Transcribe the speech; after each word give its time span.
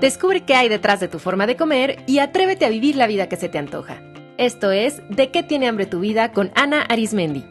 Descubre 0.00 0.42
qué 0.42 0.54
hay 0.54 0.68
detrás 0.68 1.00
de 1.00 1.08
tu 1.08 1.18
forma 1.18 1.46
de 1.46 1.56
comer 1.56 2.02
y 2.06 2.18
atrévete 2.18 2.66
a 2.66 2.68
vivir 2.68 2.96
la 2.96 3.06
vida 3.06 3.28
que 3.28 3.36
se 3.36 3.48
te 3.48 3.58
antoja. 3.58 4.02
Esto 4.36 4.72
es 4.72 5.00
De 5.08 5.30
qué 5.30 5.42
tiene 5.42 5.68
hambre 5.68 5.86
tu 5.86 6.00
vida 6.00 6.32
con 6.32 6.50
Ana 6.56 6.82
Arismendi. 6.82 7.44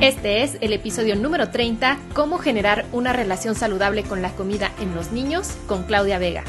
Este 0.00 0.42
es 0.42 0.58
el 0.60 0.72
episodio 0.72 1.16
número 1.16 1.50
30, 1.50 1.98
Cómo 2.14 2.38
generar 2.38 2.86
una 2.92 3.12
relación 3.12 3.54
saludable 3.54 4.02
con 4.02 4.22
la 4.22 4.30
comida 4.30 4.70
en 4.80 4.94
los 4.94 5.12
niños, 5.12 5.56
con 5.66 5.82
Claudia 5.84 6.18
Vega. 6.18 6.44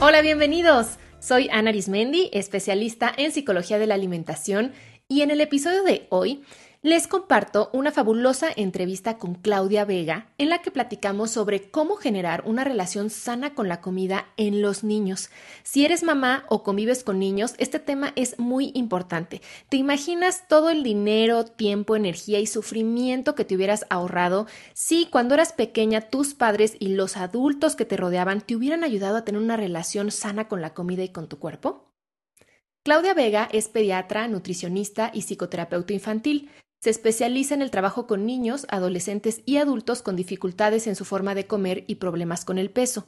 Hola, 0.00 0.20
bienvenidos. 0.20 0.98
Soy 1.24 1.48
Ana 1.50 1.70
Arismendi, 1.70 2.28
especialista 2.34 3.10
en 3.16 3.32
psicología 3.32 3.78
de 3.78 3.86
la 3.86 3.94
alimentación, 3.94 4.72
y 5.08 5.22
en 5.22 5.30
el 5.30 5.40
episodio 5.40 5.82
de 5.82 6.06
hoy 6.10 6.42
les 6.84 7.06
comparto 7.06 7.70
una 7.72 7.92
fabulosa 7.92 8.48
entrevista 8.54 9.16
con 9.16 9.36
Claudia 9.36 9.86
Vega 9.86 10.26
en 10.36 10.50
la 10.50 10.60
que 10.60 10.70
platicamos 10.70 11.30
sobre 11.30 11.70
cómo 11.70 11.96
generar 11.96 12.42
una 12.44 12.62
relación 12.62 13.08
sana 13.08 13.54
con 13.54 13.68
la 13.68 13.80
comida 13.80 14.26
en 14.36 14.60
los 14.60 14.84
niños. 14.84 15.30
Si 15.62 15.86
eres 15.86 16.02
mamá 16.02 16.44
o 16.50 16.62
convives 16.62 17.02
con 17.02 17.18
niños, 17.18 17.54
este 17.56 17.78
tema 17.78 18.12
es 18.16 18.38
muy 18.38 18.70
importante. 18.74 19.40
¿Te 19.70 19.78
imaginas 19.78 20.46
todo 20.46 20.68
el 20.68 20.82
dinero, 20.82 21.46
tiempo, 21.46 21.96
energía 21.96 22.38
y 22.38 22.46
sufrimiento 22.46 23.34
que 23.34 23.46
te 23.46 23.54
hubieras 23.54 23.86
ahorrado 23.88 24.46
si 24.74 25.06
cuando 25.06 25.32
eras 25.32 25.54
pequeña 25.54 26.02
tus 26.02 26.34
padres 26.34 26.76
y 26.78 26.88
los 26.88 27.16
adultos 27.16 27.76
que 27.76 27.86
te 27.86 27.96
rodeaban 27.96 28.42
te 28.42 28.56
hubieran 28.56 28.84
ayudado 28.84 29.16
a 29.16 29.24
tener 29.24 29.40
una 29.40 29.56
relación 29.56 30.10
sana 30.10 30.48
con 30.48 30.60
la 30.60 30.74
comida 30.74 31.02
y 31.02 31.08
con 31.08 31.28
tu 31.28 31.38
cuerpo? 31.38 31.94
Claudia 32.84 33.14
Vega 33.14 33.48
es 33.50 33.68
pediatra, 33.68 34.28
nutricionista 34.28 35.10
y 35.14 35.22
psicoterapeuta 35.22 35.94
infantil. 35.94 36.50
Se 36.84 36.90
especializa 36.90 37.54
en 37.54 37.62
el 37.62 37.70
trabajo 37.70 38.06
con 38.06 38.26
niños, 38.26 38.66
adolescentes 38.68 39.40
y 39.46 39.56
adultos 39.56 40.02
con 40.02 40.16
dificultades 40.16 40.86
en 40.86 40.96
su 40.96 41.06
forma 41.06 41.34
de 41.34 41.46
comer 41.46 41.84
y 41.86 41.94
problemas 41.94 42.44
con 42.44 42.58
el 42.58 42.68
peso. 42.68 43.06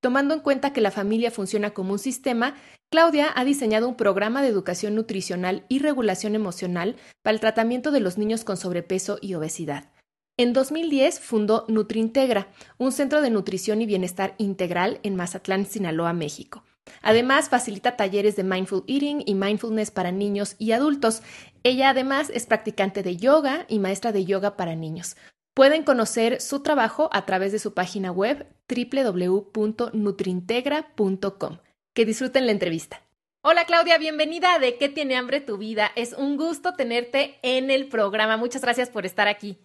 Tomando 0.00 0.32
en 0.32 0.38
cuenta 0.38 0.72
que 0.72 0.80
la 0.80 0.92
familia 0.92 1.32
funciona 1.32 1.70
como 1.70 1.94
un 1.94 1.98
sistema, 1.98 2.54
Claudia 2.88 3.32
ha 3.34 3.44
diseñado 3.44 3.88
un 3.88 3.96
programa 3.96 4.42
de 4.42 4.48
educación 4.48 4.94
nutricional 4.94 5.64
y 5.68 5.80
regulación 5.80 6.36
emocional 6.36 6.94
para 7.24 7.34
el 7.34 7.40
tratamiento 7.40 7.90
de 7.90 7.98
los 7.98 8.16
niños 8.16 8.44
con 8.44 8.56
sobrepeso 8.56 9.18
y 9.20 9.34
obesidad. 9.34 9.90
En 10.36 10.52
2010 10.52 11.18
fundó 11.18 11.64
NutriIntegra, 11.66 12.46
un 12.78 12.92
centro 12.92 13.22
de 13.22 13.30
nutrición 13.30 13.82
y 13.82 13.86
bienestar 13.86 14.36
integral 14.38 15.00
en 15.02 15.16
Mazatlán, 15.16 15.66
Sinaloa, 15.66 16.12
México. 16.12 16.62
Además, 17.02 17.48
facilita 17.48 17.96
talleres 17.96 18.36
de 18.36 18.44
mindful 18.44 18.84
eating 18.86 19.22
y 19.26 19.34
mindfulness 19.34 19.90
para 19.90 20.12
niños 20.12 20.54
y 20.58 20.72
adultos. 20.72 21.22
Ella 21.62 21.90
además 21.90 22.30
es 22.32 22.46
practicante 22.46 23.02
de 23.02 23.16
yoga 23.16 23.66
y 23.68 23.78
maestra 23.78 24.12
de 24.12 24.24
yoga 24.24 24.56
para 24.56 24.74
niños. 24.74 25.16
Pueden 25.54 25.82
conocer 25.82 26.40
su 26.40 26.62
trabajo 26.62 27.10
a 27.12 27.26
través 27.26 27.52
de 27.52 27.58
su 27.58 27.74
página 27.74 28.10
web 28.12 28.46
www.nutrintegra.com. 28.68 31.58
Que 31.92 32.04
disfruten 32.04 32.46
la 32.46 32.52
entrevista. 32.52 33.02
Hola 33.42 33.64
Claudia, 33.64 33.96
bienvenida 33.96 34.58
¿De 34.58 34.76
qué 34.76 34.90
tiene 34.90 35.16
hambre 35.16 35.40
tu 35.40 35.56
vida? 35.56 35.90
Es 35.96 36.12
un 36.12 36.36
gusto 36.36 36.74
tenerte 36.74 37.38
en 37.42 37.70
el 37.70 37.88
programa. 37.88 38.36
Muchas 38.36 38.60
gracias 38.62 38.90
por 38.90 39.06
estar 39.06 39.28
aquí. 39.28 39.58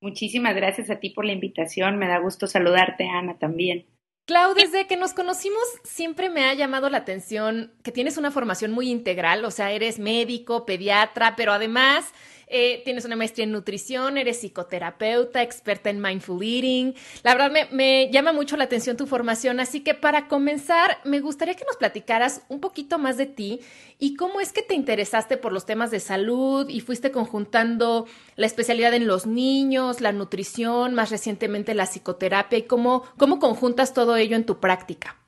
Muchísimas 0.00 0.56
gracias 0.56 0.88
a 0.88 0.98
ti 0.98 1.10
por 1.10 1.26
la 1.26 1.32
invitación. 1.32 1.98
Me 1.98 2.08
da 2.08 2.18
gusto 2.18 2.46
saludarte, 2.46 3.06
Ana, 3.06 3.38
también. 3.38 3.84
Clau, 4.30 4.54
desde 4.54 4.86
que 4.86 4.96
nos 4.96 5.12
conocimos 5.12 5.60
siempre 5.82 6.30
me 6.30 6.44
ha 6.44 6.54
llamado 6.54 6.88
la 6.88 6.98
atención 6.98 7.72
que 7.82 7.90
tienes 7.90 8.16
una 8.16 8.30
formación 8.30 8.70
muy 8.70 8.88
integral, 8.88 9.44
o 9.44 9.50
sea, 9.50 9.72
eres 9.72 9.98
médico, 9.98 10.64
pediatra, 10.64 11.34
pero 11.34 11.52
además 11.52 12.04
eh, 12.50 12.82
tienes 12.84 13.04
una 13.04 13.16
maestría 13.16 13.44
en 13.44 13.52
nutrición, 13.52 14.18
eres 14.18 14.40
psicoterapeuta, 14.40 15.42
experta 15.42 15.88
en 15.88 16.00
mindful 16.00 16.42
eating. 16.42 16.94
La 17.22 17.34
verdad 17.34 17.50
me, 17.50 17.66
me, 17.70 18.10
llama 18.10 18.32
mucho 18.32 18.56
la 18.56 18.64
atención 18.64 18.96
tu 18.96 19.06
formación, 19.06 19.60
así 19.60 19.80
que 19.80 19.94
para 19.94 20.26
comenzar 20.26 20.98
me 21.04 21.20
gustaría 21.20 21.54
que 21.54 21.64
nos 21.64 21.76
platicaras 21.76 22.42
un 22.48 22.60
poquito 22.60 22.98
más 22.98 23.16
de 23.16 23.26
ti 23.26 23.60
y 24.00 24.16
cómo 24.16 24.40
es 24.40 24.52
que 24.52 24.62
te 24.62 24.74
interesaste 24.74 25.36
por 25.36 25.52
los 25.52 25.64
temas 25.64 25.90
de 25.90 26.00
salud 26.00 26.68
y 26.68 26.80
fuiste 26.80 27.12
conjuntando 27.12 28.06
la 28.34 28.46
especialidad 28.46 28.94
en 28.94 29.06
los 29.06 29.26
niños, 29.26 30.00
la 30.00 30.10
nutrición, 30.10 30.94
más 30.94 31.10
recientemente 31.10 31.74
la 31.74 31.86
psicoterapia 31.86 32.58
y 32.58 32.62
cómo, 32.62 33.04
cómo 33.16 33.38
conjuntas 33.38 33.94
todo 33.94 34.16
ello 34.16 34.34
en 34.34 34.44
tu 34.44 34.58
práctica. 34.58 35.19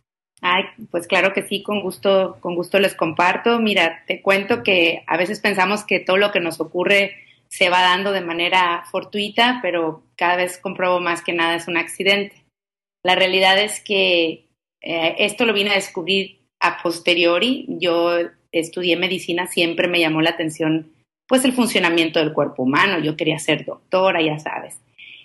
Ay, 0.44 0.64
pues 0.91 1.06
claro 1.06 1.32
que 1.32 1.42
sí, 1.42 1.62
con 1.62 1.80
gusto, 1.80 2.36
con 2.41 2.56
gusto 2.56 2.80
les 2.80 2.94
comparto. 2.94 3.60
Mira, 3.60 4.03
te 4.08 4.20
cuento 4.20 4.64
que 4.64 5.04
a 5.06 5.16
veces 5.16 5.38
pensamos 5.38 5.84
que 5.84 6.00
todo 6.00 6.16
lo 6.16 6.32
que 6.32 6.41
nos 6.41 6.60
ocurre 6.60 7.14
se 7.47 7.69
va 7.69 7.80
dando 7.80 8.10
de 8.10 8.22
manera 8.22 8.82
fortuita, 8.91 9.60
pero 9.62 10.03
cada 10.16 10.34
vez 10.34 10.58
compruebo 10.58 10.98
más 10.98 11.22
que 11.22 11.32
nada 11.32 11.54
es 11.54 11.69
un 11.69 11.76
accidente. 11.76 12.34
La 13.04 13.14
realidad 13.14 13.56
es 13.62 13.80
que 13.80 14.48
eh, 14.80 15.14
esto 15.19 15.44
lo 15.44 15.53
vine 15.53 15.70
a 15.70 15.75
descubrir 15.75 16.41
a 16.59 16.82
posteriori. 16.82 17.66
Yo 17.69 18.16
estudié 18.50 18.97
medicina, 18.97 19.47
siempre 19.47 19.86
me 19.86 20.00
llamó 20.00 20.22
la 20.22 20.30
atención 20.30 20.91
pues 21.28 21.44
el 21.44 21.53
funcionamiento 21.53 22.19
del 22.19 22.32
cuerpo 22.32 22.64
humano. 22.64 22.98
Yo 22.98 23.16
quería 23.16 23.38
ser 23.38 23.64
doctora, 23.64 24.20
ya 24.20 24.41
sabes. 24.41 24.80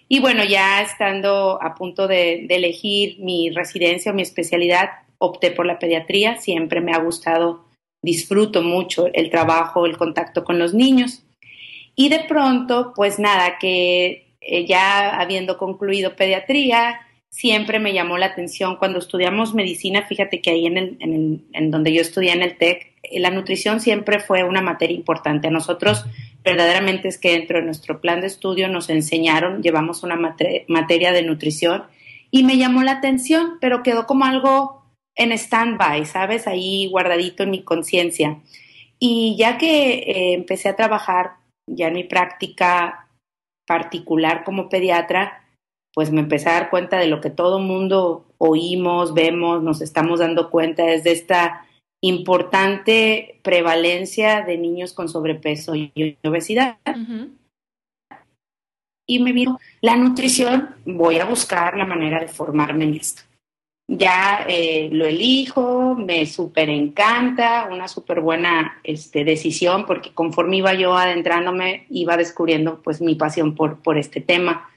Y 0.07 0.19
bueno, 0.19 0.44
ya 0.44 0.81
estando 0.81 1.59
a 1.59 1.73
punto 1.73 2.07
de, 2.07 2.45
de 2.47 2.55
elegir 2.55 3.17
mi 3.19 3.49
residencia 3.49 4.11
o 4.11 4.16
mi 4.16 4.22
especialidad, 4.22 4.89
opté 5.17 5.51
por 5.51 5.66
la 5.66 5.79
pediatría, 5.79 6.38
siempre 6.38 6.81
me 6.81 6.94
ha 6.94 7.00
gustado, 7.00 7.66
disfruto 8.01 8.61
mucho 8.61 9.07
el 9.13 9.29
trabajo, 9.29 9.85
el 9.85 9.97
contacto 9.97 10.44
con 10.44 10.59
los 10.59 10.73
niños. 10.73 11.23
Y 11.95 12.09
de 12.09 12.19
pronto, 12.19 12.94
pues 12.95 13.19
nada, 13.19 13.57
que 13.59 14.35
eh, 14.41 14.66
ya 14.66 15.19
habiendo 15.19 15.57
concluido 15.57 16.16
pediatría, 16.16 17.00
siempre 17.29 17.79
me 17.79 17.94
llamó 17.94 18.17
la 18.17 18.28
atención 18.28 18.78
cuando 18.78 19.00
estudiamos 19.00 19.53
medicina, 19.53 20.05
fíjate 20.07 20.41
que 20.41 20.51
ahí 20.51 20.66
en, 20.66 20.78
el, 20.78 20.97
en, 21.00 21.45
en 21.53 21.72
donde 21.72 21.94
yo 21.94 22.01
estudié 22.01 22.34
en 22.34 22.44
el 22.44 22.57
TEC, 22.57 22.94
eh, 23.03 23.19
la 23.19 23.31
nutrición 23.31 23.79
siempre 23.79 24.19
fue 24.19 24.44
una 24.44 24.61
materia 24.61 24.95
importante. 24.95 25.47
A 25.47 25.51
nosotros 25.51 26.05
verdaderamente 26.44 27.07
es 27.07 27.17
que 27.17 27.31
dentro 27.31 27.59
de 27.59 27.66
nuestro 27.66 27.99
plan 27.99 28.22
de 28.22 28.28
estudio 28.28 28.67
nos 28.69 28.89
enseñaron, 28.89 29.61
llevamos 29.61 30.03
una 30.03 30.16
materia 30.16 31.11
de 31.11 31.23
nutrición 31.23 31.84
y 32.31 32.44
me 32.44 32.57
llamó 32.57 32.84
la 32.84 32.94
atención, 32.94 33.57
pero 33.59 33.84
quedó 33.84 34.05
como 34.05 34.25
algo 34.25 34.77
en 35.17 35.31
stand-by, 35.31 36.05
¿sabes? 36.05 36.47
Ahí 36.47 36.88
guardadito 36.89 37.44
en 37.44 37.51
mi 37.51 37.63
conciencia. 37.63 38.39
Y 39.00 39.35
ya 39.38 39.57
que 39.57 39.94
eh, 39.94 40.33
empecé 40.33 40.69
a 40.69 40.75
trabajar 40.75 41.38
ya 41.69 41.88
en 41.88 41.95
mi 41.95 42.03
práctica 42.03 43.09
particular 43.67 44.44
como 44.44 44.69
pediatra, 44.69 45.44
pues 45.94 46.11
me 46.11 46.22
empecé 46.22 46.50
a 46.50 46.53
dar 46.53 46.69
cuenta 46.69 46.97
de 46.97 47.07
lo 47.07 47.19
que 47.19 47.29
todo 47.29 47.59
mundo 47.59 48.25
oímos, 48.38 49.13
vemos, 49.13 49.61
nos 49.61 49.81
estamos 49.81 50.19
dando 50.19 50.50
cuenta 50.50 50.91
es 50.94 51.03
de 51.03 51.11
esta 51.11 51.66
importante 52.01 53.39
prevalencia 53.41 54.41
de 54.44 54.57
niños 54.57 54.94
con 54.94 55.09
sobrepeso 55.09 55.75
y 55.75 56.17
obesidad. 56.23 56.78
Y 59.09 59.19
me 59.19 59.31
vino 59.31 59.59
la 59.81 59.95
nutrición, 59.95 60.75
voy 60.85 61.17
a 61.17 61.25
buscar 61.25 61.75
la 61.75 61.85
manera 61.85 62.19
de 62.19 62.28
formarme 62.28 62.85
en 62.85 62.95
esto 62.95 63.27
ya 63.88 64.46
eh, 64.50 64.90
lo 64.92 65.06
elijo, 65.06 65.96
me 65.96 66.25
súper 66.25 66.70
encanta, 66.70 67.70
una 67.72 67.88
súper 67.88 68.20
buena 68.20 68.80
este, 68.84 69.24
decisión, 69.24 69.86
porque 69.86 70.14
conforme 70.14 70.58
iba 70.58 70.74
yo 70.74 70.96
adentrándome, 70.96 71.86
iba 71.90 72.18
descubriendo 72.18 72.81
pues 72.81 73.02
mi 73.02 73.16
pasión 73.16 73.56
por, 73.56 73.81
por 73.81 73.97
este 73.97 74.20
tema. 74.20 74.70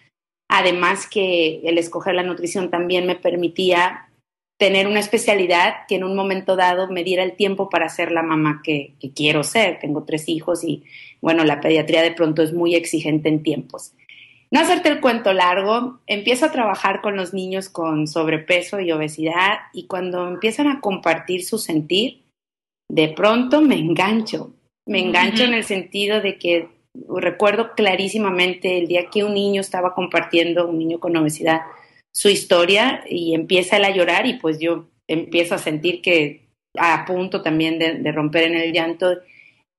Además 0.48 1.08
que 1.08 1.60
el 1.64 1.78
escoger 1.78 2.14
la 2.14 2.22
nutrición 2.22 2.70
también 2.70 3.06
me 3.06 3.16
permitía 3.16 4.08
tener 4.58 4.86
una 4.86 5.00
especialidad 5.00 5.86
que 5.88 5.96
en 5.96 6.04
un 6.04 6.14
momento 6.14 6.54
dado 6.54 6.88
me 6.88 7.02
diera 7.02 7.22
el 7.22 7.34
tiempo 7.34 7.68
para 7.68 7.88
ser 7.88 8.12
la 8.12 8.22
mamá 8.22 8.60
que, 8.62 8.94
que 9.00 9.12
quiero 9.12 9.42
ser. 9.42 9.78
Tengo 9.80 10.04
tres 10.04 10.28
hijos 10.28 10.62
y 10.62 10.84
bueno, 11.20 11.44
la 11.44 11.60
pediatría 11.60 12.02
de 12.02 12.12
pronto 12.12 12.42
es 12.42 12.52
muy 12.52 12.74
exigente 12.74 13.28
en 13.28 13.42
tiempos. 13.42 13.94
No 14.52 14.60
hacerte 14.60 14.88
el 14.88 15.00
cuento 15.00 15.32
largo, 15.32 16.00
empiezo 16.06 16.46
a 16.46 16.52
trabajar 16.52 17.00
con 17.02 17.16
los 17.16 17.32
niños 17.32 17.68
con 17.68 18.08
sobrepeso 18.08 18.80
y 18.80 18.90
obesidad 18.90 19.60
y 19.72 19.86
cuando 19.86 20.26
empiezan 20.26 20.66
a 20.66 20.80
compartir 20.80 21.44
su 21.44 21.58
sentir, 21.58 22.22
de 22.90 23.08
pronto 23.08 23.60
me 23.60 23.76
engancho. 23.76 24.52
Me 24.88 24.98
engancho 24.98 25.44
en 25.44 25.54
el 25.54 25.62
sentido 25.62 26.20
de 26.20 26.36
que 26.36 26.68
recuerdo 27.08 27.74
clarísimamente 27.76 28.78
el 28.78 28.88
día 28.88 29.06
que 29.08 29.22
un 29.22 29.34
niño 29.34 29.60
estaba 29.60 29.94
compartiendo, 29.94 30.68
un 30.68 30.78
niño 30.78 30.98
con 30.98 31.16
obesidad, 31.16 31.60
su 32.12 32.28
historia 32.28 33.04
y 33.08 33.34
empieza 33.34 33.76
él 33.76 33.84
a 33.84 33.94
llorar 33.94 34.26
y 34.26 34.34
pues 34.34 34.58
yo 34.58 34.86
empiezo 35.08 35.54
a 35.54 35.58
sentir 35.58 36.02
que 36.02 36.48
a 36.76 37.04
punto 37.04 37.42
también 37.42 37.78
de, 37.78 37.94
de 37.94 38.12
romper 38.12 38.44
en 38.44 38.56
el 38.56 38.72
llanto 38.72 39.16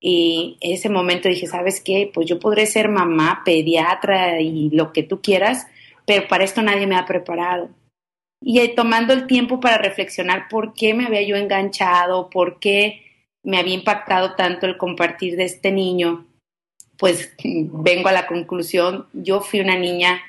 y 0.04 0.58
en 0.62 0.74
ese 0.74 0.90
momento 0.90 1.30
dije, 1.30 1.46
¿sabes 1.46 1.80
qué? 1.80 2.10
Pues 2.12 2.28
yo 2.28 2.40
podré 2.40 2.66
ser 2.66 2.90
mamá, 2.90 3.44
pediatra 3.46 4.42
y 4.42 4.72
lo 4.72 4.92
que 4.92 5.04
tú 5.04 5.22
quieras, 5.22 5.68
pero 6.08 6.28
para 6.28 6.44
esto 6.44 6.64
nadie 6.64 6.88
me 6.88 6.96
ha 6.96 7.06
preparado. 7.06 7.70
Y 8.44 8.68
tomando 8.70 9.14
el 9.14 9.28
tiempo 9.28 9.60
para 9.60 9.78
reflexionar 9.78 10.48
por 10.50 10.74
qué 10.74 10.96
me 10.96 11.06
había 11.06 11.22
yo 11.22 11.36
enganchado, 11.36 12.32
por 12.32 12.60
qué 12.60 13.04
me 13.44 13.60
había 13.60 13.76
impactado 13.76 14.34
tanto 14.34 14.66
el 14.66 14.78
compartir 14.78 15.36
de 15.36 15.44
este 15.44 15.72
niño, 15.72 16.26
pues 16.98 17.36
vengo 17.44 18.10
a 18.10 18.14
la 18.14 18.26
conclusión, 18.26 19.06
yo 19.14 19.42
fui 19.42 19.60
una 19.60 19.78
niña 19.78 20.20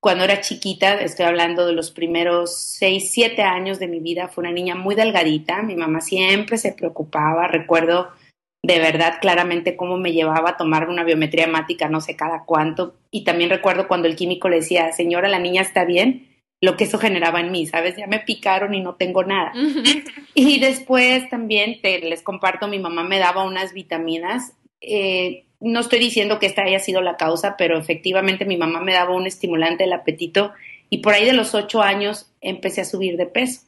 cuando 0.00 0.24
era 0.24 0.40
chiquita, 0.40 1.00
estoy 1.00 1.26
hablando 1.26 1.66
de 1.66 1.72
los 1.72 1.90
primeros 1.92 2.56
seis, 2.56 3.10
siete 3.12 3.42
años 3.42 3.78
de 3.78 3.88
mi 3.88 4.00
vida, 4.00 4.28
fue 4.28 4.42
una 4.42 4.52
niña 4.52 4.74
muy 4.74 4.94
delgadita, 4.94 5.62
mi 5.62 5.76
mamá 5.76 6.00
siempre 6.00 6.58
se 6.58 6.72
preocupaba, 6.72 7.48
recuerdo 7.48 8.10
de 8.66 8.80
verdad 8.80 9.18
claramente 9.20 9.76
cómo 9.76 9.96
me 9.96 10.12
llevaba 10.12 10.50
a 10.50 10.56
tomar 10.56 10.88
una 10.88 11.04
biometría 11.04 11.44
hemática 11.44 11.88
no 11.88 12.00
sé 12.00 12.16
cada 12.16 12.44
cuánto. 12.44 12.96
Y 13.12 13.22
también 13.22 13.50
recuerdo 13.50 13.86
cuando 13.86 14.08
el 14.08 14.16
químico 14.16 14.48
le 14.48 14.56
decía, 14.56 14.92
señora, 14.92 15.28
la 15.28 15.38
niña 15.38 15.62
está 15.62 15.84
bien, 15.84 16.28
lo 16.60 16.76
que 16.76 16.84
eso 16.84 16.98
generaba 16.98 17.40
en 17.40 17.52
mí, 17.52 17.66
¿sabes? 17.66 17.96
Ya 17.96 18.08
me 18.08 18.18
picaron 18.18 18.74
y 18.74 18.80
no 18.80 18.96
tengo 18.96 19.22
nada. 19.22 19.52
Y 20.34 20.58
después 20.58 21.28
también 21.30 21.80
te, 21.80 22.00
les 22.00 22.22
comparto, 22.22 22.68
mi 22.68 22.78
mamá 22.78 23.04
me 23.04 23.18
daba 23.18 23.44
unas 23.44 23.72
vitaminas. 23.72 24.52
Eh, 24.80 25.44
no 25.60 25.80
estoy 25.80 25.98
diciendo 25.98 26.38
que 26.38 26.46
esta 26.46 26.62
haya 26.62 26.78
sido 26.78 27.00
la 27.00 27.16
causa, 27.16 27.56
pero 27.56 27.78
efectivamente 27.78 28.44
mi 28.44 28.56
mamá 28.56 28.80
me 28.80 28.92
daba 28.92 29.14
un 29.14 29.26
estimulante 29.26 29.84
del 29.84 29.92
apetito 29.92 30.52
y 30.90 30.98
por 30.98 31.14
ahí 31.14 31.24
de 31.24 31.32
los 31.32 31.54
ocho 31.54 31.82
años 31.82 32.30
empecé 32.40 32.82
a 32.82 32.84
subir 32.84 33.16
de 33.16 33.26
peso. 33.26 33.62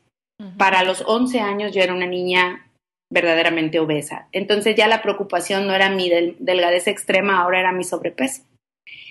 Para 0.56 0.84
los 0.84 1.02
once 1.06 1.40
años 1.40 1.72
yo 1.72 1.82
era 1.82 1.94
una 1.94 2.06
niña 2.06 2.67
verdaderamente 3.10 3.78
obesa. 3.81 4.28
Entonces 4.32 4.76
ya 4.76 4.88
la 4.88 5.02
preocupación 5.02 5.66
no 5.66 5.75
era 5.75 5.90
mi 5.90 6.10
delgadez 6.38 6.87
extrema, 6.87 7.40
ahora 7.40 7.60
era 7.60 7.72
mi 7.72 7.84
sobrepeso. 7.84 8.43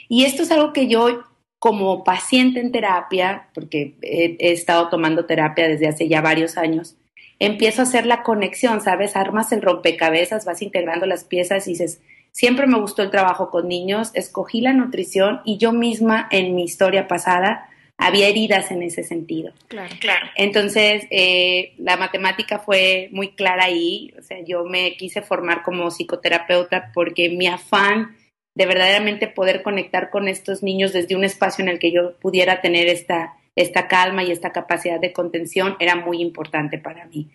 Y 0.07 0.25
esto 0.25 0.43
es 0.43 0.51
algo 0.51 0.73
que 0.73 0.87
yo 0.87 1.23
como 1.59 2.03
paciente 2.03 2.59
en 2.59 2.71
terapia, 2.71 3.49
porque 3.53 3.95
he, 4.01 4.51
estado 4.51 4.89
tomando 4.89 5.25
terapia 5.25 5.67
desde 5.67 5.87
hace 5.87 6.07
ya 6.07 6.21
varios 6.21 6.57
años, 6.57 6.95
empiezo 7.39 7.81
a 7.81 7.83
hacer 7.83 8.05
la 8.05 8.23
conexión, 8.23 8.81
¿sabes? 8.81 9.15
Armas 9.15 9.51
el 9.51 9.61
rompecabezas, 9.61 10.45
vas 10.45 10.61
integrando 10.61 11.05
las 11.05 11.23
piezas 11.23 11.67
y 11.67 11.71
dices, 11.71 12.01
siempre 12.31 12.67
me 12.67 12.79
gustó 12.79 13.01
el 13.01 13.11
trabajo 13.11 13.49
con 13.49 13.67
niños, 13.67 14.11
escogí 14.13 14.61
la 14.61 14.73
nutrición 14.73 15.41
y 15.45 15.57
yo 15.57 15.73
misma 15.73 16.27
en 16.31 16.55
mi 16.55 16.63
historia 16.63 17.07
pasada 17.07 17.69
había 17.97 18.27
heridas 18.27 18.71
en 18.71 18.83
ese 18.83 19.03
sentido. 19.03 19.53
Claro, 19.67 19.95
claro. 19.99 20.27
Entonces, 20.35 21.05
eh, 21.09 21.73
la 21.77 21.97
matemática 21.97 22.59
fue 22.59 23.09
muy 23.11 23.29
clara 23.29 23.65
ahí. 23.65 24.13
O 24.17 24.21
sea, 24.21 24.37
yo 24.45 24.63
me 24.65 24.95
quise 24.97 25.21
formar 25.21 25.63
como 25.63 25.89
psicoterapeuta 25.89 26.91
porque 26.93 27.29
mi 27.29 27.47
afán 27.47 28.15
de 28.53 28.65
verdaderamente 28.65 29.27
poder 29.27 29.61
conectar 29.61 30.09
con 30.09 30.27
estos 30.27 30.63
niños 30.63 30.93
desde 30.93 31.15
un 31.15 31.23
espacio 31.23 31.63
en 31.63 31.69
el 31.69 31.79
que 31.79 31.91
yo 31.91 32.17
pudiera 32.17 32.61
tener 32.61 32.87
esta, 32.87 33.35
esta 33.55 33.87
calma 33.87 34.23
y 34.23 34.31
esta 34.31 34.51
capacidad 34.51 34.99
de 34.99 35.13
contención 35.13 35.75
era 35.79 35.95
muy 35.95 36.21
importante 36.21 36.79
para 36.79 37.05
mí. 37.05 37.29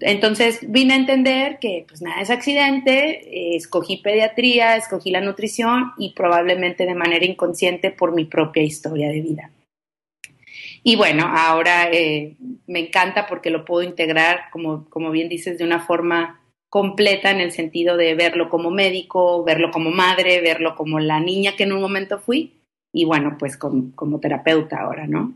Entonces 0.00 0.60
vine 0.62 0.94
a 0.94 0.96
entender 0.96 1.58
que 1.58 1.84
pues 1.86 2.00
nada 2.00 2.22
es 2.22 2.30
accidente, 2.30 3.20
eh, 3.28 3.56
escogí 3.56 3.98
pediatría, 3.98 4.76
escogí 4.76 5.10
la 5.10 5.20
nutrición 5.20 5.92
y 5.98 6.14
probablemente 6.14 6.86
de 6.86 6.94
manera 6.94 7.24
inconsciente 7.24 7.90
por 7.90 8.14
mi 8.14 8.24
propia 8.24 8.62
historia 8.62 9.08
de 9.08 9.20
vida. 9.20 9.50
Y 10.84 10.96
bueno, 10.96 11.26
ahora 11.26 11.90
eh, 11.90 12.36
me 12.66 12.80
encanta 12.80 13.26
porque 13.26 13.50
lo 13.50 13.64
puedo 13.64 13.82
integrar, 13.82 14.50
como, 14.50 14.88
como 14.90 15.10
bien 15.10 15.28
dices, 15.28 15.58
de 15.58 15.64
una 15.64 15.80
forma 15.80 16.40
completa 16.68 17.30
en 17.30 17.40
el 17.40 17.52
sentido 17.52 17.96
de 17.96 18.14
verlo 18.14 18.48
como 18.48 18.70
médico, 18.70 19.44
verlo 19.44 19.70
como 19.70 19.90
madre, 19.90 20.40
verlo 20.40 20.74
como 20.74 20.98
la 21.00 21.20
niña 21.20 21.54
que 21.56 21.64
en 21.64 21.72
un 21.72 21.82
momento 21.82 22.18
fui 22.18 22.62
y 22.92 23.04
bueno, 23.04 23.36
pues 23.38 23.56
como, 23.56 23.94
como 23.94 24.20
terapeuta 24.20 24.80
ahora, 24.80 25.06
¿no? 25.06 25.34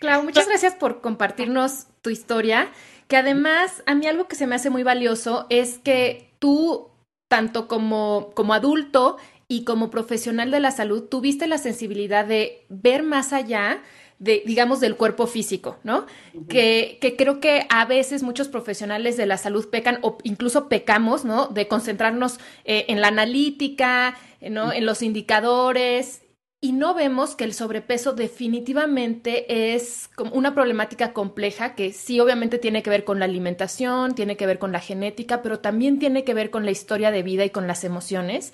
Claro, 0.00 0.24
muchas 0.24 0.48
gracias 0.48 0.74
por 0.74 1.00
compartirnos 1.00 1.86
tu 2.02 2.10
historia, 2.10 2.68
que 3.06 3.16
además 3.16 3.82
a 3.86 3.94
mí 3.94 4.06
algo 4.06 4.26
que 4.26 4.34
se 4.34 4.46
me 4.46 4.56
hace 4.56 4.68
muy 4.68 4.82
valioso 4.82 5.46
es 5.48 5.78
que 5.78 6.32
tú, 6.40 6.88
tanto 7.28 7.68
como, 7.68 8.32
como 8.34 8.52
adulto 8.52 9.18
y 9.46 9.64
como 9.64 9.90
profesional 9.90 10.50
de 10.50 10.60
la 10.60 10.72
salud, 10.72 11.04
tuviste 11.08 11.46
la 11.46 11.58
sensibilidad 11.58 12.24
de 12.24 12.64
ver 12.68 13.04
más 13.04 13.32
allá 13.32 13.80
de, 14.22 14.42
digamos, 14.46 14.78
del 14.78 14.96
cuerpo 14.96 15.26
físico, 15.26 15.78
¿no? 15.82 16.06
que, 16.48 16.98
que, 17.00 17.16
creo 17.16 17.40
que 17.40 17.66
a 17.68 17.84
veces 17.86 18.22
muchos 18.22 18.46
profesionales 18.46 19.16
de 19.16 19.26
la 19.26 19.36
salud 19.36 19.68
pecan 19.68 19.98
o 20.02 20.16
incluso 20.22 20.68
pecamos, 20.68 21.24
¿no? 21.24 21.48
De 21.48 21.66
concentrarnos 21.66 22.38
eh, 22.64 22.84
en 22.88 23.00
la 23.00 23.08
analítica, 23.08 24.16
¿no? 24.40 24.72
En 24.72 24.86
los 24.86 25.02
indicadores 25.02 26.22
y 26.60 26.70
no 26.70 26.94
vemos 26.94 27.34
que 27.34 27.42
el 27.42 27.54
sobrepeso 27.54 28.12
definitivamente 28.12 29.74
es 29.74 30.10
una 30.30 30.54
problemática 30.54 31.12
compleja 31.12 31.74
que 31.74 31.92
sí 31.92 32.20
obviamente 32.20 32.58
tiene 32.58 32.84
que 32.84 32.90
ver 32.90 33.02
con 33.02 33.18
la 33.18 33.24
alimentación, 33.24 34.14
tiene 34.14 34.36
que 34.36 34.46
ver 34.46 34.60
con 34.60 34.70
la 34.70 34.78
genética, 34.78 35.42
pero 35.42 35.58
también 35.58 35.98
tiene 35.98 36.22
que 36.22 36.34
ver 36.34 36.50
con 36.50 36.64
la 36.64 36.70
historia 36.70 37.10
de 37.10 37.24
vida 37.24 37.44
y 37.44 37.50
con 37.50 37.66
las 37.66 37.82
emociones. 37.82 38.52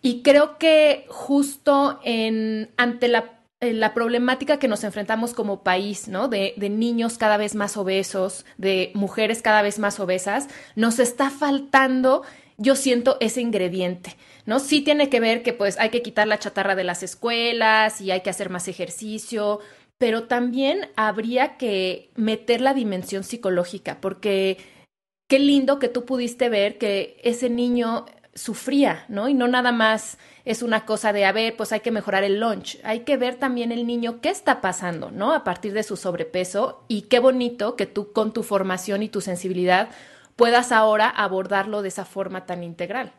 Y 0.00 0.22
creo 0.22 0.56
que 0.56 1.04
justo 1.08 2.00
en, 2.02 2.70
ante 2.78 3.08
la 3.08 3.33
la 3.72 3.94
problemática 3.94 4.58
que 4.58 4.68
nos 4.68 4.84
enfrentamos 4.84 5.34
como 5.34 5.62
país, 5.62 6.08
¿no? 6.08 6.28
De, 6.28 6.54
de, 6.56 6.68
niños 6.68 7.18
cada 7.18 7.36
vez 7.36 7.54
más 7.54 7.76
obesos, 7.76 8.44
de 8.58 8.90
mujeres 8.94 9.42
cada 9.42 9.62
vez 9.62 9.78
más 9.78 9.98
obesas, 10.00 10.48
nos 10.76 10.98
está 10.98 11.30
faltando, 11.30 12.22
yo 12.58 12.76
siento, 12.76 13.16
ese 13.20 13.40
ingrediente, 13.40 14.16
¿no? 14.46 14.58
Sí 14.58 14.82
tiene 14.82 15.08
que 15.08 15.20
ver 15.20 15.42
que 15.42 15.52
pues 15.52 15.78
hay 15.78 15.90
que 15.90 16.02
quitar 16.02 16.28
la 16.28 16.38
chatarra 16.38 16.74
de 16.74 16.84
las 16.84 17.02
escuelas 17.02 18.00
y 18.00 18.10
hay 18.10 18.20
que 18.20 18.30
hacer 18.30 18.50
más 18.50 18.68
ejercicio, 18.68 19.60
pero 19.98 20.24
también 20.24 20.90
habría 20.96 21.56
que 21.56 22.10
meter 22.16 22.60
la 22.60 22.74
dimensión 22.74 23.24
psicológica, 23.24 24.00
porque 24.00 24.58
qué 25.28 25.38
lindo 25.38 25.78
que 25.78 25.88
tú 25.88 26.04
pudiste 26.04 26.48
ver 26.48 26.78
que 26.78 27.16
ese 27.22 27.48
niño 27.50 28.06
sufría, 28.34 29.04
¿no? 29.08 29.28
Y 29.28 29.34
no 29.34 29.48
nada 29.48 29.72
más 29.72 30.18
es 30.44 30.62
una 30.62 30.84
cosa 30.84 31.12
de, 31.12 31.24
a 31.24 31.32
ver, 31.32 31.56
pues 31.56 31.72
hay 31.72 31.80
que 31.80 31.90
mejorar 31.90 32.24
el 32.24 32.40
lunch. 32.40 32.78
Hay 32.82 33.00
que 33.00 33.16
ver 33.16 33.36
también 33.36 33.72
el 33.72 33.86
niño 33.86 34.20
qué 34.20 34.30
está 34.30 34.60
pasando, 34.60 35.10
¿no? 35.10 35.32
A 35.32 35.44
partir 35.44 35.72
de 35.72 35.82
su 35.82 35.96
sobrepeso 35.96 36.84
y 36.88 37.02
qué 37.02 37.18
bonito 37.18 37.76
que 37.76 37.86
tú 37.86 38.12
con 38.12 38.32
tu 38.32 38.42
formación 38.42 39.02
y 39.02 39.08
tu 39.08 39.20
sensibilidad 39.20 39.88
puedas 40.36 40.72
ahora 40.72 41.08
abordarlo 41.08 41.82
de 41.82 41.88
esa 41.88 42.04
forma 42.04 42.46
tan 42.46 42.62
integral. 42.64 43.12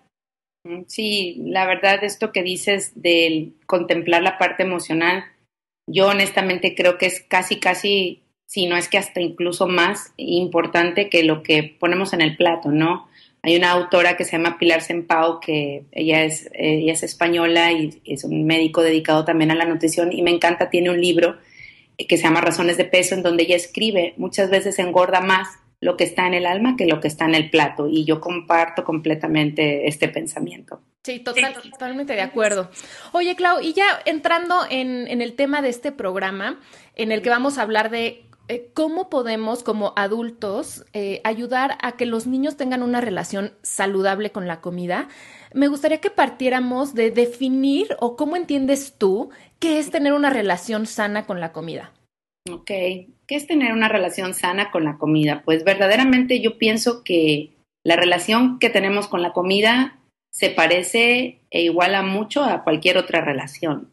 Mm, 0.65 0.83
sí, 0.87 1.41
la 1.45 1.65
verdad, 1.65 2.03
esto 2.03 2.31
que 2.31 2.43
dices 2.43 2.91
del 2.95 3.53
contemplar 3.65 4.21
la 4.21 4.37
parte 4.37 4.63
emocional, 4.63 5.23
yo 5.87 6.07
honestamente 6.07 6.75
creo 6.75 6.97
que 6.97 7.05
es 7.05 7.21
casi, 7.21 7.59
casi, 7.59 8.23
si 8.47 8.65
no 8.65 8.75
es 8.75 8.89
que 8.89 8.97
hasta 8.97 9.21
incluso 9.21 9.67
más 9.67 10.13
importante 10.17 11.09
que 11.09 11.23
lo 11.23 11.43
que 11.43 11.75
ponemos 11.79 12.13
en 12.13 12.21
el 12.21 12.35
plato, 12.35 12.71
¿no? 12.71 13.07
Hay 13.45 13.55
una 13.55 13.69
autora 13.69 14.17
que 14.17 14.25
se 14.25 14.31
llama 14.31 14.57
Pilar 14.57 14.81
Sempao, 14.81 15.39
que 15.39 15.85
ella 15.91 16.23
es, 16.23 16.49
ella 16.51 16.93
es 16.93 17.03
española 17.03 17.71
y 17.71 18.01
es 18.03 18.23
un 18.23 18.43
médico 18.47 18.81
dedicado 18.81 19.23
también 19.23 19.51
a 19.51 19.55
la 19.55 19.65
nutrición 19.65 20.11
y 20.11 20.23
me 20.23 20.31
encanta, 20.31 20.71
tiene 20.71 20.89
un 20.89 20.99
libro 20.99 21.37
que 21.95 22.17
se 22.17 22.23
llama 22.23 22.41
Razones 22.41 22.75
de 22.75 22.85
Peso, 22.85 23.13
en 23.13 23.21
donde 23.21 23.43
ella 23.43 23.55
escribe, 23.55 24.15
muchas 24.17 24.49
veces 24.49 24.79
engorda 24.79 25.21
más 25.21 25.47
lo 25.79 25.95
que 25.95 26.05
está 26.05 26.25
en 26.25 26.33
el 26.33 26.47
alma 26.47 26.75
que 26.75 26.87
lo 26.87 26.99
que 26.99 27.07
está 27.07 27.25
en 27.25 27.35
el 27.35 27.51
plato. 27.51 27.87
Y 27.87 28.03
yo 28.03 28.19
comparto 28.19 28.83
completamente 28.83 29.87
este 29.87 30.07
pensamiento. 30.07 30.81
Sí, 31.03 31.19
totalmente 31.19 32.13
de 32.13 32.21
acuerdo. 32.21 32.71
Oye, 33.11 33.35
Clau, 33.35 33.61
y 33.61 33.73
ya 33.73 33.85
entrando 34.05 34.61
en, 34.71 35.07
en, 35.07 35.21
el 35.21 35.35
tema 35.35 35.61
de 35.61 35.69
este 35.69 35.91
programa, 35.91 36.59
en 36.95 37.11
el 37.11 37.21
que 37.21 37.29
vamos 37.29 37.59
a 37.59 37.61
hablar 37.61 37.91
de 37.91 38.25
eh, 38.47 38.69
¿cómo 38.73 39.09
podemos 39.09 39.63
como 39.63 39.93
adultos 39.95 40.85
eh, 40.93 41.21
ayudar 41.23 41.77
a 41.81 41.93
que 41.93 42.05
los 42.05 42.27
niños 42.27 42.57
tengan 42.57 42.83
una 42.83 43.01
relación 43.01 43.53
saludable 43.61 44.31
con 44.31 44.47
la 44.47 44.61
comida? 44.61 45.07
Me 45.53 45.67
gustaría 45.67 46.01
que 46.01 46.09
partiéramos 46.09 46.93
de 46.93 47.11
definir 47.11 47.95
o 47.99 48.15
cómo 48.15 48.35
entiendes 48.35 48.95
tú 48.97 49.29
qué 49.59 49.79
es 49.79 49.89
tener 49.89 50.13
una 50.13 50.29
relación 50.29 50.85
sana 50.85 51.25
con 51.25 51.39
la 51.39 51.51
comida. 51.51 51.91
Ok, 52.51 52.67
¿qué 52.67 53.07
es 53.29 53.47
tener 53.47 53.73
una 53.73 53.87
relación 53.87 54.33
sana 54.33 54.69
con 54.69 54.83
la 54.83 54.97
comida? 54.97 55.41
Pues 55.43 55.63
verdaderamente 55.63 56.41
yo 56.41 56.57
pienso 56.57 57.03
que 57.03 57.53
la 57.83 57.95
relación 57.95 58.59
que 58.59 58.69
tenemos 58.69 59.07
con 59.07 59.21
la 59.21 59.33
comida 59.33 59.99
se 60.31 60.49
parece 60.49 61.39
e 61.49 61.61
iguala 61.61 62.03
mucho 62.03 62.43
a 62.43 62.63
cualquier 62.63 62.97
otra 62.97 63.21
relación. 63.21 63.89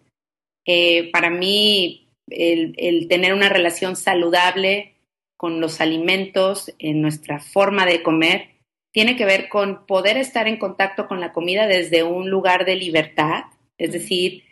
Eh, 0.66 1.10
para 1.12 1.30
mí, 1.30 2.01
el, 2.36 3.08
tener 3.08 3.34
una 3.34 3.48
relación 3.48 3.96
saludable 3.96 4.94
con 5.36 5.60
los 5.60 5.80
alimentos, 5.80 6.72
en 6.78 7.00
nuestra 7.00 7.40
forma 7.40 7.84
de 7.86 8.02
comer, 8.02 8.50
tiene 8.92 9.16
que 9.16 9.24
ver 9.24 9.48
con 9.48 9.86
poder 9.86 10.16
estar 10.16 10.46
en 10.46 10.58
contacto 10.58 11.08
con 11.08 11.20
la 11.20 11.32
comida 11.32 11.66
desde 11.66 12.02
un 12.02 12.30
lugar 12.30 12.64
de 12.64 12.76
libertad, 12.76 13.44
es 13.78 13.92
decir, 13.92 14.44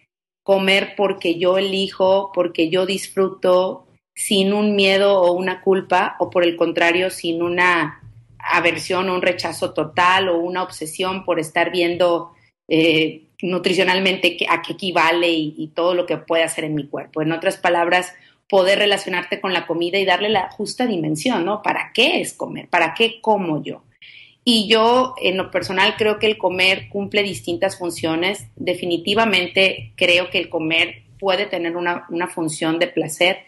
comer 0.43 0.95
porque 0.97 1.39
yo 1.39 1.59
elijo, 1.59 2.33
porque 2.35 2.71
yo 2.71 2.87
disfruto, 2.87 3.87
sin 4.15 4.53
un 4.53 4.75
miedo 4.75 5.21
o 5.21 5.33
una 5.33 5.61
culpa, 5.63 6.17
o 6.19 6.31
por 6.31 6.45
el 6.45 6.57
contrario, 6.57 7.11
sin 7.11 7.43
una 7.43 8.01
aversión 8.39 9.09
o 9.09 9.15
un 9.15 9.23
rechazo 9.23 9.73
total 9.73 10.29
o 10.29 10.39
una 10.39 10.63
obsesión 10.63 11.25
por 11.25 11.39
estar 11.39 11.71
viendo 11.71 12.33
eh, 12.69 13.30
nutricionalmente 13.43 14.37
a 14.49 14.63
qué 14.63 14.73
equivale 14.73 15.31
y, 15.31 15.71
todo 15.75 15.95
lo 15.95 16.07
que 16.07 16.17
puede 16.17 16.43
hacer 16.43 16.65
en 16.65 16.75
mi 16.75 16.87
cuerpo. 16.87 17.23
En 17.23 17.33
otras 17.33 17.57
palabras, 17.57 18.15
poder 18.49 18.79
relacionarte 18.79 19.41
con 19.41 19.53
la 19.53 19.67
comida 19.67 19.99
y 19.99 20.05
darle 20.05 20.29
la 20.29 20.51
justa 20.51 20.87
dimensión, 20.87 21.45
¿no? 21.45 21.63
¿Para 21.63 21.93
qué 21.95 22.21
es 22.21 22.33
comer? 22.33 22.69
¿Para 22.69 22.95
qué 22.95 23.21
como 23.21 23.63
yo? 23.63 23.83
Y 24.45 24.69
yo, 24.69 25.15
en 25.23 25.37
lo 25.37 25.51
personal, 25.51 25.95
creo 25.97 26.19
que 26.19 26.27
el 26.27 26.39
comer 26.39 26.89
cumple 26.89 27.23
distintas 27.23 27.79
funciones. 27.79 28.47
Definitivamente 28.57 29.93
creo 29.97 30.31
que 30.31 30.39
el 30.39 30.49
comer 30.49 31.03
puede 31.19 31.47
tener 31.47 31.77
una, 31.77 32.07
función 32.29 32.79
de 32.79 32.89
placer, 32.89 33.39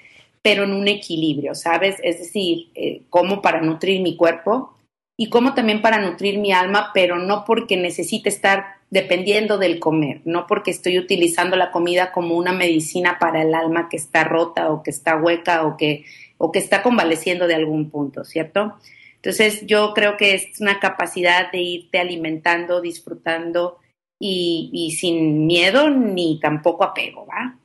pero 0.42 0.64
en 0.64 0.72
un 0.72 0.86
equilibrio, 0.88 1.54
¿sabes? 1.54 1.96
Es 2.02 2.18
decir, 2.18 2.68
eh, 2.74 3.02
como 3.08 3.40
para 3.40 3.62
nutrir 3.62 4.02
mi 4.02 4.16
cuerpo 4.16 4.76
y 5.16 5.28
como 5.30 5.54
también 5.54 5.80
para 5.80 5.98
nutrir 5.98 6.38
mi 6.38 6.52
alma, 6.52 6.90
pero 6.92 7.18
no 7.18 7.44
porque 7.44 7.76
necesite 7.76 8.28
estar 8.28 8.81
dependiendo 8.92 9.56
del 9.56 9.80
comer, 9.80 10.20
no 10.26 10.46
porque 10.46 10.70
estoy 10.70 10.98
utilizando 10.98 11.56
la 11.56 11.70
comida 11.70 12.12
como 12.12 12.36
una 12.36 12.52
medicina 12.52 13.16
para 13.18 13.40
el 13.40 13.54
alma 13.54 13.88
que 13.88 13.96
está 13.96 14.22
rota 14.22 14.70
o 14.70 14.82
que 14.82 14.90
está 14.90 15.16
hueca 15.16 15.66
o 15.66 15.78
que, 15.78 16.04
o 16.36 16.52
que 16.52 16.58
está 16.58 16.82
convaleciendo 16.82 17.46
de 17.46 17.54
algún 17.54 17.88
punto, 17.88 18.22
¿cierto? 18.22 18.76
Entonces 19.14 19.64
yo 19.64 19.94
creo 19.94 20.18
que 20.18 20.34
es 20.34 20.60
una 20.60 20.78
capacidad 20.78 21.50
de 21.50 21.62
irte 21.62 22.00
alimentando, 22.00 22.82
disfrutando 22.82 23.78
y, 24.20 24.68
y 24.74 24.90
sin 24.90 25.46
miedo 25.46 25.88
ni 25.88 26.38
tampoco 26.38 26.84
apego, 26.84 27.24
¿va? 27.26 27.58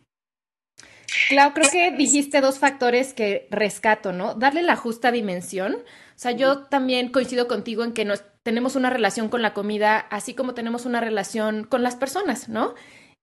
Claro, 1.28 1.54
creo 1.54 1.70
que 1.70 1.92
dijiste 1.92 2.40
dos 2.40 2.58
factores 2.58 3.14
que 3.14 3.50
rescato, 3.52 4.14
¿no? 4.14 4.34
Darle 4.36 4.64
la 4.64 4.78
justa 4.78 5.12
dimensión. 5.12 5.74
O 5.74 6.20
sea, 6.20 6.32
yo 6.32 6.60
también 6.60 7.10
coincido 7.10 7.50
contigo 7.50 7.84
en 7.84 7.92
que 7.92 8.06
nos, 8.06 8.24
tenemos 8.48 8.78
una 8.78 8.90
relación 8.90 9.28
con 9.28 9.42
la 9.42 9.54
comida, 9.54 9.98
así 10.10 10.34
como 10.34 10.54
tenemos 10.54 10.86
una 10.86 11.02
relación 11.02 11.66
con 11.66 11.84
las 11.84 11.98
personas, 11.98 12.48
¿no? 12.48 12.76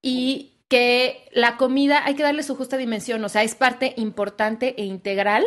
Y 0.03 0.53
que 0.69 1.31
la 1.33 1.57
comida 1.57 2.05
hay 2.05 2.15
que 2.15 2.23
darle 2.23 2.43
su 2.43 2.55
justa 2.57 2.77
dimensión, 2.77 3.25
o 3.25 3.31
sea, 3.31 3.43
es 3.43 3.55
parte 3.55 3.95
importante 3.97 4.75
e 4.77 4.85
integral 4.85 5.43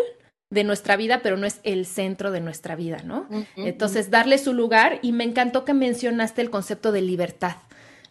de 0.49 0.63
nuestra 0.63 0.95
vida, 0.95 1.21
pero 1.21 1.37
no 1.37 1.45
es 1.45 1.59
el 1.61 1.85
centro 1.85 2.31
de 2.31 2.41
nuestra 2.41 2.75
vida, 2.75 3.03
¿no? 3.05 3.27
Entonces, 3.55 4.09
darle 4.09 4.39
su 4.39 4.51
lugar 4.51 4.97
y 5.03 5.11
me 5.11 5.25
encantó 5.25 5.63
que 5.63 5.75
mencionaste 5.75 6.41
el 6.41 6.49
concepto 6.49 6.91
de 6.91 7.03
libertad, 7.03 7.57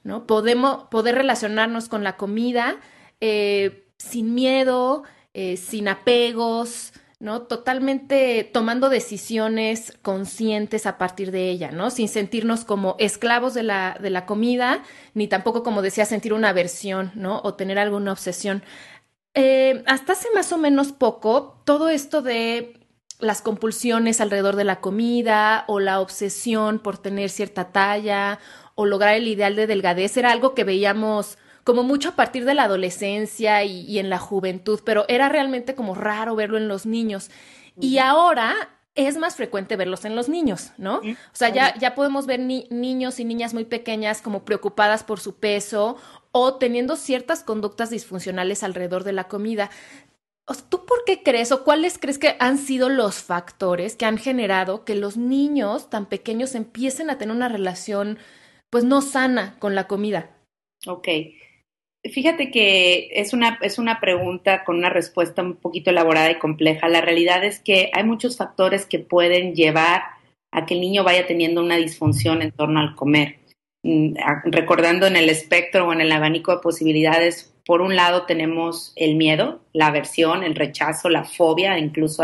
¿no? 0.04 0.24
Podemos 0.24 0.84
poder 0.84 1.16
relacionarnos 1.16 1.88
con 1.88 2.04
la 2.04 2.16
comida 2.16 2.76
eh, 3.20 3.88
sin 3.98 4.36
miedo, 4.36 5.02
eh, 5.34 5.56
sin 5.56 5.88
apegos, 5.88 6.92
¿no? 7.18 7.42
Totalmente 7.42 8.44
tomando 8.52 8.88
decisiones 8.88 9.96
conscientes 10.02 10.86
a 10.86 10.98
partir 10.98 11.30
de 11.30 11.48
ella, 11.48 11.70
¿no? 11.70 11.90
Sin 11.90 12.08
sentirnos 12.08 12.64
como 12.64 12.96
esclavos 12.98 13.54
de 13.54 13.62
la, 13.62 13.96
de 14.00 14.10
la 14.10 14.26
comida, 14.26 14.82
ni 15.14 15.26
tampoco, 15.28 15.62
como 15.62 15.82
decía, 15.82 16.04
sentir 16.04 16.32
una 16.32 16.50
aversión, 16.50 17.12
¿no? 17.14 17.40
O 17.42 17.54
tener 17.54 17.78
alguna 17.78 18.12
obsesión. 18.12 18.62
Eh, 19.34 19.82
hasta 19.86 20.12
hace 20.12 20.28
más 20.34 20.52
o 20.52 20.58
menos 20.58 20.92
poco, 20.92 21.62
todo 21.64 21.88
esto 21.88 22.22
de 22.22 22.80
las 23.18 23.40
compulsiones 23.40 24.20
alrededor 24.20 24.56
de 24.56 24.64
la 24.64 24.80
comida 24.80 25.64
o 25.68 25.80
la 25.80 26.00
obsesión 26.00 26.78
por 26.78 26.98
tener 26.98 27.30
cierta 27.30 27.72
talla 27.72 28.38
o 28.74 28.84
lograr 28.84 29.14
el 29.14 29.26
ideal 29.26 29.56
de 29.56 29.66
delgadez 29.66 30.16
era 30.18 30.32
algo 30.32 30.54
que 30.54 30.64
veíamos 30.64 31.38
como 31.66 31.82
mucho 31.82 32.10
a 32.10 32.16
partir 32.16 32.44
de 32.44 32.54
la 32.54 32.62
adolescencia 32.62 33.64
y, 33.64 33.98
en 33.98 34.08
la 34.08 34.20
juventud, 34.20 34.80
pero 34.84 35.04
era 35.08 35.28
realmente 35.28 35.74
como 35.74 35.96
raro 35.96 36.36
verlo 36.36 36.58
en 36.58 36.68
los 36.68 36.86
niños. 36.86 37.28
Y 37.80 37.98
ahora 37.98 38.54
es 38.94 39.16
más 39.16 39.34
frecuente 39.34 39.74
verlos 39.74 40.04
en 40.04 40.14
los 40.14 40.28
niños, 40.28 40.70
¿no? 40.78 40.98
O 40.98 41.16
sea, 41.32 41.48
ya, 41.48 41.76
ya 41.76 41.96
podemos 41.96 42.26
ver 42.26 42.38
niños 42.38 43.18
y 43.18 43.24
niñas 43.24 43.52
muy 43.52 43.64
pequeñas 43.64 44.22
como 44.22 44.44
preocupadas 44.44 45.02
por 45.02 45.18
su 45.18 45.40
peso 45.40 45.96
o 46.30 46.54
teniendo 46.54 46.94
ciertas 46.94 47.42
conductas 47.42 47.90
disfuncionales 47.90 48.62
alrededor 48.62 49.02
de 49.02 49.12
la 49.12 49.24
comida. 49.24 49.68
¿Tú 50.68 50.86
por 50.86 51.02
qué 51.04 51.24
crees 51.24 51.50
o 51.50 51.64
cuáles 51.64 51.98
crees 51.98 52.20
que 52.20 52.36
han 52.38 52.58
sido 52.58 52.88
los 52.88 53.16
factores 53.16 53.96
que 53.96 54.04
han 54.04 54.18
generado 54.18 54.84
que 54.84 54.94
los 54.94 55.16
niños 55.16 55.90
tan 55.90 56.06
pequeños 56.06 56.54
empiecen 56.54 57.10
a 57.10 57.18
tener 57.18 57.34
una 57.34 57.48
relación 57.48 58.18
pues 58.70 58.84
no 58.84 59.02
sana 59.02 59.56
con 59.58 59.74
la 59.74 59.88
comida? 59.88 60.30
Ok. 60.86 61.08
Fíjate 62.12 62.50
que 62.50 63.08
es 63.12 63.32
una, 63.32 63.58
es 63.62 63.78
una 63.78 64.00
pregunta 64.00 64.64
con 64.64 64.76
una 64.76 64.90
respuesta 64.90 65.42
un 65.42 65.56
poquito 65.56 65.90
elaborada 65.90 66.30
y 66.30 66.38
compleja. 66.38 66.88
La 66.88 67.00
realidad 67.00 67.44
es 67.44 67.60
que 67.60 67.90
hay 67.92 68.04
muchos 68.04 68.36
factores 68.36 68.86
que 68.86 68.98
pueden 68.98 69.54
llevar 69.54 70.02
a 70.50 70.66
que 70.66 70.74
el 70.74 70.80
niño 70.80 71.04
vaya 71.04 71.26
teniendo 71.26 71.62
una 71.62 71.76
disfunción 71.76 72.42
en 72.42 72.52
torno 72.52 72.80
al 72.80 72.94
comer. 72.94 73.38
Mm, 73.82 74.14
recordando 74.46 75.06
en 75.06 75.16
el 75.16 75.28
espectro 75.28 75.86
o 75.86 75.92
en 75.92 76.00
el 76.00 76.12
abanico 76.12 76.52
de 76.52 76.62
posibilidades, 76.62 77.54
por 77.64 77.80
un 77.82 77.96
lado 77.96 78.26
tenemos 78.26 78.92
el 78.96 79.16
miedo, 79.16 79.60
la 79.72 79.88
aversión, 79.88 80.44
el 80.44 80.54
rechazo, 80.54 81.08
la 81.08 81.24
fobia, 81.24 81.78
incluso 81.78 82.22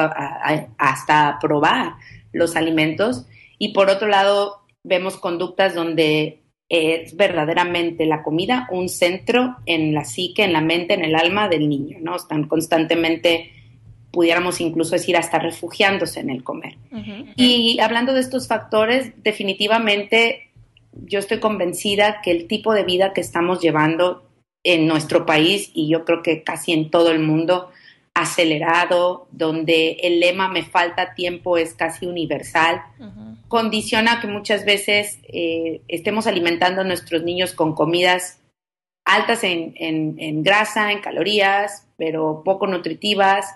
hasta 0.79 1.39
probar 1.41 1.95
los 2.33 2.57
alimentos. 2.57 3.27
Y 3.59 3.73
por 3.73 3.91
otro 3.91 4.09
lado, 4.09 4.63
vemos 4.85 5.17
conductas 5.17 5.75
donde 5.75 6.42
es 6.73 7.15
verdaderamente 7.15 8.07
la 8.07 8.23
comida 8.23 8.67
un 8.71 8.89
centro 8.89 9.57
en 9.67 9.93
la 9.93 10.07
psique, 10.07 10.43
en 10.43 10.55
la 10.55 10.63
mente, 10.63 10.95
en 10.95 11.05
el 11.05 11.15
alma 11.15 11.47
del 11.51 11.69
niño, 11.69 11.99
¿no? 12.01 12.17
Están 12.17 12.49
constantemente, 12.49 13.53
pudiéramos 14.11 14.59
incluso 14.63 14.93
decir, 14.93 15.19
hasta 15.19 15.39
refugiándose 15.39 16.21
en 16.21 16.31
el 16.31 16.43
comer. 16.43 16.77
Y 17.37 17.79
hablando 17.81 18.15
de 18.15 18.21
estos 18.21 18.49
factores, 18.49 19.13
definitivamente 19.23 20.49
yo 20.95 21.19
estoy 21.19 21.41
convencida 21.41 22.23
que 22.23 22.31
el 22.31 22.47
tipo 22.47 22.73
de 22.73 22.85
vida 22.85 23.13
que 23.13 23.21
estamos 23.21 23.61
llevando 23.61 24.23
en 24.65 24.87
nuestro 24.87 25.27
país 25.27 25.71
y 25.75 25.91
yo 25.91 26.07
creo 26.07 26.23
que 26.23 26.43
casi 26.43 26.73
en 26.73 26.91
todo 26.91 27.11
el 27.11 27.19
mundo, 27.19 27.71
acelerado, 28.23 29.29
donde 29.31 29.99
el 30.03 30.21
lema 30.21 30.49
me 30.49 30.63
falta 30.63 31.15
tiempo 31.15 31.59
es 31.59 31.75
casi 31.75 32.07
universal, 32.07 32.83
condiciona 33.49 34.21
que 34.21 34.27
muchas 34.27 34.65
veces 34.65 35.19
eh, 35.25 35.83
estemos 35.89 36.27
alimentando 36.27 36.81
a 36.81 36.85
nuestros 36.85 37.23
niños 37.23 37.53
con 37.53 37.75
comidas 37.75 38.41
altas 39.05 39.45
en, 39.45 39.75
en, 39.77 40.43
grasa, 40.43 40.93
en 40.93 41.01
calorías, 41.01 41.87
pero 41.97 42.43
poco 42.45 42.67
nutritivas, 42.67 43.47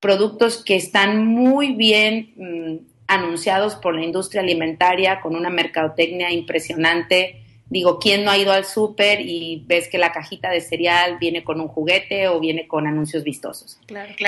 productos 0.00 0.64
que 0.64 0.76
están 0.76 1.26
muy 1.26 1.74
bien 1.74 2.32
mm, 2.36 2.76
anunciados 3.08 3.74
por 3.74 3.94
la 3.94 4.04
industria 4.04 4.42
alimentaria 4.42 5.20
con 5.20 5.36
una 5.36 5.50
mercadotecnia 5.50 6.30
impresionante, 6.30 7.41
Digo, 7.72 7.98
¿quién 7.98 8.22
no 8.22 8.30
ha 8.30 8.36
ido 8.36 8.52
al 8.52 8.66
súper 8.66 9.22
y 9.22 9.64
ves 9.66 9.88
que 9.88 9.96
la 9.96 10.12
cajita 10.12 10.50
de 10.50 10.60
cereal 10.60 11.16
viene 11.18 11.42
con 11.42 11.58
un 11.58 11.68
juguete 11.68 12.28
o 12.28 12.38
viene 12.38 12.68
con 12.68 12.86
anuncios 12.86 13.24
vistosos? 13.24 13.80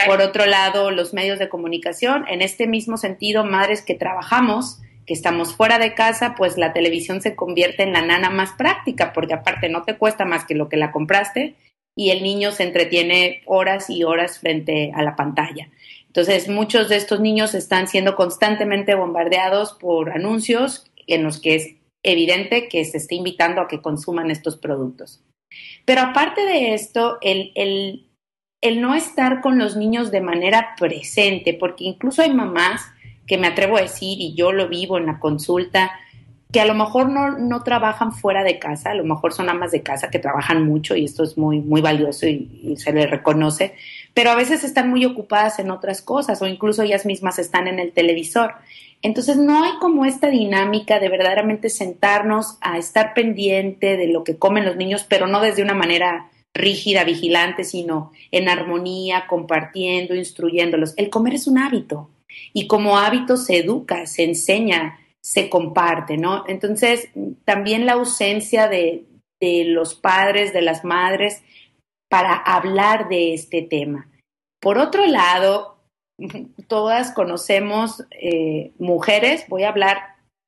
Por 0.07 0.23
otro 0.23 0.47
lado, 0.47 0.91
los 0.91 1.13
medios 1.13 1.39
de 1.39 1.51
comunicación, 1.51 2.25
en 2.27 2.41
este 2.41 2.67
mismo 2.67 2.97
sentido, 2.97 3.45
madres 3.45 3.83
que 3.83 3.95
trabajamos, 3.95 4.81
que 5.05 5.13
estamos 5.13 5.55
fuera 5.55 5.79
de 5.79 5.93
casa, 5.93 6.35
pues 6.39 6.57
la 6.57 6.73
televisión 6.73 7.21
se 7.21 7.37
convierte 7.37 7.83
en 7.83 7.93
la 7.93 8.01
nana 8.01 8.31
más 8.31 8.53
práctica, 8.53 9.13
porque 9.13 9.35
aparte 9.35 9.69
no 9.69 9.83
te 9.83 9.99
cuesta 9.99 10.25
más 10.25 10.47
que 10.47 10.55
lo 10.55 10.71
que 10.71 10.79
la 10.79 10.91
compraste 10.91 11.55
y 11.95 12.13
el 12.13 12.23
niño 12.23 12.51
se 12.51 12.63
entretiene 12.63 13.43
horas 13.45 13.91
y 13.91 14.05
horas 14.05 14.39
frente 14.39 14.91
a 14.95 15.03
la 15.03 15.17
pantalla. 15.17 15.69
Entonces, 16.07 16.49
muchos 16.49 16.89
de 16.89 16.97
estos 16.97 17.21
niños 17.21 17.55
están 17.55 17.89
siendo 17.89 18.17
constantemente 18.17 18.95
bombardeados 18.95 19.75
por 19.75 20.13
anuncios 20.13 20.91
en 21.07 21.25
los 21.25 21.43
que 21.43 21.57
es 21.57 21.75
evidente 22.05 22.69
que 22.69 22.85
se 22.85 22.99
esté 22.99 23.17
invitando 23.17 23.61
a 23.61 23.69
que 23.69 23.83
consuman 23.83 24.31
estos 24.31 24.57
productos. 24.57 25.25
Pero 25.85 26.03
aparte 26.03 26.43
de 26.43 26.75
esto, 26.75 27.19
el, 27.21 27.53
el, 27.55 28.07
el 28.61 28.81
no 28.81 28.95
estar 28.95 29.41
con 29.41 29.59
los 29.59 29.77
niños 29.77 30.11
de 30.11 30.21
manera 30.21 30.75
presente, 30.79 31.55
porque 31.55 31.85
incluso 31.85 32.23
hay 32.23 32.33
mamás 32.33 32.83
que 33.27 33.39
me 33.39 33.47
atrevo 33.47 33.77
a 33.77 33.83
decir, 33.83 34.21
y 34.21 34.35
yo 34.35 34.53
lo 34.53 34.69
vivo 34.69 34.99
en 34.99 35.07
la 35.07 35.19
consulta, 35.19 35.93
que 36.55 36.61
a 36.61 36.67
lo 36.67 36.75
mejor 36.75 37.09
no, 37.09 37.37
no, 37.37 37.65
trabajan 37.65 38.13
fuera 38.13 38.45
de 38.45 38.61
casa, 38.61 38.93
a 38.93 38.95
lo 38.95 39.03
mejor 39.03 39.33
son 39.33 39.49
amas 39.49 39.73
de 39.73 39.83
casa 39.83 40.11
que 40.11 40.21
trabajan 40.21 40.65
mucho 40.65 40.95
y 40.95 41.05
esto 41.05 41.25
es 41.25 41.37
muy, 41.37 41.61
muy 41.61 41.81
valioso 41.81 42.29
y, 42.29 42.49
y, 42.63 42.77
se 42.77 42.93
les 42.93 43.11
reconoce, 43.11 43.75
pero 44.15 44.31
a 44.31 44.37
veces 44.37 44.63
están 44.63 44.89
muy 44.89 45.05
ocupadas 45.05 45.59
en 45.59 45.73
otras 45.73 46.01
cosas 46.01 46.41
o 46.41 46.47
incluso 46.47 46.83
ellas 46.83 47.07
mismas 47.07 47.41
están 47.41 47.67
en 47.67 47.81
el 47.81 47.91
televisor. 47.91 48.55
Entonces 49.05 49.37
no 49.37 49.63
hay 49.63 49.73
como 49.81 50.07
esta 50.07 50.31
dinámica 50.31 50.99
de 50.99 51.11
verdaderamente 51.11 51.69
sentarnos 51.69 52.57
a 52.63 52.79
estar 52.79 53.13
pendiente 53.13 53.99
de 53.99 54.09
lo 54.09 54.25
que 54.25 54.39
comen 54.39 54.65
los 54.65 54.77
niños, 54.77 55.05
pero 55.07 55.27
no 55.27 55.43
desde 55.43 55.63
una 55.63 55.75
manera 55.75 56.31
rígida, 56.55 57.05
vigilante, 57.05 57.65
sino 57.65 58.13
en 58.31 58.49
armonía, 58.49 59.27
compartiendo, 59.29 60.15
instruyéndolos. 60.15 60.95
El 60.97 61.11
comer 61.11 61.35
es 61.35 61.47
un 61.47 61.59
hábito 61.59 62.09
y 62.55 62.67
como 62.67 62.97
hábito 62.97 63.37
se 63.37 63.59
educa, 63.59 64.07
se 64.07 64.25
enseña, 64.25 64.99
se 65.23 65.51
comparte, 65.51 66.17
¿no? 66.17 66.45
Entonces 66.49 67.11
también 67.45 67.85
la 67.85 67.93
ausencia 67.93 68.69
de, 68.69 69.05
de 69.39 69.65
los 69.67 69.95
padres, 69.95 70.55
de 70.55 70.63
las 70.63 70.83
madres, 70.83 71.43
para 72.09 72.35
hablar 72.35 73.09
de 73.09 73.35
este 73.35 73.61
tema. 73.61 74.09
Por 74.61 74.79
otro 74.79 75.05
lado, 75.05 75.74
todas 76.69 77.13
conocemos 77.13 78.05
eh, 78.11 78.73
mujeres, 78.79 79.45
voy 79.49 79.65
a 79.65 79.69
hablar, 79.69 79.99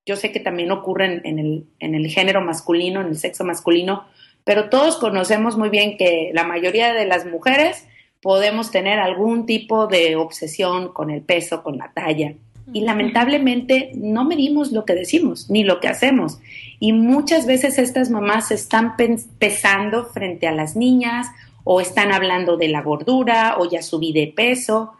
yo 0.05 0.17
sé 0.17 0.33
que 0.33 0.41
también 0.41 0.71
ocurren 0.71 1.21
en 1.25 1.39
el, 1.39 1.67
en 1.81 1.95
el 1.95 2.09
género 2.09 2.41
masculino, 2.41 3.01
en 3.01 3.09
el 3.09 3.17
sexo 3.17 3.45
masculino, 3.45 4.05
pero 4.45 4.69
todos 4.69 4.97
conocemos 4.97 5.57
muy 5.57 5.69
bien 5.69 5.97
que 5.97 6.31
la 6.33 6.45
mayoría 6.45 6.95
de 6.95 7.07
las 7.07 7.27
mujeres 7.27 7.87
podemos 8.23 8.71
tener 8.71 8.99
algún 8.99 9.47
tipo 9.47 9.87
de 9.87 10.17
obsesión 10.17 10.93
con 10.93 11.11
el 11.11 11.23
peso, 11.23 11.63
con 11.63 11.79
la 11.79 11.93
talla. 11.93 12.35
y 12.73 12.81
lamentablemente 12.81 13.93
no 13.95 14.25
medimos 14.25 14.73
lo 14.73 14.85
que 14.85 14.95
decimos 14.95 15.49
ni 15.49 15.63
lo 15.63 15.79
que 15.79 15.87
hacemos. 15.87 16.41
Y 16.81 16.93
muchas 16.93 17.47
veces 17.47 17.79
estas 17.79 18.11
mamás 18.11 18.51
están 18.51 18.97
pesando 19.39 20.07
frente 20.07 20.49
a 20.49 20.53
las 20.53 20.75
niñas 20.75 21.29
o 21.63 21.81
están 21.81 22.11
hablando 22.13 22.57
de 22.57 22.67
la 22.67 22.83
gordura 22.83 23.57
o 23.59 23.71
ya 23.71 23.83
subí 23.83 24.13
de 24.13 24.33
peso. 24.35 24.96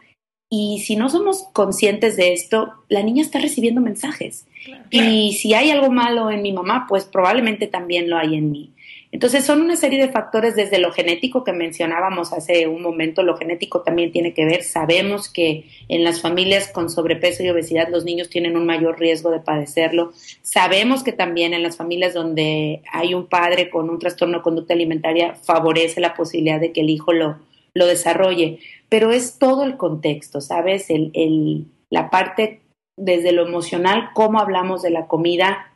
Y 0.49 0.79
si 0.85 0.95
no 0.95 1.09
somos 1.09 1.43
conscientes 1.51 2.15
de 2.15 2.31
esto, 2.31 2.73
la 2.87 3.03
niña 3.03 3.21
está 3.21 3.39
recibiendo 3.39 3.81
mensajes. 3.81 4.45
Y 4.89 5.33
si 5.33 5.53
hay 5.53 5.71
algo 5.71 5.91
malo 5.91 6.31
en 6.31 6.41
mi 6.41 6.53
mamá, 6.53 6.85
pues 6.87 7.05
probablemente 7.05 7.67
también 7.67 8.09
lo 8.09 8.17
hay 8.17 8.35
en 8.35 8.51
mí. 8.51 8.71
Entonces 9.11 9.45
son 9.45 9.61
una 9.61 9.77
serie 9.77 9.99
de 10.01 10.09
factores 10.09 10.55
desde 10.55 10.79
lo 10.79 10.91
genético 10.91 11.43
que 11.43 11.53
mencionábamos 11.53 12.33
hace 12.33 12.67
un 12.67 12.81
momento, 12.81 13.23
lo 13.23 13.37
genético 13.37 13.81
también 13.81 14.11
tiene 14.11 14.33
que 14.33 14.45
ver, 14.45 14.63
sabemos 14.63 15.29
que 15.29 15.63
en 15.87 16.03
las 16.03 16.21
familias 16.21 16.67
con 16.67 16.89
sobrepeso 16.89 17.41
y 17.41 17.49
obesidad 17.49 17.87
los 17.89 18.03
niños 18.03 18.29
tienen 18.29 18.57
un 18.57 18.65
mayor 18.65 18.99
riesgo 18.99 19.31
de 19.31 19.39
padecerlo, 19.39 20.11
sabemos 20.41 21.03
que 21.03 21.13
también 21.13 21.53
en 21.53 21.63
las 21.63 21.77
familias 21.77 22.13
donde 22.13 22.81
hay 22.91 23.13
un 23.13 23.27
padre 23.27 23.69
con 23.69 23.89
un 23.89 23.97
trastorno 23.97 24.39
de 24.39 24.43
conducta 24.43 24.73
alimentaria 24.73 25.35
favorece 25.35 26.01
la 26.01 26.13
posibilidad 26.13 26.59
de 26.59 26.73
que 26.73 26.81
el 26.81 26.89
hijo 26.89 27.13
lo, 27.13 27.37
lo 27.77 27.85
desarrolle, 27.85 28.59
pero 28.89 29.11
es 29.11 29.37
todo 29.39 29.63
el 29.63 29.77
contexto, 29.77 30.41
¿sabes? 30.41 30.89
El, 30.89 31.11
el, 31.13 31.65
la 31.89 32.09
parte 32.09 32.61
desde 32.97 33.31
lo 33.31 33.45
emocional, 33.45 34.09
cómo 34.13 34.39
hablamos 34.39 34.81
de 34.81 34.89
la 34.89 35.07
comida, 35.07 35.73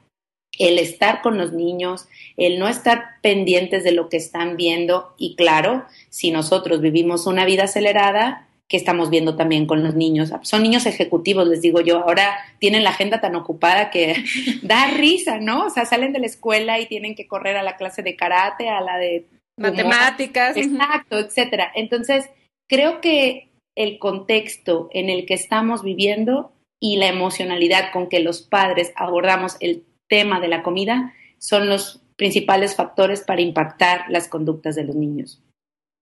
el 0.57 0.79
estar 0.79 1.21
con 1.21 1.37
los 1.37 1.53
niños, 1.53 2.07
el 2.35 2.59
no 2.59 2.67
estar 2.67 3.03
pendientes 3.21 3.83
de 3.83 3.91
lo 3.91 4.09
que 4.09 4.17
están 4.17 4.57
viendo 4.57 5.13
y 5.17 5.35
claro, 5.35 5.85
si 6.09 6.31
nosotros 6.31 6.81
vivimos 6.81 7.27
una 7.27 7.45
vida 7.45 7.63
acelerada, 7.63 8.47
que 8.71 8.77
estamos 8.77 9.09
viendo 9.09 9.35
también 9.35 9.65
con 9.65 9.83
los 9.83 9.95
niños. 9.95 10.31
Son 10.43 10.63
niños 10.63 10.85
ejecutivos, 10.85 11.45
les 11.45 11.59
digo 11.59 11.81
yo, 11.81 11.99
ahora 11.99 12.37
tienen 12.57 12.85
la 12.85 12.91
agenda 12.91 13.19
tan 13.19 13.35
ocupada 13.35 13.91
que 13.91 14.23
da 14.61 14.87
risa, 14.87 15.39
¿no? 15.39 15.65
O 15.65 15.69
sea, 15.69 15.83
salen 15.83 16.13
de 16.13 16.19
la 16.19 16.27
escuela 16.27 16.79
y 16.79 16.85
tienen 16.85 17.13
que 17.13 17.27
correr 17.27 17.57
a 17.57 17.63
la 17.63 17.75
clase 17.75 18.01
de 18.01 18.15
karate, 18.15 18.69
a 18.69 18.79
la 18.79 18.97
de 18.97 19.25
matemáticas. 19.57 20.57
Exacto, 20.57 21.19
etcétera. 21.19 21.71
Entonces, 21.75 22.29
creo 22.69 23.01
que 23.01 23.49
el 23.75 23.99
contexto 23.99 24.89
en 24.91 25.09
el 25.09 25.25
que 25.25 25.33
estamos 25.33 25.83
viviendo 25.83 26.53
y 26.81 26.97
la 26.97 27.07
emocionalidad 27.07 27.91
con 27.93 28.09
que 28.09 28.19
los 28.19 28.41
padres 28.41 28.91
abordamos 28.95 29.57
el 29.59 29.85
tema 30.09 30.39
de 30.39 30.47
la 30.47 30.63
comida 30.63 31.13
son 31.37 31.69
los 31.69 32.01
principales 32.17 32.75
factores 32.75 33.21
para 33.21 33.41
impactar 33.41 34.05
las 34.09 34.27
conductas 34.27 34.75
de 34.75 34.83
los 34.83 34.95
niños. 34.95 35.41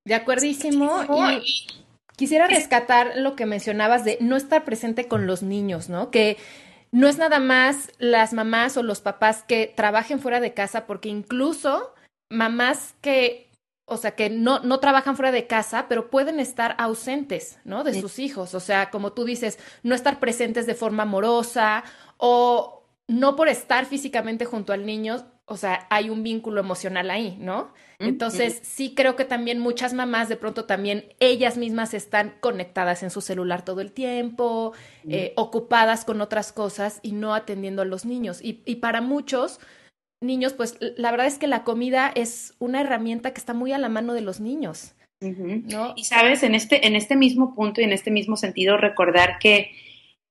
De 0.06 0.16
acuerdísimo. 0.16 1.04
Y 1.10 1.68
quisiera 2.16 2.48
rescatar 2.48 3.14
lo 3.16 3.36
que 3.36 3.46
mencionabas 3.46 4.04
de 4.04 4.18
no 4.20 4.36
estar 4.36 4.66
presente 4.66 5.08
con 5.08 5.28
los 5.28 5.44
niños, 5.44 5.90
¿no? 5.90 6.12
Que 6.12 6.38
no 6.92 7.08
es 7.08 7.18
nada 7.18 7.40
más 7.40 7.92
las 8.00 8.34
mamás 8.34 8.76
o 8.78 8.84
los 8.84 9.00
papás 9.02 9.44
que 9.44 9.72
trabajen 9.74 10.20
fuera 10.20 10.40
de 10.40 10.54
casa, 10.54 10.88
porque 10.88 11.10
incluso 11.10 11.94
mamás 12.30 12.96
que 13.02 13.50
o 13.90 13.98
sea, 13.98 14.12
que 14.12 14.30
no, 14.30 14.60
no 14.60 14.80
trabajan 14.80 15.16
fuera 15.16 15.32
de 15.32 15.48
casa, 15.48 15.88
pero 15.90 16.12
pueden 16.12 16.40
estar 16.40 16.76
ausentes, 16.78 17.58
¿no? 17.64 17.84
De 17.84 18.00
sus 18.00 18.20
hijos. 18.20 18.54
O 18.54 18.60
sea, 18.60 18.92
como 18.92 19.14
tú 19.14 19.26
dices, 19.26 19.58
no 19.82 19.96
estar 19.96 20.20
presentes 20.20 20.68
de 20.68 20.76
forma 20.76 21.04
amorosa 21.04 21.84
o, 22.18 22.80
no 23.08 23.36
por 23.36 23.48
estar 23.50 23.88
físicamente 23.88 24.46
junto 24.46 24.72
al 24.72 24.86
niño, 24.86 25.26
o 25.46 25.58
sea, 25.58 25.88
hay 25.90 26.12
un 26.12 26.22
vínculo 26.22 26.62
emocional 26.62 27.10
ahí, 27.10 27.36
¿no? 27.40 27.74
Entonces, 27.98 28.62
sí 28.62 28.94
creo 28.96 29.16
que 29.16 29.26
también 29.26 29.60
muchas 29.60 29.94
mamás 29.94 30.30
de 30.30 30.36
pronto 30.36 30.66
también 30.66 31.12
ellas 31.20 31.58
mismas 31.58 31.96
están 31.96 32.36
conectadas 32.40 33.02
en 33.02 33.10
su 33.10 33.22
celular 33.22 33.66
todo 33.66 33.82
el 33.82 33.92
tiempo, 33.92 34.74
eh, 35.08 35.34
ocupadas 35.36 36.06
con 36.06 36.22
otras 36.22 36.54
cosas 36.54 37.00
y 37.02 37.14
no 37.14 37.34
atendiendo 37.34 37.82
a 37.82 37.86
los 37.86 38.06
niños. 38.06 38.40
Y, 38.44 38.62
y 38.66 38.76
para 38.76 39.02
muchos 39.02 39.60
niños, 40.22 40.54
pues 40.54 40.78
la 40.80 41.12
verdad 41.12 41.28
es 41.28 41.38
que 41.38 41.48
la 41.48 41.64
comida 41.64 42.12
es 42.14 42.54
una 42.60 42.82
herramienta 42.82 43.32
que 43.32 43.40
está 43.40 43.54
muy 43.54 43.72
a 43.72 43.78
la 43.78 43.90
mano 43.90 44.14
de 44.14 44.22
los 44.22 44.40
niños. 44.40 44.94
¿no? 45.22 45.94
Y 45.98 46.06
sabes, 46.06 46.44
en 46.44 46.56
este, 46.56 46.88
en 46.88 46.96
este 46.96 47.18
mismo 47.18 47.54
punto 47.54 47.82
y 47.82 47.84
en 47.84 47.92
este 47.92 48.10
mismo 48.10 48.38
sentido, 48.38 48.78
recordar 48.78 49.38
que 49.40 49.72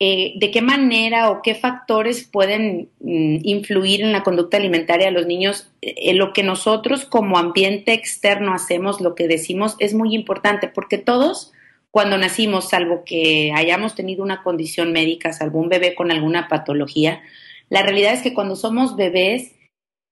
eh, 0.01 0.35
de 0.37 0.53
qué 0.53 0.62
manera 0.62 1.29
o 1.29 1.42
qué 1.42 1.57
factores 1.57 2.22
pueden 2.22 2.88
mm, 3.01 3.38
influir 3.42 4.01
en 4.03 4.12
la 4.12 4.22
conducta 4.22 4.57
alimentaria 4.57 5.07
de 5.07 5.12
los 5.12 5.27
niños. 5.27 5.70
Eh, 5.83 6.14
lo 6.14 6.33
que 6.33 6.44
nosotros 6.44 7.05
como 7.05 7.37
ambiente 7.37 7.92
externo 7.92 8.55
hacemos, 8.55 9.01
lo 9.01 9.14
que 9.14 9.27
decimos, 9.27 9.74
es 9.81 9.94
muy 9.94 10.14
importante 10.14 10.68
porque 10.68 10.98
todos 10.98 11.53
cuando 11.90 12.16
nacimos, 12.16 12.68
salvo 12.68 13.03
que 13.05 13.51
hayamos 13.55 13.94
tenido 13.94 14.22
una 14.22 14.42
condición 14.44 14.92
médica, 14.92 15.33
salvo 15.33 15.59
un 15.59 15.68
bebé 15.68 15.94
con 15.94 16.12
alguna 16.12 16.46
patología, 16.46 17.22
la 17.68 17.83
realidad 17.83 18.12
es 18.12 18.22
que 18.22 18.35
cuando 18.35 18.57
somos 18.57 18.94
bebés, 18.94 19.53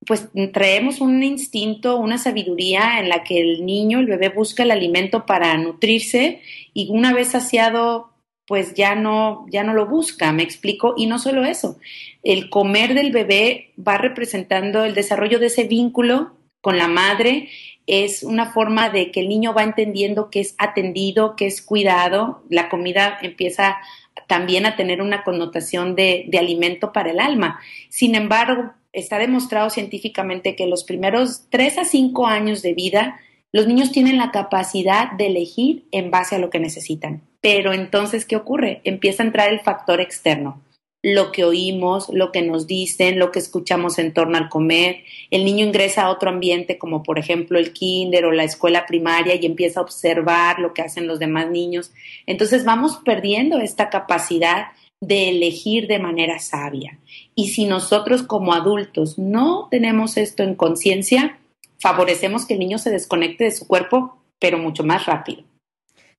pues 0.07 0.29
traemos 0.53 1.01
un 1.01 1.23
instinto, 1.23 1.97
una 1.97 2.19
sabiduría 2.19 3.01
en 3.01 3.09
la 3.09 3.25
que 3.25 3.40
el 3.40 3.66
niño, 3.66 3.99
el 3.99 4.07
bebé 4.07 4.29
busca 4.29 4.62
el 4.62 4.71
alimento 4.71 5.27
para 5.27 5.57
nutrirse 5.59 6.40
y 6.73 6.88
una 6.90 7.12
vez 7.12 7.29
saciado 7.29 8.11
pues 8.47 8.75
ya 8.75 8.95
no, 8.95 9.45
ya 9.51 9.64
no 9.64 9.75
lo 9.75 9.87
busca, 9.87 10.33
me 10.33 10.45
explico. 10.45 10.95
Y 10.97 11.07
no 11.07 11.19
solo 11.19 11.45
eso, 11.45 11.79
el 12.23 12.49
comer 12.49 12.95
del 12.95 13.11
bebé 13.11 13.73
va 13.77 13.99
representando 13.99 14.85
el 14.85 14.95
desarrollo 14.95 15.38
de 15.38 15.47
ese 15.47 15.64
vínculo 15.64 16.37
con 16.61 16.79
la 16.79 16.88
madre, 16.88 17.49
es 17.87 18.23
una 18.23 18.53
forma 18.53 18.90
de 18.90 19.12
que 19.12 19.21
el 19.21 19.29
niño 19.29 19.55
va 19.55 19.62
entendiendo 19.62 20.31
que 20.31 20.40
es 20.40 20.55
atendido, 20.59 21.37
que 21.37 21.47
es 21.47 21.62
cuidado, 21.62 22.42
la 22.49 22.69
comida 22.69 23.19
empieza 23.23 23.77
también 24.26 24.66
a 24.66 24.76
tener 24.76 25.02
una 25.02 25.24
connotación 25.24 25.94
de, 25.94 26.24
de 26.29 26.38
alimento 26.38 26.92
para 26.92 27.11
el 27.11 27.20
alma. 27.20 27.61
Sin 27.88 28.14
embargo, 28.14 28.72
está 28.92 29.18
demostrado 29.18 29.70
científicamente 29.70 30.57
que 30.57 30.66
los 30.66 30.85
primeros 30.85 31.44
tres 31.50 31.79
a 31.79 31.85
cinco 31.85 32.26
años 32.26 32.62
de 32.62 32.74
vida, 32.74 33.20
los 33.52 33.66
niños 33.66 33.92
tienen 33.92 34.16
la 34.16 34.31
capacidad 34.31 35.12
de 35.12 35.26
elegir 35.26 35.87
en 35.92 36.11
base 36.11 36.37
a 36.37 36.38
lo 36.38 36.50
que 36.50 36.59
necesitan. 36.59 37.22
Pero 37.40 37.72
entonces, 37.72 38.24
¿qué 38.24 38.37
ocurre? 38.37 38.81
Empieza 38.85 39.22
a 39.22 39.26
entrar 39.26 39.52
el 39.52 39.61
factor 39.61 40.00
externo. 40.00 40.62
Lo 41.09 41.31
que 41.31 41.45
oímos, 41.45 42.09
lo 42.09 42.33
que 42.33 42.42
nos 42.42 42.66
dicen, 42.66 43.21
lo 43.21 43.31
que 43.31 43.38
escuchamos 43.38 44.01
en 44.01 44.12
torno 44.12 44.38
al 44.38 44.49
comer. 44.49 45.05
El 45.31 45.45
niño 45.45 45.64
ingresa 45.64 46.03
a 46.03 46.11
otro 46.11 46.31
ambiente 46.31 46.79
como 46.79 47.05
por 47.05 47.21
ejemplo 47.21 47.61
el 47.61 47.73
kinder 47.73 48.25
o 48.25 48.33
la 48.33 48.42
escuela 48.42 48.87
primaria 48.87 49.37
y 49.37 49.47
empieza 49.47 49.79
a 49.79 49.85
observar 49.85 50.59
lo 50.59 50.75
que 50.75 50.83
hacen 50.83 51.07
los 51.07 51.21
demás 51.21 51.49
niños. 51.49 51.92
Entonces 52.27 52.64
vamos 52.64 52.97
perdiendo 53.05 53.61
esta 53.61 53.88
capacidad 53.88 54.73
de 55.01 55.29
elegir 55.29 55.87
de 55.87 56.01
manera 56.01 56.40
sabia. 56.40 56.99
Y 57.37 57.51
si 57.51 57.66
nosotros 57.66 58.25
como 58.25 58.53
adultos 58.53 59.16
no 59.16 59.69
tenemos 59.71 60.16
esto 60.16 60.42
en 60.42 60.57
conciencia, 60.57 61.38
favorecemos 61.79 62.47
que 62.47 62.55
el 62.55 62.61
niño 62.61 62.79
se 62.79 62.90
desconecte 62.90 63.45
de 63.45 63.53
su 63.53 63.69
cuerpo, 63.69 64.19
pero 64.40 64.59
mucho 64.59 64.83
más 64.83 65.07
rápido. 65.07 65.45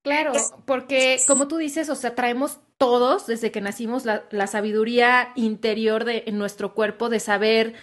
Claro, 0.07 0.33
porque 0.65 1.19
como 1.27 1.47
tú 1.47 1.57
dices, 1.57 1.89
o 1.89 1.95
sea, 1.95 2.15
traemos 2.15 2.59
todos 2.77 3.27
desde 3.27 3.51
que 3.51 3.61
nacimos 3.61 4.05
la, 4.05 4.23
la 4.31 4.47
sabiduría 4.47 5.29
interior 5.35 6.05
de 6.05 6.23
en 6.27 6.37
nuestro 6.37 6.73
cuerpo 6.73 7.09
de 7.09 7.19
saber 7.19 7.73